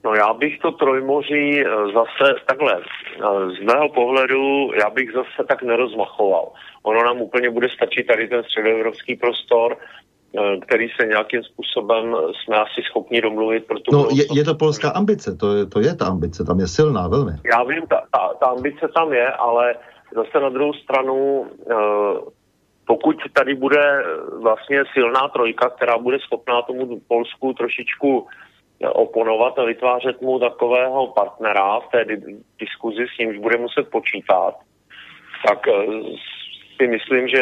[0.05, 5.47] No já bych to Trojmoří eh, zase takhle, eh, z mého pohledu, já bych zase
[5.47, 6.51] tak nerozmachoval.
[6.83, 12.57] Ono nám úplně bude stačit tady ten středoevropský prostor, eh, který se nějakým způsobem jsme
[12.57, 13.65] asi schopni domluvit.
[13.67, 16.59] Pro tu no, je, je to polská ambice, to je, to je ta ambice, tam
[16.59, 17.31] je silná velmi.
[17.51, 19.75] Já vím, ta, ta, ta ambice tam je, ale
[20.15, 21.47] zase na druhou stranu,
[22.87, 24.03] pokud tady bude
[24.41, 28.27] vlastně silná trojka, která bude schopná tomu Polsku trošičku
[28.85, 32.05] oponovat a vytvářet mu takového partnera v té
[32.59, 34.55] diskuzi, s nímž bude muset počítat,
[35.47, 35.73] tak eh,
[36.77, 37.41] si myslím, že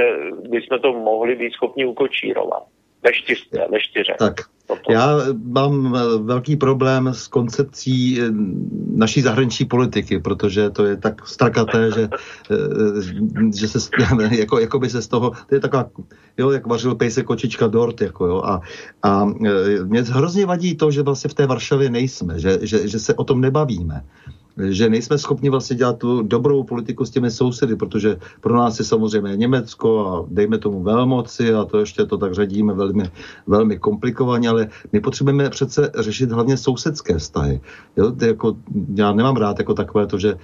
[0.49, 2.63] bychom to mohli být schopni ukočírovat.
[3.05, 4.15] Ve čtyřce, ve čtyře.
[4.19, 4.41] Tak,
[4.89, 8.25] já mám eh, velký problém s koncepcí eh,
[8.95, 12.09] naší zahraniční politiky, protože to je tak strakaté, že,
[13.55, 13.89] že se,
[14.31, 15.89] jako, jako by se z toho, to je taková,
[16.37, 18.61] jo, jak vařil pejse kočička dort, jako jo, a,
[19.03, 19.25] a
[19.83, 23.23] mě hrozně vadí to, že vlastně v té Varšavě nejsme, že, že, že se o
[23.23, 24.03] tom nebavíme
[24.57, 28.85] že nejsme schopni vlastně dělat tu dobrou politiku s těmi sousedy, protože pro nás je
[28.85, 33.09] samozřejmě Německo a dejme tomu velmoci a to ještě to tak řadíme velmi,
[33.47, 37.61] velmi komplikovaně, ale my potřebujeme přece řešit hlavně sousedské vztahy.
[37.97, 38.57] Jo, jako,
[38.95, 40.37] já nemám rád jako takové to, že e,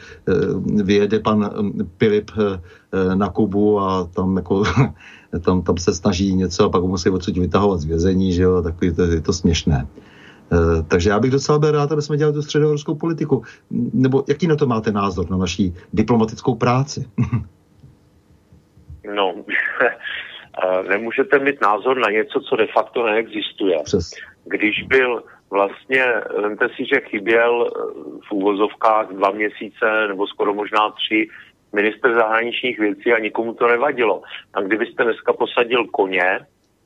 [0.83, 1.49] vyjede pan
[1.97, 4.63] Pilip e, na Kubu a tam jako
[5.41, 8.93] tam, tam se snaží něco a pak musí odsud vytahovat z vězení, že jo, takový
[8.93, 9.87] to, je to směšné.
[10.53, 13.43] Eh, takže já bych docela byl rád, aby jsme dělali tu středohorskou politiku.
[13.93, 17.05] Nebo jaký na to máte názor, na naší diplomatickou práci?
[19.15, 19.35] no,
[19.83, 23.81] eh, nemůžete mít názor na něco, co de facto neexistuje.
[23.83, 24.11] Přes.
[24.45, 26.05] Když byl vlastně,
[26.41, 27.79] vemte si, že chyběl eh,
[28.29, 31.27] v úvozovkách dva měsíce nebo skoro možná tři
[31.73, 34.21] minister zahraničních věcí a nikomu to nevadilo.
[34.53, 36.39] A kdybyste dneska posadil koně,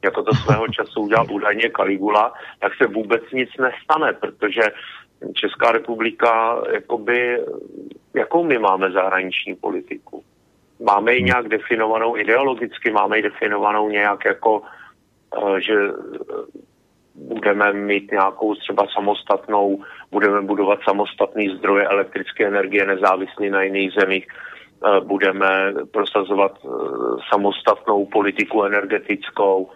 [0.05, 4.61] jako to svého času udělal údajně Kaligula, tak se vůbec nic nestane, protože
[5.33, 7.39] Česká republika, jakoby,
[8.13, 10.23] jakou my máme zahraniční politiku?
[10.79, 14.61] Máme ji nějak definovanou ideologicky, máme ji definovanou nějak jako,
[15.37, 15.73] eh, že
[17.15, 24.27] budeme mít nějakou třeba samostatnou, budeme budovat samostatný zdroje elektrické energie nezávislý na jiných zemích,
[24.27, 26.67] eh, budeme prosazovat eh,
[27.33, 29.69] samostatnou politiku energetickou,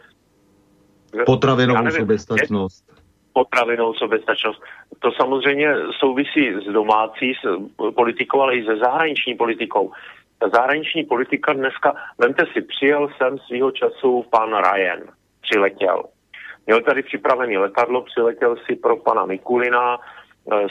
[1.26, 2.86] Potravinovou soběstačnost.
[3.34, 4.61] Potravinovou soběstačnost.
[4.99, 9.91] To samozřejmě souvisí s domácí s politikou, ale i se zahraniční politikou.
[10.40, 14.99] Ta zahraniční politika dneska, vemte si, přijel jsem svýho času pan Ryan,
[15.41, 16.03] přiletěl.
[16.65, 19.98] Měl tady připravený letadlo, přiletěl si pro pana Mikulina,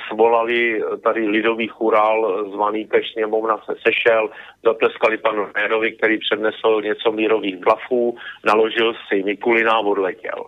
[0.09, 4.31] svolali tady lidový churál, zvaný Peš sněmovna se sešel,
[4.65, 10.45] zatleskali panu Nérovi, který přednesl něco mírových blafů, naložil si Mikulina a odletěl.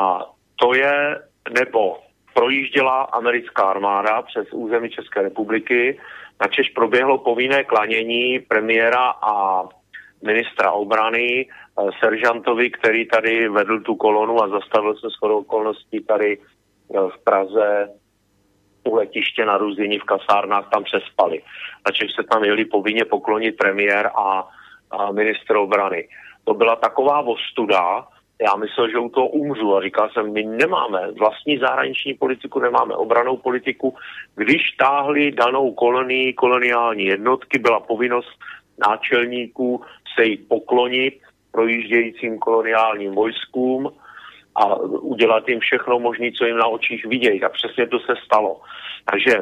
[0.00, 0.26] A
[0.56, 1.18] to je,
[1.60, 1.98] nebo
[2.34, 6.00] projížděla americká armáda přes území České republiky,
[6.40, 9.64] na Češ proběhlo povinné klanění premiéra a
[10.22, 16.38] ministra obrany eh, seržantovi, který tady vedl tu kolonu a zastavil se shodou okolností tady
[16.38, 16.59] eh,
[16.90, 17.88] v Praze
[18.84, 21.42] u letiště na Ruzini v kasárnách tam přespali.
[21.92, 24.48] Češ se tam jeli povinně poklonit premiér a,
[24.90, 26.08] a ministr obrany.
[26.44, 28.06] To byla taková ostuda,
[28.42, 32.94] já myslel, že u toho umřu a říkal jsem, my nemáme vlastní zahraniční politiku, nemáme
[32.94, 33.94] obranou politiku.
[34.34, 38.38] Když táhli danou kolonii, koloniální jednotky, byla povinnost
[38.88, 39.80] náčelníků
[40.14, 41.20] se jí poklonit
[41.52, 43.90] projíždějícím koloniálním vojskům
[44.60, 44.76] a
[45.14, 47.44] udělat jim všechno možné, co jim na očích vidějí.
[47.44, 48.60] A přesně to se stalo.
[49.10, 49.34] Takže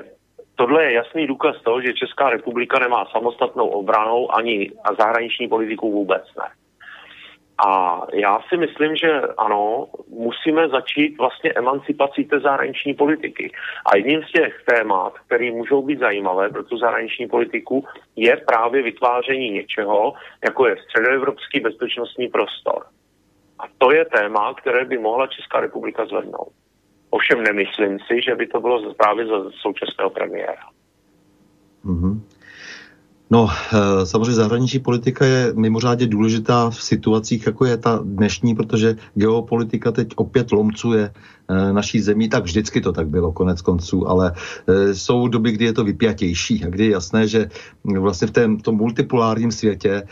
[0.55, 5.93] tohle je jasný důkaz toho, že Česká republika nemá samostatnou obranou ani a zahraniční politiku
[5.93, 6.49] vůbec ne.
[7.67, 13.53] A já si myslím, že ano, musíme začít vlastně emancipací té zahraniční politiky.
[13.87, 17.85] A jedním z těch témat, které můžou být zajímavé pro tu zahraniční politiku,
[18.17, 20.13] je právě vytváření něčeho,
[20.45, 22.85] jako je středoevropský bezpečnostní prostor.
[23.59, 26.53] A to je téma, které by mohla Česká republika zvednout.
[27.11, 30.65] Ovšem nemyslím si, že by to bylo právě za současného premiéra.
[31.85, 32.21] Mm-hmm.
[33.31, 38.97] No, eh, samozřejmě zahraniční politika je mimořádně důležitá v situacích, jako je ta dnešní, protože
[39.15, 41.13] geopolitika teď opět lomcuje
[41.49, 44.33] eh, naší zemí, tak vždycky to tak bylo konec konců, ale
[44.67, 47.49] eh, jsou doby, kdy je to vypjatější a kdy je jasné, že
[47.85, 50.03] vlastně v tom, tom multipolárním světě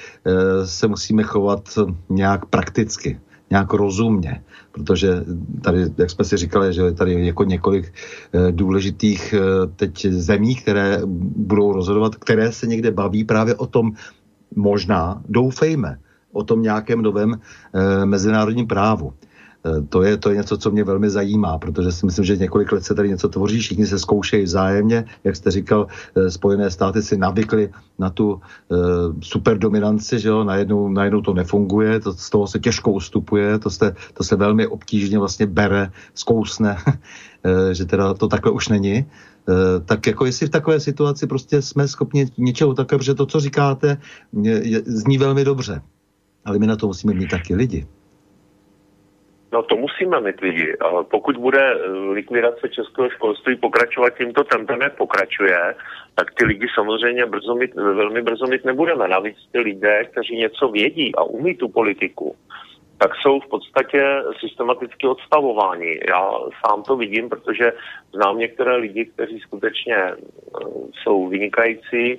[0.65, 1.69] se musíme chovat
[2.09, 3.21] nějak prakticky
[3.51, 4.43] nějak rozumně,
[4.73, 5.25] protože
[5.63, 9.41] tady, jak jsme si říkali, že je tady jako několik e, důležitých e,
[9.77, 11.01] teď zemí, které
[11.37, 13.93] budou rozhodovat, které se někde baví právě o tom
[14.57, 15.99] možná, doufejme,
[16.33, 19.13] o tom nějakém novém e, mezinárodním právu.
[19.67, 22.73] Eh, to je, to je něco, co mě velmi zajímá, protože si myslím, že několik
[22.73, 25.87] let se tady něco tvoří, všichni se zkoušejí vzájemně, jak jste říkal,
[26.17, 28.41] eh, Spojené státy si navykly na tu uh,
[29.21, 33.97] superdominanci, že jo, najednou, najednou to nefunguje, to, z toho se těžko ustupuje, to se,
[34.15, 36.77] to se velmi obtížně vlastně bere, zkousne,
[37.73, 39.07] že teda to takhle už není.
[39.85, 43.97] tak jako jestli v takové situaci prostě jsme schopni něčeho takového, protože to, co říkáte,
[44.87, 45.83] zní velmi dobře.
[46.45, 47.87] Ale my na to musíme mít taky lidi.
[49.53, 50.77] No to musíme mít lidi.
[51.11, 55.75] Pokud bude eh, likvidace českého školství pokračovat tímto tempem, jak pokračuje,
[56.15, 59.09] tak ty lidi samozřejmě brzo mít, velmi brzo mít nebudeme.
[59.09, 62.37] Navíc ty lidé, kteří něco vědí a umí tu politiku,
[62.99, 66.01] tak jsou v podstatě systematicky odstavováni.
[66.09, 66.31] Já
[66.67, 67.73] sám to vidím, protože
[68.15, 70.17] znám některé lidi, kteří skutečně eh,
[71.03, 72.19] jsou vynikající, eh,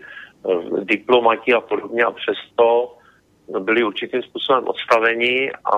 [0.84, 2.94] diplomati a podobně a přesto
[3.60, 5.78] byli určitým způsobem odstaveni a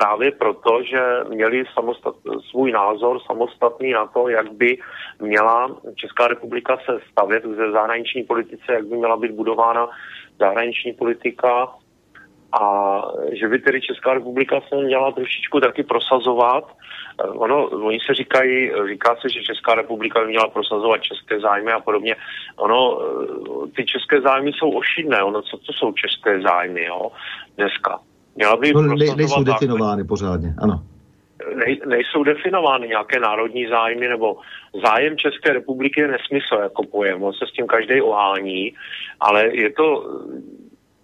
[0.00, 2.14] právě proto, že měli samostat,
[2.50, 4.78] svůj názor samostatný na to, jak by
[5.20, 9.88] měla Česká republika se stavět ze zahraniční politice, jak by měla být budována
[10.38, 11.68] zahraniční politika
[12.60, 13.02] a
[13.32, 16.64] že by tedy Česká republika se měla trošičku taky prosazovat.
[17.28, 21.80] Ono, oni se říkají, říká se, že Česká republika by měla prosazovat české zájmy a
[21.80, 22.16] podobně.
[22.56, 23.00] Ono,
[23.76, 25.22] ty české zájmy jsou ošidné.
[25.22, 27.10] Ono, co to jsou české zájmy, jo,
[27.56, 27.98] dneska?
[28.36, 30.82] Měla by no, ne, nejsou definovány pořádně, ano.
[31.54, 34.36] Ne, nejsou definovány nějaké národní zájmy, nebo
[34.84, 38.72] zájem České republiky je nesmysl jako pojem, on se s tím každý ohání,
[39.20, 40.04] ale je to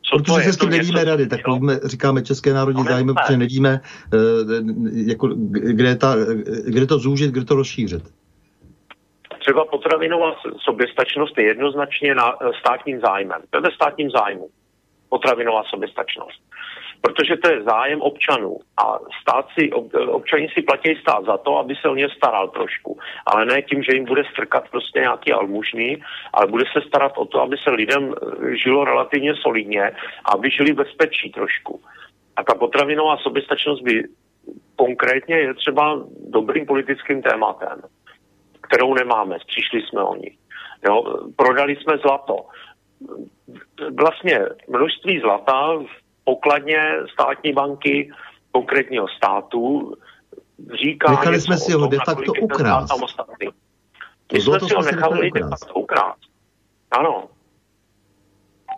[0.05, 2.83] co protože to je, se s tím nevíme něco, rady, tak mluvíme, říkáme české národní
[2.83, 3.81] no, zájmy, protože nevíme,
[4.15, 6.15] uh, jako, kde, ta,
[6.67, 8.03] kde to zúžit, kde to rozšířit.
[9.39, 10.35] Třeba potravinová
[10.65, 13.41] soběstačnost je jednoznačně na státním zájmem.
[13.51, 14.49] To je ve státním zájmu.
[15.09, 16.43] Potravinová soběstačnost
[17.03, 19.73] protože to je zájem občanů a stát si,
[20.07, 23.83] občani si platí stát za to, aby se o ně staral trošku, ale ne tím,
[23.83, 26.03] že jim bude strkat prostě nějaký almužný,
[26.35, 29.91] ale bude se starat o to, aby se lidem eh, žilo relativně solidně
[30.25, 31.81] a aby žili bezpečí trošku.
[32.37, 34.05] A ta potravinová soběstačnost by
[34.77, 37.83] konkrétně je třeba dobrým politickým tématem,
[38.63, 40.31] kterou nemáme, přišli jsme o ní.
[40.87, 41.03] Jo,
[41.37, 42.37] prodali jsme zlato.
[44.01, 48.11] Vlastně množství zlata v pokladně státní banky
[48.53, 49.95] konkrétního státu
[50.83, 51.11] říká...
[51.11, 52.93] Nechali jsme si ho de facto ukrást.
[54.33, 56.21] My jsme si ho nechali de facto ukrást.
[56.91, 57.29] Ano.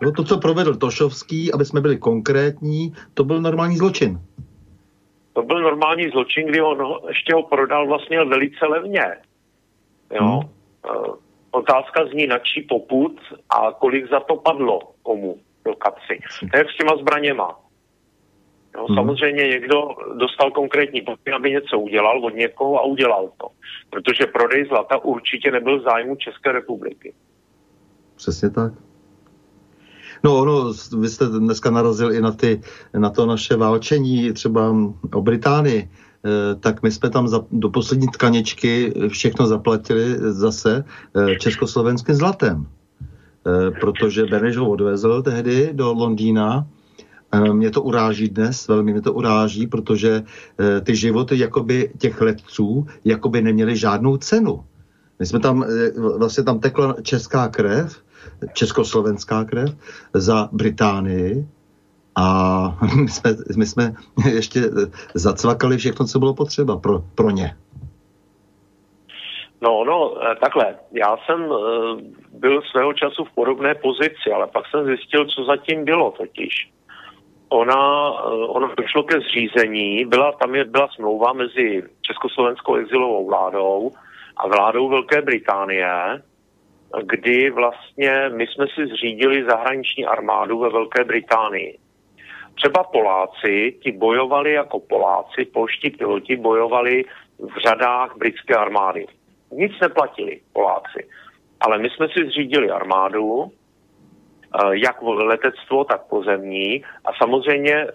[0.01, 4.19] No to, co provedl Tošovský, aby jsme byli konkrétní, to byl normální zločin.
[5.33, 9.05] to byl normální zločin, kdy on ještě ho prodal vlastně velice levně.
[10.11, 10.39] Jo?
[10.39, 10.49] Hmm.
[11.51, 13.19] Otázka zní, na čí poput
[13.49, 16.19] a kolik za to padlo komu do kapsy.
[16.51, 17.59] To je s těma zbraněma.
[18.75, 18.95] Jo, hmm.
[18.95, 19.87] Samozřejmě někdo
[20.19, 23.47] dostal konkrétní pokyn, aby něco udělal od někoho a udělal to.
[23.89, 27.13] Protože prodej zlata určitě nebyl v zájmu České republiky.
[28.15, 28.73] Přesně tak.
[30.23, 32.61] No, no, vy jste dneska narazil i na, ty,
[32.97, 34.75] na to naše válčení, třeba
[35.13, 35.79] o Británii.
[35.79, 40.83] E, tak my jsme tam za, do poslední tkaničky všechno zaplatili zase
[41.15, 42.67] e, československým zlatem.
[43.47, 46.67] E, protože Beneš ho odvezl tehdy do Londýna
[47.35, 50.23] Eh, mě to uráží dnes, velmi mě to uráží, protože
[50.59, 54.63] eh, ty životy jakoby těch letců jakoby neměly žádnou cenu.
[55.19, 58.01] My jsme tam, eh, vlastně tam tekla česká krev,
[58.53, 59.75] československá krev
[60.13, 61.47] za Británii
[62.15, 63.93] a my jsme, my jsme
[64.31, 64.69] ještě
[65.13, 67.55] zacvakali všechno, co bylo potřeba pro, pro ně.
[69.61, 70.75] No, no, takhle.
[70.91, 71.49] Já jsem
[72.33, 76.75] byl svého času v podobné pozici, ale pak jsem zjistil, co zatím bylo totiž
[77.49, 83.91] ona, eh, ono došlo ke zřízení, byla, tam je, byla smlouva mezi Československou exilovou vládou
[84.37, 85.87] a vládou Velké Británie,
[87.03, 91.77] kdy vlastně my jsme si zřídili zahraniční armádu ve Velké Británii.
[92.55, 97.03] Třeba Poláci, ti bojovali jako Poláci, polští piloti bojovali
[97.39, 99.05] v řadách britské armády.
[99.55, 101.07] Nic neplatili Poláci.
[101.59, 103.51] Ale my jsme si zřídili armádu,
[104.55, 106.83] Eh, jak letectvo, tak pozemní.
[107.05, 107.87] A samozřejmě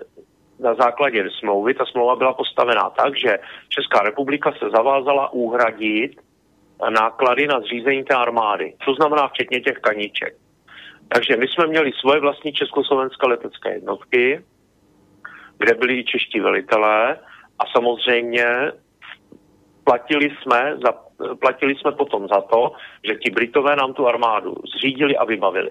[0.61, 3.39] na základě smlouvy, ta smlouva byla postavená tak, že
[3.69, 6.12] Česká republika se zavázala uhradit
[6.91, 10.35] náklady na zřízení té armády, co znamená včetně těch kaníček.
[11.09, 14.45] Takže my jsme měli svoje vlastní československé letecké jednotky,
[15.59, 17.16] kde byli i čeští velitelé
[17.59, 18.73] a samozřejmě
[19.90, 20.92] platili jsme, za,
[21.40, 22.72] platili jsme potom za to,
[23.08, 25.70] že ti Britové nám tu armádu zřídili a vybavili.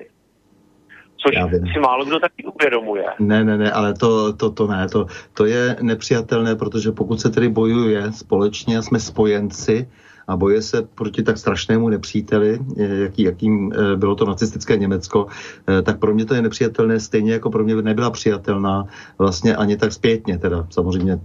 [1.18, 1.36] Což
[1.74, 3.06] si málo kdo taky uvědomuje.
[3.20, 7.30] Ne, ne, ne, ale to, to, to ne, to, to je nepřijatelné, protože pokud se
[7.30, 9.88] tedy bojuje společně a jsme spojenci,
[10.28, 15.28] a boje se proti tak strašnému nepříteli, jaký, jakým eh, bylo to nacistické Německo,
[15.68, 18.86] eh, tak pro mě to je nepřijatelné, stejně jako pro mě nebyla přijatelná
[19.18, 20.68] vlastně ani tak zpětně, teda.
[20.70, 21.20] Samozřejmě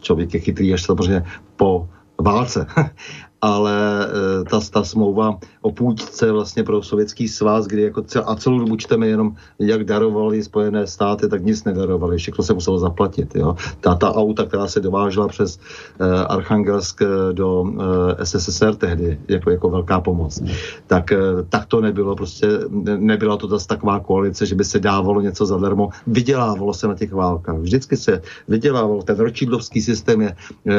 [0.00, 1.22] člověk je chytrý až samozřejmě
[1.56, 1.88] po
[2.18, 2.66] válce.
[3.40, 4.06] ale
[4.40, 8.58] e, ta, ta smlouva o půjčce vlastně pro sovětský svaz, kdy jako cel, a celou
[8.58, 13.36] dobu čteme jenom, jak darovali Spojené státy, tak nic nedarovali, všechno se muselo zaplatit.
[13.36, 13.56] Jo.
[13.80, 15.58] Ta, ta auta, která se dovážela přes
[16.00, 17.02] e, Archangelsk
[17.32, 17.64] do
[18.18, 20.42] e, SSSR tehdy, jako, jako velká pomoc,
[20.86, 22.48] tak, e, tak to nebylo, prostě
[22.98, 27.12] nebyla to zase taková koalice, že by se dávalo něco zadarmo, vydělávalo se na těch
[27.12, 30.36] válkách, vždycky se vydělávalo, ten ročídlovský systém je,
[30.66, 30.74] e,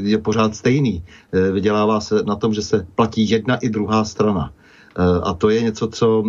[0.00, 4.52] je pořád stejný, e, vydělává se na tom, že se platí jedna i druhá strana.
[4.52, 6.22] Eh, a to je něco, co,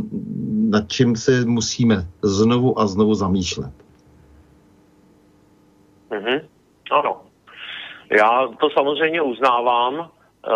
[0.70, 3.74] nad čím se musíme znovu a znovu zamýšlet.
[6.10, 6.42] Mm-hmm.
[6.92, 7.22] Ano.
[8.12, 9.94] Já to samozřejmě uznávám.
[10.00, 10.52] Eh,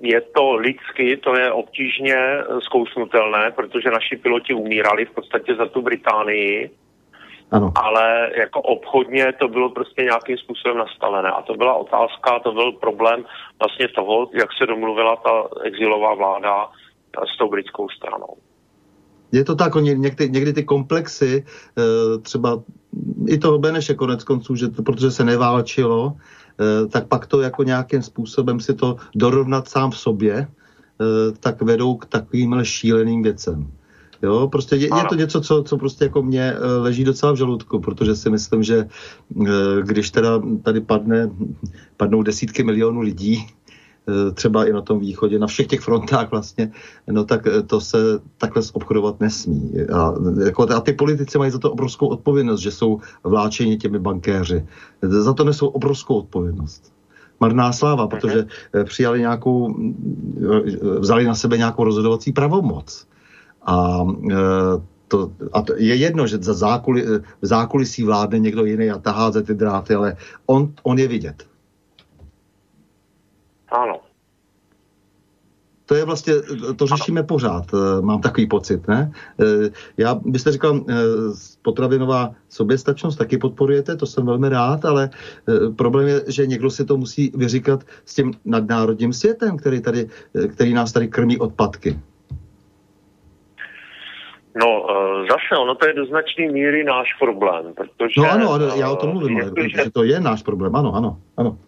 [0.00, 2.16] je to lidsky, to je obtížně
[2.58, 6.70] zkousnutelné, protože naši piloti umírali v podstatě za tu Británii
[7.52, 7.72] ano.
[7.74, 11.30] Ale jako obchodně to bylo prostě nějakým způsobem nastavené.
[11.30, 13.24] A to byla otázka, to byl problém
[13.60, 16.68] vlastně toho, jak se domluvila ta exilová vláda
[17.34, 18.36] s tou britskou stranou.
[19.32, 22.62] Je to tak, někdy, někdy ty komplexy, eh, třeba
[23.28, 27.62] i toho Beneše konec konců, že to, protože se neválčilo, eh, tak pak to jako
[27.62, 33.72] nějakým způsobem si to dorovnat sám v sobě, eh, tak vedou k takovým šíleným věcem.
[34.22, 37.36] Jo, prostě je, je to něco, co, co prostě jako mě eh, leží docela v
[37.36, 38.88] žaludku, protože si myslím, že
[39.46, 39.50] eh,
[39.82, 41.30] když teda tady padne,
[41.96, 43.46] padnou desítky milionů lidí,
[44.08, 46.72] eh, třeba i na tom východě, na všech těch frontách vlastně,
[47.10, 47.98] no tak to se
[48.38, 49.72] takhle obchodovat nesmí.
[49.92, 54.66] A, jako, a ty politici mají za to obrovskou odpovědnost, že jsou vláčeni těmi bankéři.
[55.02, 56.92] Za to nesou obrovskou odpovědnost
[57.40, 58.46] marná sláva, protože
[58.84, 59.74] přijali nějakou,
[60.98, 63.06] vzali na sebe nějakou rozhodovací pravomoc.
[63.66, 64.36] A e,
[65.08, 67.04] to, a to je jedno, že za zákuli,
[67.40, 70.16] v zákulisí vládne někdo jiný a tahá za ty dráty, ale
[70.46, 71.46] on, on je vidět.
[73.68, 74.00] Ano.
[75.86, 76.34] To je vlastně,
[76.76, 79.12] to řešíme pořád, e, mám takový pocit, ne?
[79.40, 80.84] E, já, byste říkal,
[81.62, 85.10] potravinová soběstačnost taky podporujete, to jsem velmi rád, ale
[85.76, 90.08] problém je, že někdo si to musí vyříkat s tím nadnárodním světem, který, tady,
[90.48, 92.00] který nás tady krmí odpadky.
[94.54, 98.20] No, eh, zase, ono to je do značné míry náš problém, protože...
[98.20, 101.58] No ano, já o tom mluvím, ale, že to je náš problém, ano, ano, ano.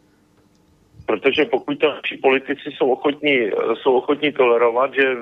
[1.07, 3.51] Protože pokud to naši politici jsou ochotní,
[3.83, 5.17] jsou ochotní tolerovat, že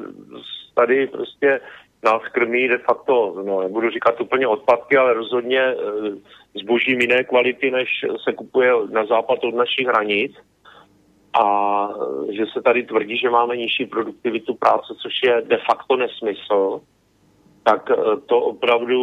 [0.74, 1.60] tady prostě
[2.04, 5.76] nás krmí de facto, no nebudu říkat úplně odpadky, ale rozhodně e,
[6.62, 7.88] zboží jiné kvality, než
[8.24, 10.32] se kupuje na západ od našich hranic.
[11.42, 11.88] A
[12.30, 16.80] že se tady tvrdí, že máme nižší produktivitu práce, což je de facto nesmysl,
[17.62, 17.94] tak e,
[18.26, 19.00] to opravdu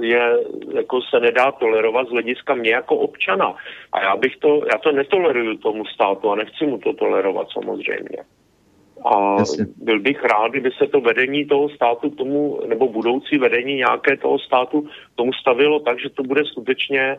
[0.00, 0.38] je,
[0.74, 3.56] jako se nedá tolerovat z hlediska mě jako občana.
[3.92, 8.18] A já bych to, já to netoleruju tomu státu a nechci mu to tolerovat samozřejmě.
[9.04, 9.66] A Jasně.
[9.76, 14.38] byl bych rád, kdyby se to vedení toho státu tomu, nebo budoucí vedení nějaké toho
[14.38, 17.16] státu tomu stavilo tak, že to bude skutečně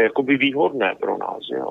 [0.00, 1.42] jakoby výhodné pro nás.
[1.52, 1.70] Jo.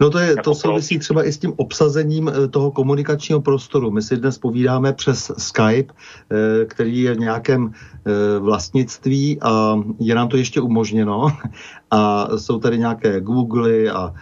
[0.00, 3.90] No to, je, jako to souvisí třeba i s tím obsazením eh, toho komunikačního prostoru.
[3.90, 5.94] My si dnes povídáme přes Skype,
[6.30, 11.26] eh, který je v nějakém eh, vlastnictví a je nám to ještě umožněno.
[11.90, 14.14] A jsou tady nějaké Google a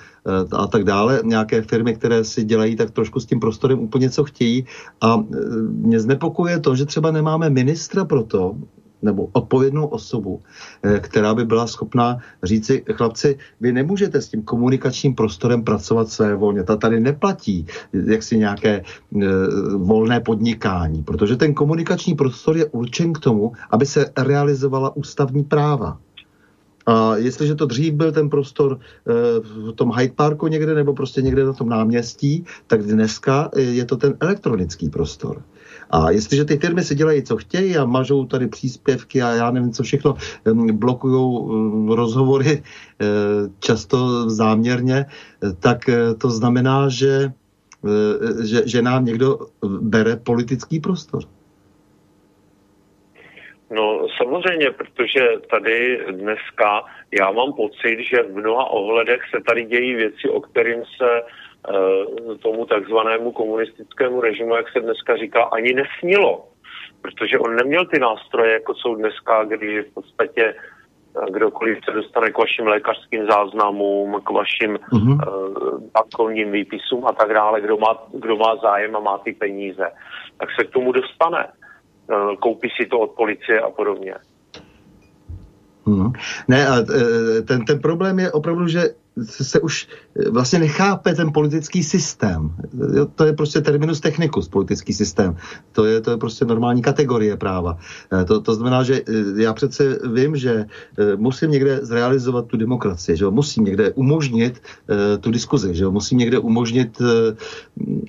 [0.53, 4.25] a tak dále, nějaké firmy, které si dělají tak trošku s tím prostorem úplně co
[4.25, 4.65] chtějí.
[5.01, 5.25] A
[5.69, 8.57] mě znepokuje to, že třeba nemáme ministra pro to,
[9.05, 10.40] nebo odpovědnou osobu,
[10.82, 16.35] eh, která by byla schopná říci, chlapci, vy nemůžete s tím komunikačním prostorem pracovat své
[16.35, 16.64] volně.
[16.64, 18.82] Ta tady neplatí jaksi nějaké e,
[19.76, 25.98] volné podnikání, protože ten komunikační prostor je určen k tomu, aby se realizovala ústavní práva.
[26.86, 28.78] A jestliže to dřív byl ten prostor
[29.43, 33.97] v tom Hyde Parku někde nebo prostě někde na tom náměstí, tak dneska je to
[33.97, 35.43] ten elektronický prostor.
[35.95, 39.73] A jestliže ty firmy si dělají, co chtějí a mažou tady příspěvky a já nevím,
[39.73, 40.15] co všechno,
[40.73, 41.49] blokují
[41.95, 43.05] rozhovory eh,
[43.61, 45.07] často záměrně,
[45.62, 47.31] tak eh, to znamená, že,
[47.87, 49.39] eh, že, že nám někdo
[49.81, 51.23] bere politický prostor.
[53.71, 56.85] No samozřejmě, protože tady dneska
[57.19, 61.23] já mám pocit, že v mnoha ohledech se tady dějí věci, o kterým se
[62.43, 66.45] tomu takzvanému komunistickému režimu, jak se dneska říká, ani nesnilo.
[67.03, 72.31] Protože on neměl ty nástroje, jako jsou dneska, kdy v podstatě eh, kdokoliv se dostane
[72.31, 75.12] k vašim lékařským záznamům, k vašim uh-huh.
[75.12, 79.86] uh, bankovním výpisům a tak dále, kdo má, kdo má zájem a má ty peníze,
[80.39, 81.47] tak se k tomu dostane.
[82.09, 84.15] Uh, koupí si to od policie a podobně.
[85.86, 86.12] Hmm.
[86.49, 86.82] Ne, a
[87.49, 88.81] ten, ten problém je opravdu, že
[89.23, 92.51] se už eh, vlastně nechápe ten politický systém.
[93.15, 95.36] To je prostě terminus technicus, politický systém.
[95.73, 97.78] To je, to je prostě normální kategorie práva.
[98.12, 100.66] Eh, to, to znamená, že eh, já přece vím, že
[101.16, 104.62] musím někde zrealizovat tu demokracii, že musím někde umožnit
[105.20, 107.03] tu diskuzi, že musím někde umožnit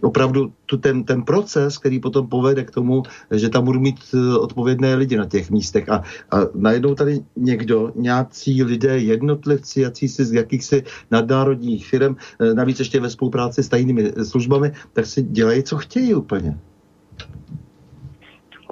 [0.01, 3.99] opravdu tu, ten, ten proces, který potom povede k tomu, že tam budu mít
[4.39, 5.89] odpovědné lidi na těch místech.
[5.89, 12.53] A, a najednou tady někdo, nějací lidé, jednotlivci, jací si z jakýchsi nadnárodních firm, eh,
[12.53, 16.57] navíc ještě ve spolupráci s tajnými službami, tak si dělají, co chtějí úplně.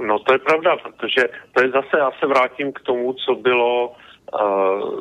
[0.08, 3.90] No to je pravda, protože to je zase, já se vrátím k tomu, co bylo,
[3.90, 5.00] uh,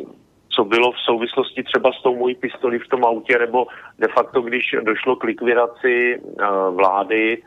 [0.49, 3.66] co bylo v souvislosti třeba s tou mojí pistolí v tom autě, nebo
[3.99, 7.43] de facto, když došlo k likvidaci uh, vlády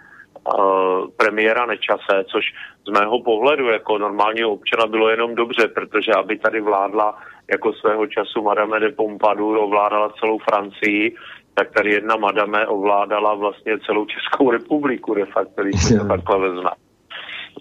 [1.17, 2.45] premiéra Nečase, což
[2.87, 7.17] z mého pohledu jako normálního občana bylo jenom dobře, protože aby tady vládla
[7.51, 11.15] jako svého času Madame de Pompadour ovládala celou Francii,
[11.53, 16.39] tak tady jedna Madame ovládala vlastně celou Českou republiku, de facto, když se to takhle
[16.39, 16.69] vezme.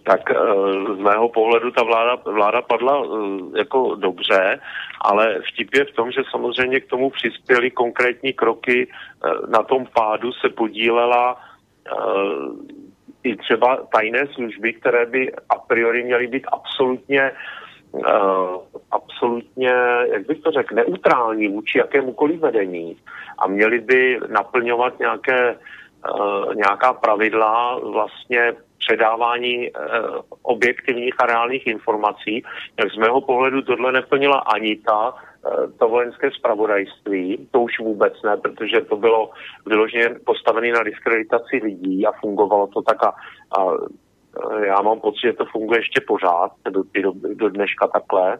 [0.02, 0.36] Tak eh,
[0.94, 4.60] z mého pohledu ta vláda, vláda padla eh, jako dobře,
[5.00, 8.88] ale vtip je v tom, že samozřejmě k tomu přispěly konkrétní kroky.
[8.88, 11.36] Eh, na tom pádu se podílela
[13.24, 17.32] i třeba tajné služby, které by a priori měly být absolutně
[17.94, 18.56] uh,
[18.90, 19.74] absolutně,
[20.12, 22.96] jak bych to řekl, neutrální vůči jakémukoliv vedení
[23.38, 25.56] a měli by naplňovat nějaké,
[26.14, 32.44] uh, nějaká pravidla vlastně předávání uh, objektivních a reálných informací.
[32.78, 35.14] Jak z mého pohledu tohle neplnila ani ta,
[35.78, 39.30] to vojenské spravodajství, to už vůbec ne, protože to bylo
[39.66, 43.08] vyloženě postavené na diskreditaci lidí a fungovalo to tak a,
[43.58, 43.66] a
[44.66, 48.38] já mám pocit, že to funguje ještě pořád, do, do, do dneška takhle.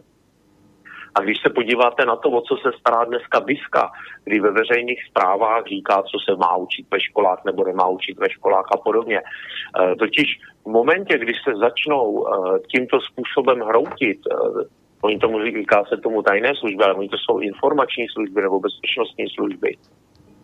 [1.15, 3.91] A když se podíváte na to, o co se stará dneska BISka,
[4.23, 8.29] kdy ve veřejných zprávách říká, co se má učit ve školách nebo nemá učit ve
[8.29, 9.17] školách a podobně.
[9.17, 10.27] E, totiž
[10.65, 12.27] v momentě, když se začnou
[12.71, 14.19] tímto způsobem hroutit,
[15.05, 19.25] oni tomu říká se tomu tajné služby, ale oni to jsou informační služby nebo bezpečnostní
[19.29, 19.77] služby.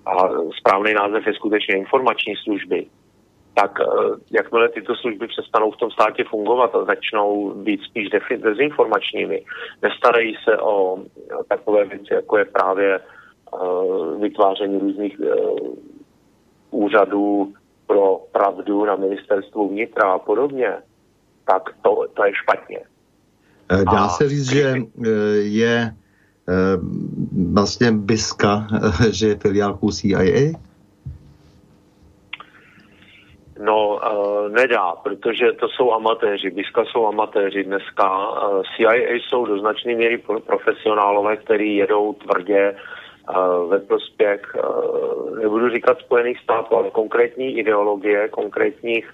[0.06, 0.30] A
[0.60, 2.86] správný název je skutečně informační služby
[3.54, 3.86] tak eh,
[4.32, 9.44] jakmile tyto služby přestanou v tom státě fungovat a začnou být spíš dezinformačními,
[9.82, 11.04] nestarají se o
[11.48, 13.00] takové věci, jako je právě
[14.20, 15.22] vytváření různých
[16.72, 17.54] úřadů
[17.88, 20.78] pro pravdu na ministerstvu vnitra a podobně,
[21.46, 22.80] tak to, to je špatně.
[23.92, 24.76] Dá se říct, že
[25.42, 25.94] je
[27.54, 28.68] vlastně BISKA,
[29.12, 30.52] že je filiálkou CIA?
[33.62, 36.52] No, uh, nedá, protože to jsou amatéři.
[36.52, 38.30] BISKA jsou amatéři dneska.
[38.30, 45.70] Uh, CIA jsou do značné míry profesionálové, kteří jedou tvrdě uh, ve prospěch, uh, nebudu
[45.70, 49.10] říkat Spojených států, ale konkrétní ideologie, konkrétních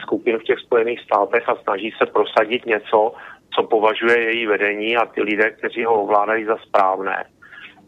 [0.00, 3.12] skupin v těch Spojených státech a snaží se prosadit něco,
[3.58, 7.24] co považuje její vedení a ty lidé, kteří ho ovládají za správné.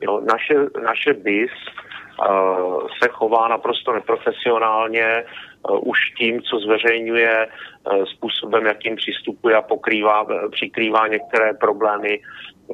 [0.01, 5.25] Jo, naše, naše BIS uh, se chová naprosto neprofesionálně,
[5.69, 12.21] uh, už tím, co zveřejňuje, uh, způsobem, jakým přistupuje a pokrývá, přikrývá některé problémy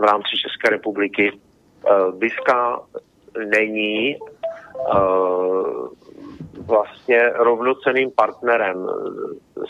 [0.01, 1.32] v rámci České republiky.
[1.32, 2.81] Uh, BISka
[3.51, 5.89] není uh,
[6.66, 8.89] vlastně rovnoceným partnerem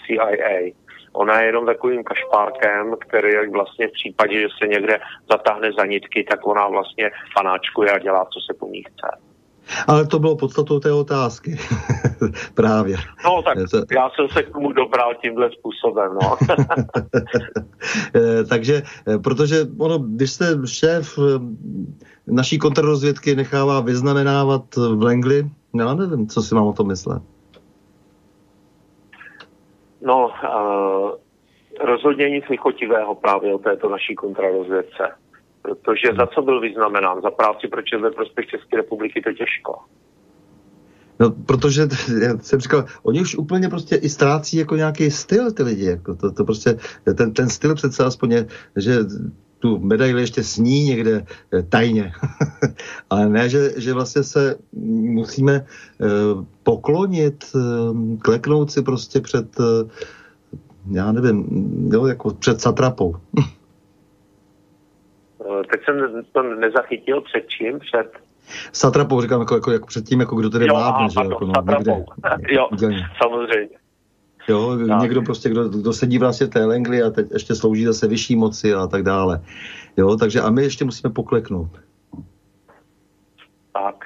[0.07, 0.73] CIA.
[1.17, 4.99] Ona je jenom takovým kašpárkem, který vlastně v případě, že se někde
[5.31, 9.27] zatáhne za nitky, tak ona vlastně panáčkuje a dělá, co se po ní chce.
[9.87, 11.57] Ale to bylo podstatou té otázky.
[12.55, 12.97] Právě.
[13.25, 13.59] No tak
[13.91, 16.13] já jsem se k tomu dobral tímhle způsobem.
[16.23, 16.37] No.
[18.15, 21.23] Eh, takže, eh, protože ono, když se šéf eh,
[22.27, 27.23] naší kontrarozvědky nechává vyznamenávat v Langley, já nevím, co si mám o tom myslet.
[30.07, 31.11] No, uh,
[31.89, 35.05] rozhodně nic lichotivého právě o této naší kontrarozvědce.
[35.63, 37.23] Protože za co byl vyznamenán?
[37.23, 39.79] Za práci pro ve prospěch České republiky to těžko.
[41.21, 41.83] No, protože
[42.23, 46.15] já jsem říkal, oni už úplně prostě i ztrácí jako nějaký styl ty lidi, jako
[46.15, 46.79] to, to prostě,
[47.17, 48.47] ten, ten styl přece aspoň je,
[48.77, 48.93] že
[49.59, 52.13] tu medaili ještě sní někde eh, tajně.
[53.11, 56.07] Ale ne, že, že vlastně se musíme eh,
[56.63, 57.59] poklonit, eh,
[58.19, 59.57] kleknout si prostě před,
[60.93, 61.47] já nevím,
[61.93, 63.17] jo, jako před satrapou.
[65.71, 67.79] Teď jsem to nezachytil před čím?
[67.79, 68.13] Před
[68.73, 71.21] Satrapou říkám jako, jako, jako před tím, jako kdo tady vládne, že?
[71.21, 72.05] Jako, no, někde,
[72.49, 72.69] jo,
[73.23, 73.79] samozřejmě.
[74.49, 75.03] Jo, tak.
[75.03, 78.75] někdo prostě, kdo, kdo sedí vlastně té Lengli a teď ještě slouží zase vyšší moci
[78.75, 79.43] a tak dále.
[79.97, 81.71] Jo, takže a my ještě musíme pokleknout.
[83.73, 84.05] Tak.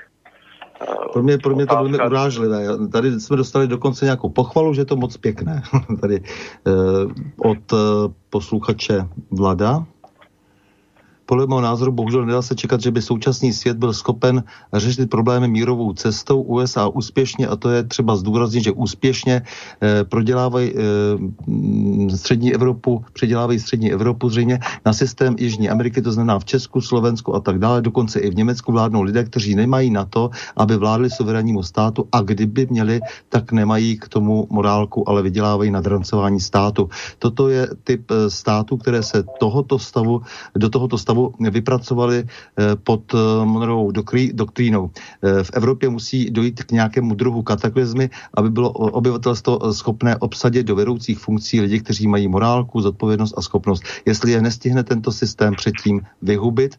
[1.12, 2.88] Pro mě, pro mě to velmi urážlivé.
[2.92, 5.62] Tady jsme dostali dokonce nějakou pochvalu, že je to moc pěkné.
[6.00, 6.22] Tady
[6.66, 6.70] eh,
[7.36, 7.76] od eh,
[8.30, 9.86] posluchače Vlada,
[11.30, 14.42] podle mého názoru bohužel nedá se čekat, že by současný svět byl schopen
[14.74, 20.74] řešit problémy mírovou cestou USA úspěšně, a to je třeba zdůraznit, že úspěšně eh, prodělávají
[20.74, 26.80] eh, střední Evropu, předělávají střední Evropu zřejmě na systém Jižní Ameriky, to znamená v Česku,
[26.80, 30.76] Slovensku a tak dále, dokonce i v Německu vládnou lidé, kteří nemají na to, aby
[30.76, 36.40] vládli suverénnímu státu a kdyby měli, tak nemají k tomu morálku, ale vydělávají na drancování
[36.40, 36.90] státu.
[37.18, 40.22] Toto je typ eh, států, které se tohoto stavu,
[40.58, 43.92] do tohoto stavu stavu vypracovali eh, pod eh, Monrovou
[44.32, 44.90] doktrínou.
[44.90, 50.74] Eh, v Evropě musí dojít k nějakému druhu kataklizmy, aby bylo obyvatelstvo schopné obsadit do
[50.74, 53.82] vedoucích funkcí lidi, kteří mají morálku, zodpovědnost a schopnost.
[54.06, 56.78] Jestli je nestihne tento systém předtím vyhubit,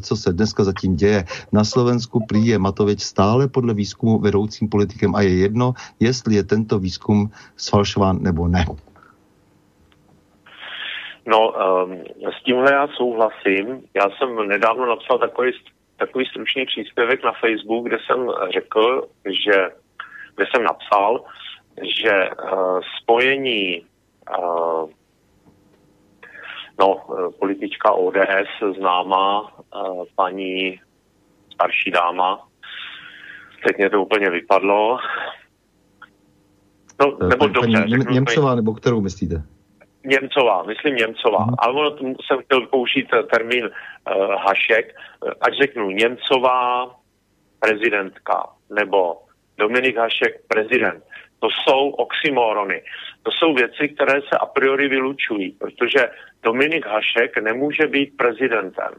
[0.00, 1.24] co se dneska zatím děje.
[1.52, 6.44] Na Slovensku prý je Matovič stále podle výzkumu vedoucím politikem a je jedno, jestli je
[6.44, 8.66] tento výzkum sfalšován nebo ne.
[11.26, 11.52] No,
[11.84, 12.04] um,
[12.40, 13.82] s tímhle já souhlasím.
[13.94, 15.52] Já jsem nedávno napsal takový,
[15.96, 19.70] takový stručný příspěvek na Facebook, kde jsem řekl, že,
[20.36, 21.24] kde jsem napsal,
[21.82, 23.82] že uh, spojení
[24.38, 24.90] uh,
[26.78, 27.04] no,
[27.38, 30.80] politička ODS, známá uh, paní
[31.54, 32.46] starší dáma,
[33.66, 34.98] teď mě to úplně vypadlo.
[37.00, 37.84] No, nebo dobře.
[38.10, 39.42] Němcová, nebo kterou myslíte?
[40.04, 41.54] Němcová, myslím Němcová, hmm.
[41.58, 44.94] ale ono jsem chtěl použít termín uh, Hašek,
[45.40, 46.90] ať řeknu Němcová
[47.60, 49.16] prezidentka nebo
[49.58, 51.04] Dominik Hašek prezident.
[51.40, 52.82] To jsou oxymorony.
[53.22, 56.00] To jsou věci, které se a priori vylučují, protože
[56.42, 58.92] Dominik Hašek nemůže být prezidentem.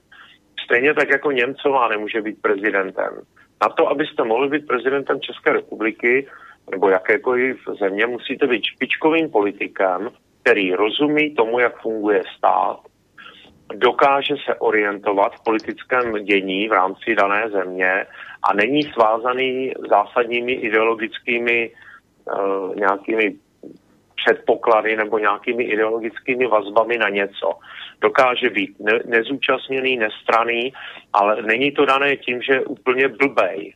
[0.64, 3.22] Stejně tak jako Němcová nemůže být prezidentem.
[3.62, 6.28] Na to, abyste mohli být prezidentem České republiky
[6.72, 10.10] nebo jakékoliv země, musíte být špičkovým politikem,
[10.42, 12.80] který rozumí tomu, jak funguje stát,
[13.76, 18.06] dokáže se orientovat v politickém dění v rámci dané země
[18.44, 23.36] a není svázaný zásadními ideologickými uh, nějakými
[24.26, 27.52] předpoklady nebo nějakými ideologickými vazbami na něco.
[28.02, 30.74] Dokáže být ne, nezúčastněný, nestraný,
[31.14, 33.74] ale není to dané tím, že je úplně blbej.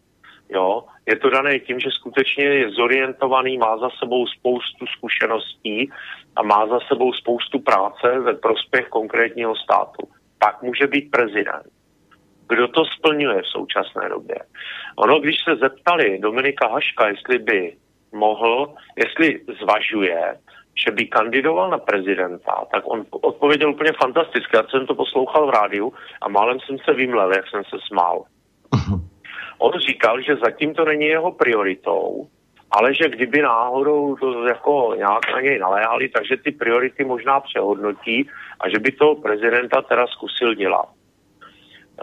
[0.49, 0.83] Jo?
[1.05, 5.91] Je to dané tím, že skutečně je zorientovaný, má za sebou spoustu zkušeností
[6.35, 10.07] a má za sebou spoustu práce ve prospěch konkrétního státu.
[10.39, 11.65] Tak může být prezident.
[12.49, 14.35] Kdo to splňuje v současné době?
[14.95, 17.75] Ono, když se zeptali Dominika Haška, jestli by
[18.11, 20.37] mohl, jestli zvažuje,
[20.85, 24.57] že by kandidoval na prezidenta, tak on odpověděl úplně fantasticky.
[24.57, 28.23] Já jsem to poslouchal v rádiu a málem jsem se vymlel, jak jsem se smál.
[29.57, 32.27] On říkal, že zatím to není jeho prioritou,
[32.71, 38.29] ale že kdyby náhodou to jako nějak na něj naléhali, takže ty priority možná přehodnotí
[38.59, 40.89] a že by toho prezidenta teda zkusil dělat.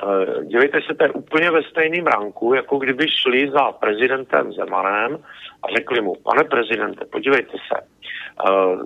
[0.02, 5.18] Uh, dívejte se, to je úplně ve stejném ranku, jako kdyby šli za prezidentem Zemanem
[5.62, 7.86] a řekli mu, pane prezidente, podívejte se,
[8.50, 8.82] uh,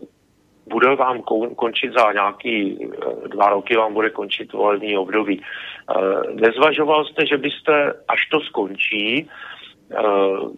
[0.67, 1.23] bude vám
[1.57, 5.43] končit za nějaký uh, dva roky, vám bude končit volební období.
[6.35, 9.31] Nezvažoval jste, že byste, až to skončí,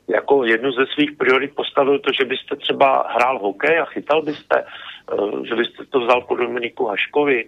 [0.09, 4.65] jako jednu ze svých priorit postavil to, že byste třeba hrál hokej a chytal byste,
[5.49, 7.45] že byste to vzal po Dominiku Haškovi,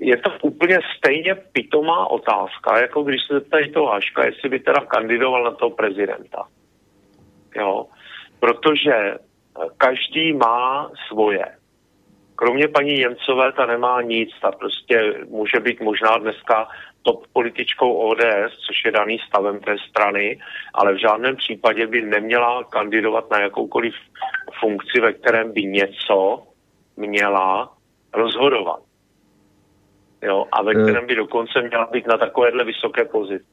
[0.00, 4.80] je to úplně stejně pitomá otázka, jako když se zeptají toho Haška, jestli by teda
[4.80, 6.48] kandidoval na toho prezidenta.
[7.56, 7.86] Jo?
[8.40, 9.18] Protože eh,
[9.76, 11.44] každý má svoje.
[12.34, 16.68] Kromě paní Němcové ta nemá nic, ta prostě může být možná dneska
[17.02, 20.38] top političkou ODS, což je daný stavem té strany,
[20.74, 23.94] ale v žádném případě by neměla kandidovat na jakoukoliv
[24.60, 26.42] funkci, ve kterém by něco
[26.96, 27.72] měla
[28.14, 28.82] rozhodovat
[30.22, 30.82] jo, a ve eh.
[30.82, 33.44] kterém by dokonce měla být na takovéhle vysoké pozici.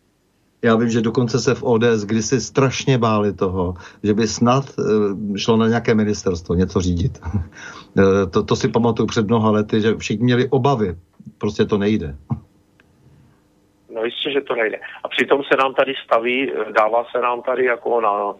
[0.61, 3.73] Já vím, že dokonce se v ODS kdysi strašně báli toho,
[4.03, 7.19] že by snad uh, šlo na nějaké ministerstvo něco řídit.
[7.23, 8.03] uh,
[8.34, 10.95] to, to si pamatuju před mnoha lety, že všichni měli obavy.
[11.38, 12.15] Prostě to nejde.
[13.94, 14.80] No jistě, že to nejde.
[15.03, 18.34] A přitom se nám tady staví, dává se nám tady jako na,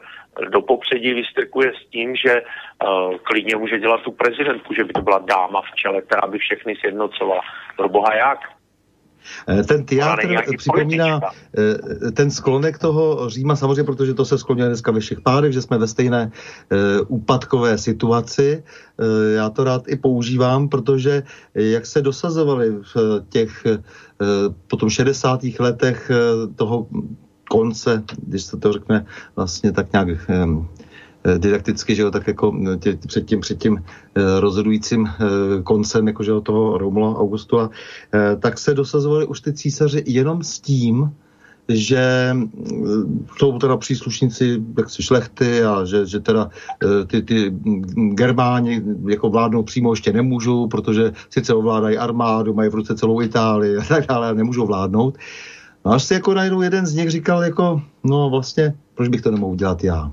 [0.50, 5.02] do popředí vystrkuje s tím, že uh, klidně může dělat tu prezidentku, že by to
[5.02, 7.42] byla dáma v čele, která by všechny sjednocovala.
[7.78, 8.40] Pro boha jak?
[9.48, 11.20] Eh, ten teátr připomíná
[11.58, 15.62] eh, ten sklonek toho Říma, samozřejmě, protože to se skloňuje dneska ve všech párech, že
[15.62, 16.32] jsme ve stejné
[17.08, 18.64] úpadkové situaci.
[19.36, 21.24] Já to rád i používám, protože
[21.54, 22.96] jak se dosazovali v
[23.30, 23.64] těch
[24.68, 25.40] potom 60.
[25.60, 26.12] letech
[26.56, 26.88] toho
[27.50, 30.46] konce, když se to řekne vlastně tak nějak eh,
[31.38, 33.84] didakticky, že jo, tak jako eh, tě, před tím, před tím
[34.16, 35.10] eh, rozhodujícím
[35.64, 37.70] koncem, jako že toho Romula Augusta,
[38.40, 41.12] tak se dosazovali už ty císaři jenom s tím,
[41.70, 42.36] že
[43.38, 46.50] jsou teda příslušníci jaksi šlechty a že, že teda
[47.08, 47.54] ty, ty
[48.14, 53.78] Germáni jako vládnout přímo ještě nemůžou, protože sice ovládají armádu, mají v ruce celou Itálii
[53.78, 55.18] a tak dále, nemůžou vládnout.
[55.86, 59.32] No až si jako najednou jeden z nich říkal jako, no vlastně, proč bych to
[59.32, 60.12] nemohl dělat já?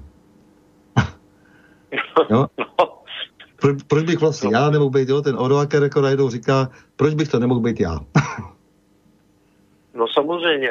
[2.31, 2.47] Jo?
[3.61, 5.23] Pro, proč bych vlastně já nemohl být, jo?
[5.23, 7.99] Ten Odoaker jako najednou říká, proč bych to nemohl být já?
[9.95, 10.71] no samozřejmě.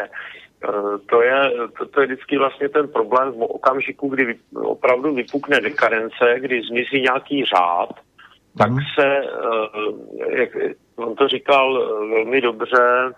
[0.69, 5.61] Eh, to je, to, to je vždycky vlastně ten problém v okamžiku, kdy opravdu vypukne
[5.61, 7.89] dekadence, kdy zmizí nějaký řád,
[8.57, 8.77] tak mm.
[8.99, 10.49] se, eh, jak
[10.95, 13.13] on to říkal eh, velmi dobře,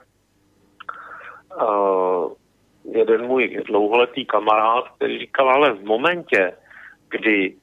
[2.92, 6.54] jeden můj dlouholetý kamarád, který říkal, ale v momentě,
[7.10, 7.56] kdy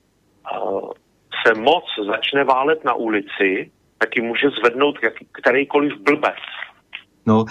[1.47, 6.35] se moc začne válet na ulici, tak ji může zvednout jak, kterýkoliv blbec.
[7.27, 7.45] No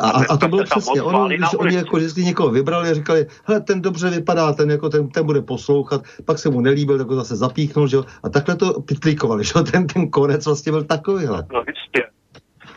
[0.00, 3.60] a, a to bylo přesně ono, když oni jako vždycky někoho vybrali a říkali, hele,
[3.60, 7.14] ten dobře vypadá, ten, jako ten, ten bude poslouchat, pak se mu nelíbil, tak ho
[7.14, 10.84] zase zapíchnul, že jo, a takhle to pitlikovali, že jo, ten, ten konec vlastně byl
[10.84, 11.46] takovýhle.
[11.52, 12.10] No jistě.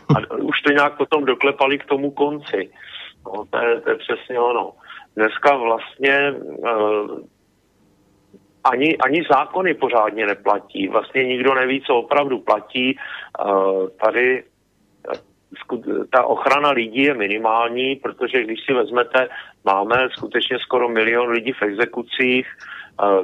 [0.08, 2.70] A už to nějak potom doklepali k tomu konci.
[3.26, 4.72] No, to, je, to je přesně ono.
[5.16, 7.18] Dneska vlastně uh,
[8.64, 10.88] ani, ani zákony pořádně neplatí.
[10.88, 12.96] Vlastně nikdo neví, co opravdu platí.
[13.44, 14.44] Uh, tady
[15.14, 19.28] eh, ta ochrana lidí je minimální, protože když si vezmete,
[19.64, 22.46] máme skutečně skoro milion lidí v exekucích,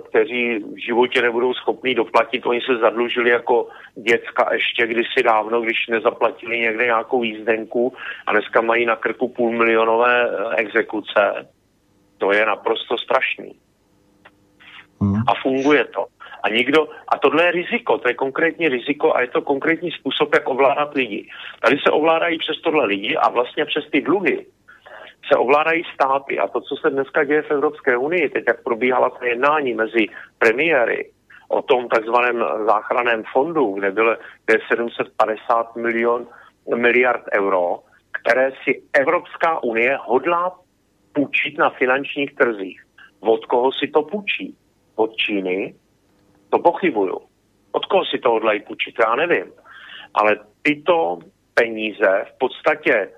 [0.08, 2.46] kteří v životě nebudou schopní doplatit.
[2.46, 7.92] Oni se zadlužili jako děcka ještě kdysi dávno, když nezaplatili někde nějakou jízdenku
[8.26, 11.48] a dneska mají na krku půl milionové e, exekuce.
[12.18, 13.54] To je naprosto strašný.
[15.00, 15.22] Hmm.
[15.26, 16.06] A funguje to.
[16.42, 20.34] A nikdo, a tohle je riziko, to je konkrétní riziko a je to konkrétní způsob,
[20.34, 21.28] jak ovládat lidi.
[21.62, 24.46] Tady se ovládají přes tohle lidi a vlastně přes ty dluhy
[25.32, 29.10] se ovládají státy a to, co se dneska děje v Evropské unii, teď jak probíhala
[29.10, 30.06] ta jednání mezi
[30.38, 31.10] premiéry
[31.48, 34.16] o tom takzvaném záchraném fondu, kde bylo
[34.46, 36.26] kde je 750 milion,
[36.76, 37.78] miliard euro,
[38.22, 40.58] které si Evropská unie hodlá
[41.12, 42.82] půjčit na finančních trzích.
[43.20, 44.56] Od koho si to půjčí?
[44.98, 45.74] Od Číny?
[46.50, 47.18] To pochybuju.
[47.72, 48.94] Od koho si to hodlají půjčit?
[49.06, 49.52] Já nevím.
[50.14, 51.18] Ale tyto
[51.54, 53.10] peníze v podstatě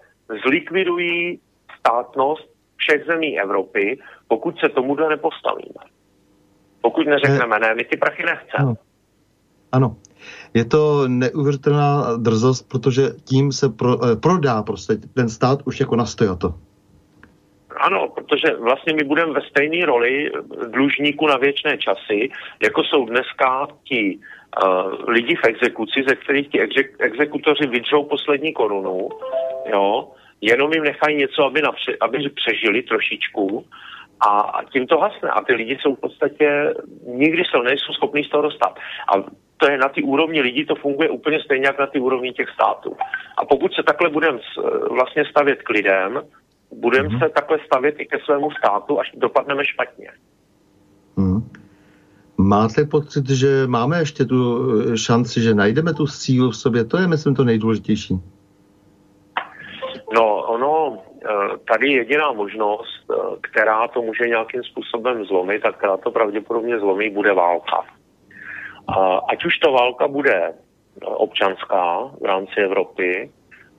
[0.47, 1.41] zlikvidují
[1.79, 3.99] státnost všech zemí Evropy,
[4.29, 5.83] pokud se tomuhle nepostavíme.
[6.81, 8.59] Pokud neřekneme, ne, my ty prachy nechceme.
[8.59, 8.75] Ano.
[9.73, 9.97] ano.
[10.55, 15.97] Je to neuvěřitelná drzost, protože tím se pro, eh, prodá prostě ten stát už jako
[15.97, 16.55] nastojato.
[17.77, 20.31] Ano, protože vlastně my budeme ve stejné roli
[20.67, 22.31] dlužníku na věčné časy,
[22.63, 28.53] jako jsou dneska ti uh, lidi v exekuci, ze kterých ti exek- exekutoři vydřou poslední
[28.53, 29.09] korunu,
[29.73, 30.09] jo,
[30.41, 33.65] jenom jim nechají něco, aby, napře- aby přežili trošičku
[34.29, 35.31] a tím to hasne.
[35.31, 36.75] A ty lidi jsou v podstatě,
[37.07, 38.79] nikdy se nejsou schopní z toho dostat.
[39.15, 39.23] A
[39.57, 42.49] to je na ty úrovni lidí, to funguje úplně stejně jak na ty úrovni těch
[42.49, 42.97] států.
[43.37, 44.39] A pokud se takhle budeme
[44.91, 46.21] vlastně stavět k lidem,
[46.73, 47.19] budeme mm-hmm.
[47.19, 50.11] se takhle stavět i ke svému státu, až dopadneme špatně.
[51.17, 51.51] Mm.
[52.39, 56.85] Máte pocit, že máme ještě tu šanci, že najdeme tu sílu v sobě?
[56.85, 58.21] To je, myslím, to nejdůležitější.
[60.15, 65.97] No, ono, eh, tady jediná možnost, eh, která to může nějakým způsobem zlomit, a která
[65.97, 67.85] to pravděpodobně zlomí, bude válka.
[69.29, 70.55] Ať už ta válka bude eh,
[71.05, 73.31] občanská v rámci Evropy,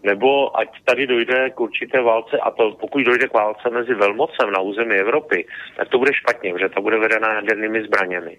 [0.03, 4.51] nebo ať tady dojde k určité válce, a to pokud dojde k válce mezi velmocem
[4.51, 5.47] na území Evropy,
[5.77, 8.37] tak to bude špatně, protože to bude vedena jadernými zbraněmi.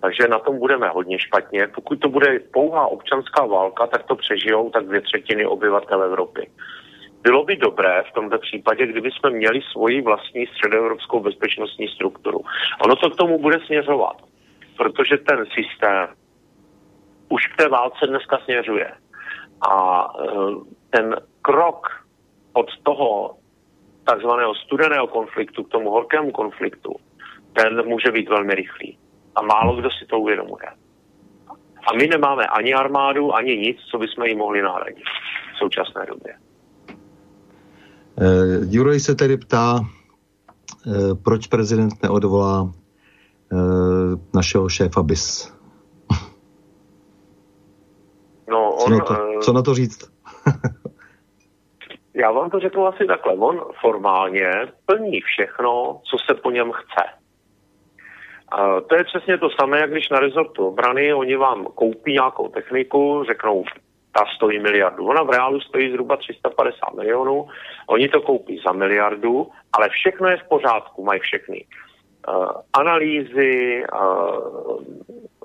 [0.00, 1.68] Takže na tom budeme hodně špatně.
[1.74, 6.50] Pokud to bude pouhá občanská válka, tak to přežijou tak dvě třetiny obyvatel Evropy.
[7.22, 12.40] Bylo by dobré v tomto případě, kdyby jsme měli svoji vlastní středoevropskou bezpečnostní strukturu.
[12.84, 14.16] Ono to k tomu bude směřovat,
[14.76, 16.08] protože ten systém
[17.28, 18.92] už k té válce dneska směřuje.
[19.60, 20.26] A e,
[20.90, 21.86] ten krok
[22.52, 23.36] od toho
[24.04, 26.94] takzvaného studeného konfliktu k tomu horkému konfliktu,
[27.52, 28.98] ten může být velmi rychlý.
[29.36, 30.68] A málo kdo si to uvědomuje.
[31.86, 35.04] A my nemáme ani armádu, ani nic, co bychom jí mohli nahradit
[35.54, 36.34] v současné době.
[38.20, 42.70] Uh, Juraj se tedy ptá, uh, proč prezident neodvolá uh,
[44.34, 45.52] našeho šéfa BIS.
[48.50, 50.10] No, on, co, na to, co na to říct?
[52.14, 53.34] já vám to řeknu asi takhle.
[53.34, 54.50] On formálně
[54.86, 57.04] plní všechno, co se po něm chce.
[58.58, 62.48] Uh, to je přesně to samé, jak když na rezortu obrany oni vám koupí nějakou
[62.48, 63.64] techniku, řeknou,
[64.12, 65.06] ta stojí miliardu.
[65.06, 67.48] Ona v reálu stojí zhruba 350 milionů,
[67.86, 71.64] oni to koupí za miliardu, ale všechno je v pořádku, mají všechny.
[72.28, 74.82] Uh, analýzy, uh,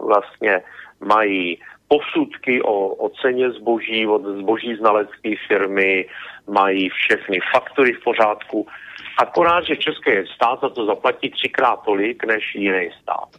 [0.08, 0.62] vlastně
[1.00, 6.06] mají posudky o, o ceně zboží od zboží znalecké firmy,
[6.48, 8.68] mají všechny faktory v pořádku.
[9.20, 13.30] Akorát, že český stát za to zaplatí třikrát tolik než jiný stát.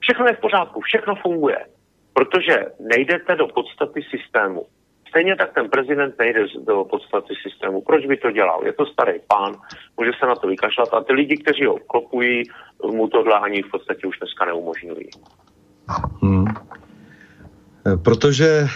[0.00, 1.58] Všechno je v pořádku, všechno funguje
[2.16, 4.66] protože nejdete do podstaty systému.
[5.08, 7.82] Stejně tak ten prezident nejde do podstaty systému.
[7.82, 8.64] Proč by to dělal?
[8.64, 9.54] Je to starý pán,
[9.96, 12.42] může se na to vykašlat a ty lidi, kteří ho klopují,
[12.90, 15.08] mu tohle ani v podstatě už dneska neumožňují.
[16.22, 16.44] Hmm.
[18.02, 18.68] Protože e,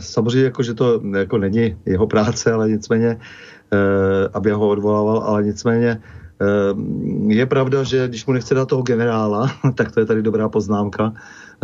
[0.00, 3.18] samozřejmě jako, že to jako není jeho práce, ale nicméně, e,
[4.34, 6.02] aby ho odvolával, ale nicméně
[7.28, 11.12] je pravda, že když mu nechce dát toho generála, tak to je tady dobrá poznámka,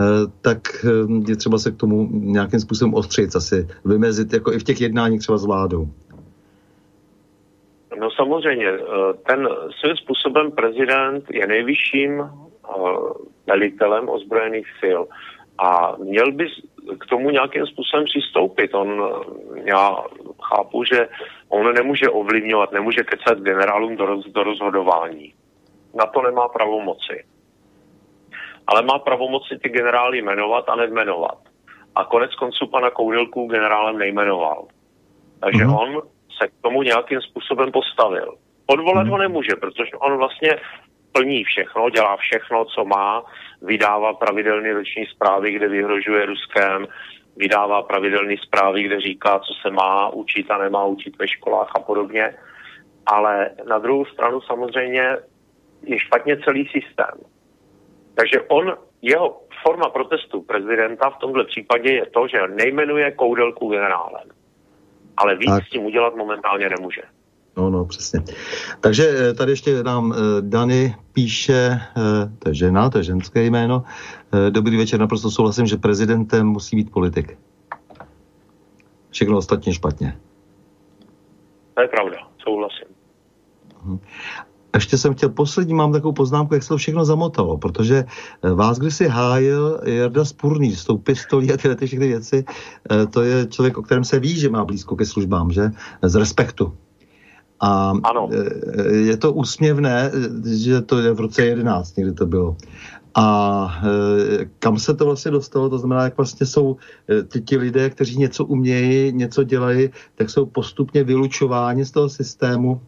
[0.00, 4.58] Eh, tak eh, je třeba se k tomu nějakým způsobem ostřit, asi vymezit, jako i
[4.58, 5.88] v těch jednáních třeba s vládou.
[8.00, 8.78] No samozřejmě, eh,
[9.26, 9.48] ten
[9.80, 12.22] svým způsobem prezident je nejvyšším
[13.46, 15.00] velitelem ozbrojených sil
[15.58, 16.46] a měl by
[16.98, 18.74] k tomu nějakým způsobem přistoupit.
[18.74, 19.02] On,
[19.64, 19.96] já
[20.42, 21.08] chápu, že
[21.48, 25.34] on nemůže ovlivňovat, nemůže kecat generálům do, roz, do rozhodování.
[25.94, 27.24] Na to nemá pravomoci
[28.70, 31.38] ale má pravomoci ty generály jmenovat a nejmenovat.
[31.94, 34.66] A konec konců pana Kourilku generálem nejmenoval.
[35.40, 35.80] Takže mm-hmm.
[35.80, 36.02] on
[36.38, 38.34] se k tomu nějakým způsobem postavil.
[38.66, 39.10] Odvolat mm-hmm.
[39.10, 40.56] ho nemůže, protože on vlastně
[41.12, 43.24] plní všechno, dělá všechno, co má,
[43.62, 46.86] vydává pravidelné roční zprávy, kde vyhrožuje Ruskem,
[47.36, 51.80] vydává pravidelné zprávy, kde říká, co se má učit a nemá učit ve školách a
[51.80, 52.34] podobně.
[53.06, 55.16] Ale na druhou stranu samozřejmě
[55.82, 57.14] je špatně celý systém.
[58.14, 64.28] Takže on, jeho forma protestu prezidenta v tomhle případě je to, že nejmenuje Koudelku generálem.
[65.16, 65.66] Ale víc tak.
[65.66, 67.02] s tím udělat momentálně nemůže.
[67.60, 68.20] No, no, přesně.
[68.80, 71.80] Takže eh, tady ještě nám Dany píše,
[72.38, 73.84] to je žena, to je ženské jméno,
[74.50, 77.38] dobrý večer, naprosto souhlasím, že prezidentem musí být politik.
[79.10, 80.18] Všechno ostatně špatně.
[81.74, 82.88] To je pravda, souhlasím.
[83.84, 83.98] Mhm.
[84.74, 88.04] Ještě jsem chtěl, poslední mám takovou poznámku, jak se to všechno zamotalo, protože
[88.42, 92.44] eh, vás kdysi hájil Jarda Spurný s tou pistolí a tyhle ty všechny věci,
[92.90, 95.70] eh, to je člověk, o kterém se ví, že má blízko ke službám, že?
[96.02, 96.76] Z respektu.
[97.60, 98.28] A ano.
[98.32, 100.10] Eh, je to úsměvné,
[100.44, 102.56] že to je v roce 11, někdy to bylo.
[103.14, 103.82] A
[104.58, 106.76] kam se to vlastně dostalo, to znamená, jak vlastně jsou
[107.28, 112.80] ty ti lidé, kteří něco umějí, něco dělají, tak jsou postupně vylučováni z toho systému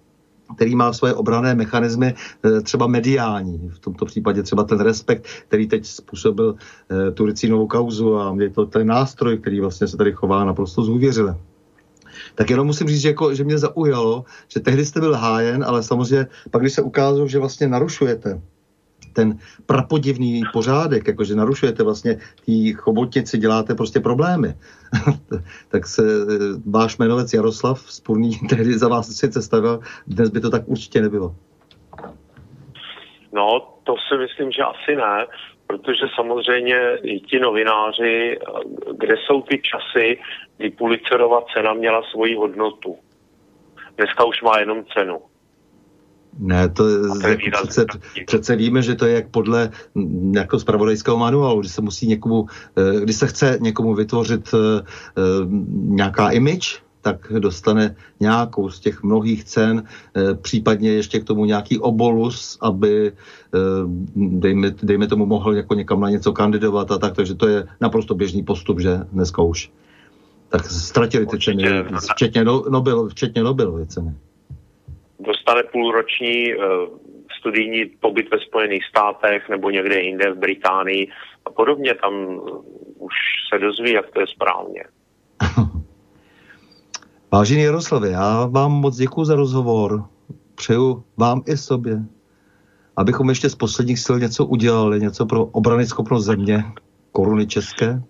[0.57, 2.15] který má svoje obrané mechanismy,
[2.63, 6.55] třeba mediální, v tomto případě třeba ten respekt, který teď způsobil
[7.15, 11.37] tu Ricínovou kauzu a je to ten nástroj, který vlastně se tady chová naprosto zůvěřile.
[12.35, 15.83] Tak jenom musím říct, že, jako, že mě zaujalo, že tehdy jste byl hájen, ale
[15.83, 18.41] samozřejmě pak, když se ukázalo, že vlastně narušujete
[19.13, 24.55] ten prapodivný pořádek, jakože narušujete vlastně tý chobotnici, děláte prostě problémy.
[25.69, 26.03] tak se
[26.71, 31.35] váš jmenovec Jaroslav Spurný tehdy za vás sice stavil, dnes by to tak určitě nebylo.
[33.33, 35.27] No, to si myslím, že asi ne,
[35.73, 38.39] protože samozřejmě i ti novináři,
[38.99, 40.19] kde jsou ty časy,
[40.57, 42.97] kdy Pulitzerová cena měla svoji hodnotu.
[43.97, 45.19] Dneska už má jenom cenu.
[46.39, 46.85] Ne, to,
[47.21, 47.87] to je přece,
[48.27, 49.71] přece víme, že to je jak podle
[50.35, 52.47] jako spravodajského manuálu, kdy se musí někomu,
[52.77, 54.59] eh, když se chce někomu vytvořit eh,
[55.19, 55.23] eh,
[55.73, 59.85] nějaká image, tak dostane nějakou z těch mnohých cen,
[60.43, 63.13] případně ještě k tomu nějaký obolus, aby
[64.17, 68.15] dejme, dejme tomu mohl jako někam na něco kandidovat a tak, takže to je naprosto
[68.15, 69.71] běžný postup, že dneska už.
[70.49, 71.65] Tak ztratili ty ceny,
[72.13, 74.15] včetně, Nobel, včetně Nobelovy ceny
[75.23, 76.65] dostane půlroční uh,
[77.39, 81.09] studijní pobyt ve Spojených státech nebo někde jinde v Británii
[81.45, 81.95] a podobně.
[81.95, 82.41] Tam
[82.99, 83.15] už
[83.53, 84.85] se dozví, jak to je správně.
[87.33, 90.05] Vážený Jaroslavě, já vám moc děkuji za rozhovor.
[90.55, 92.03] Přeju vám i sobě,
[92.97, 96.65] abychom ještě z posledních sil něco udělali, něco pro obrany schopnost země,
[97.13, 98.03] koruny české.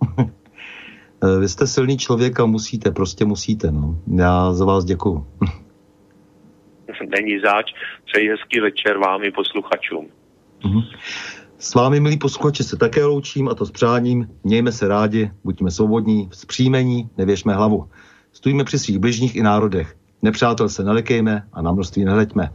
[1.41, 3.73] Vy jste silný člověk a musíte, prostě musíte.
[3.73, 3.99] No.
[4.17, 5.27] Já za vás děkuji.
[7.09, 7.67] není záč.
[8.05, 10.09] Přeji hezký večer vám i posluchačům.
[10.65, 10.83] Mm-hmm.
[11.59, 14.29] S vámi, milí posluchači, se také loučím a to s přáním.
[14.45, 17.89] Mějme se rádi, buďme svobodní, vzpřímení, nevěšme hlavu.
[18.33, 19.97] Stojíme při svých bližních i národech.
[20.23, 22.51] Nepřátel se nelekejme a na množství nehleďme.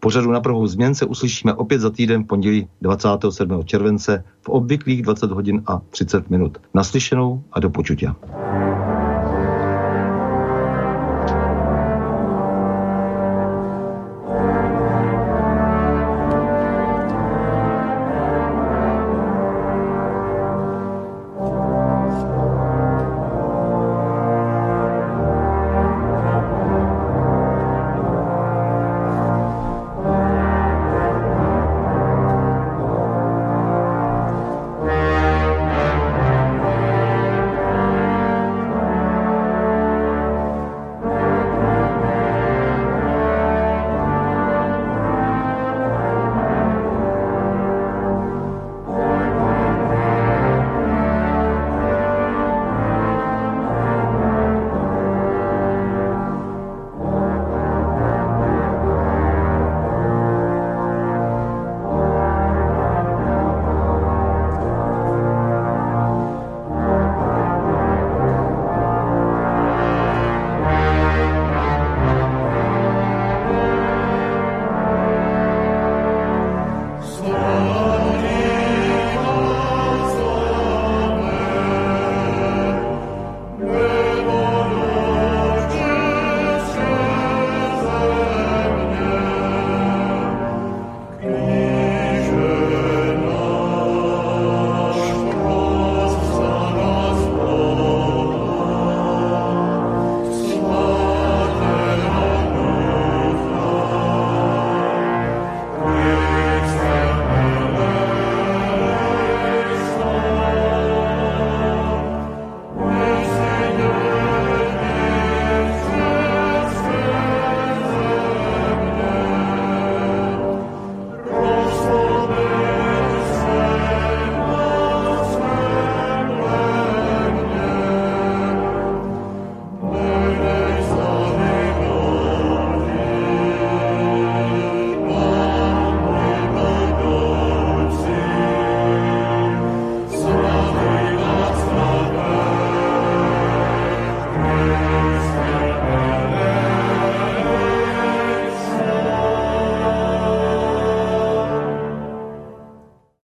[0.00, 3.64] Pořadu na Prahu změn se uslyšíme opět za týden v pondělí 27.
[3.64, 6.58] července v obvyklých 20 hodin a 30 minut.
[6.74, 8.08] Naslyšenou a do počutě.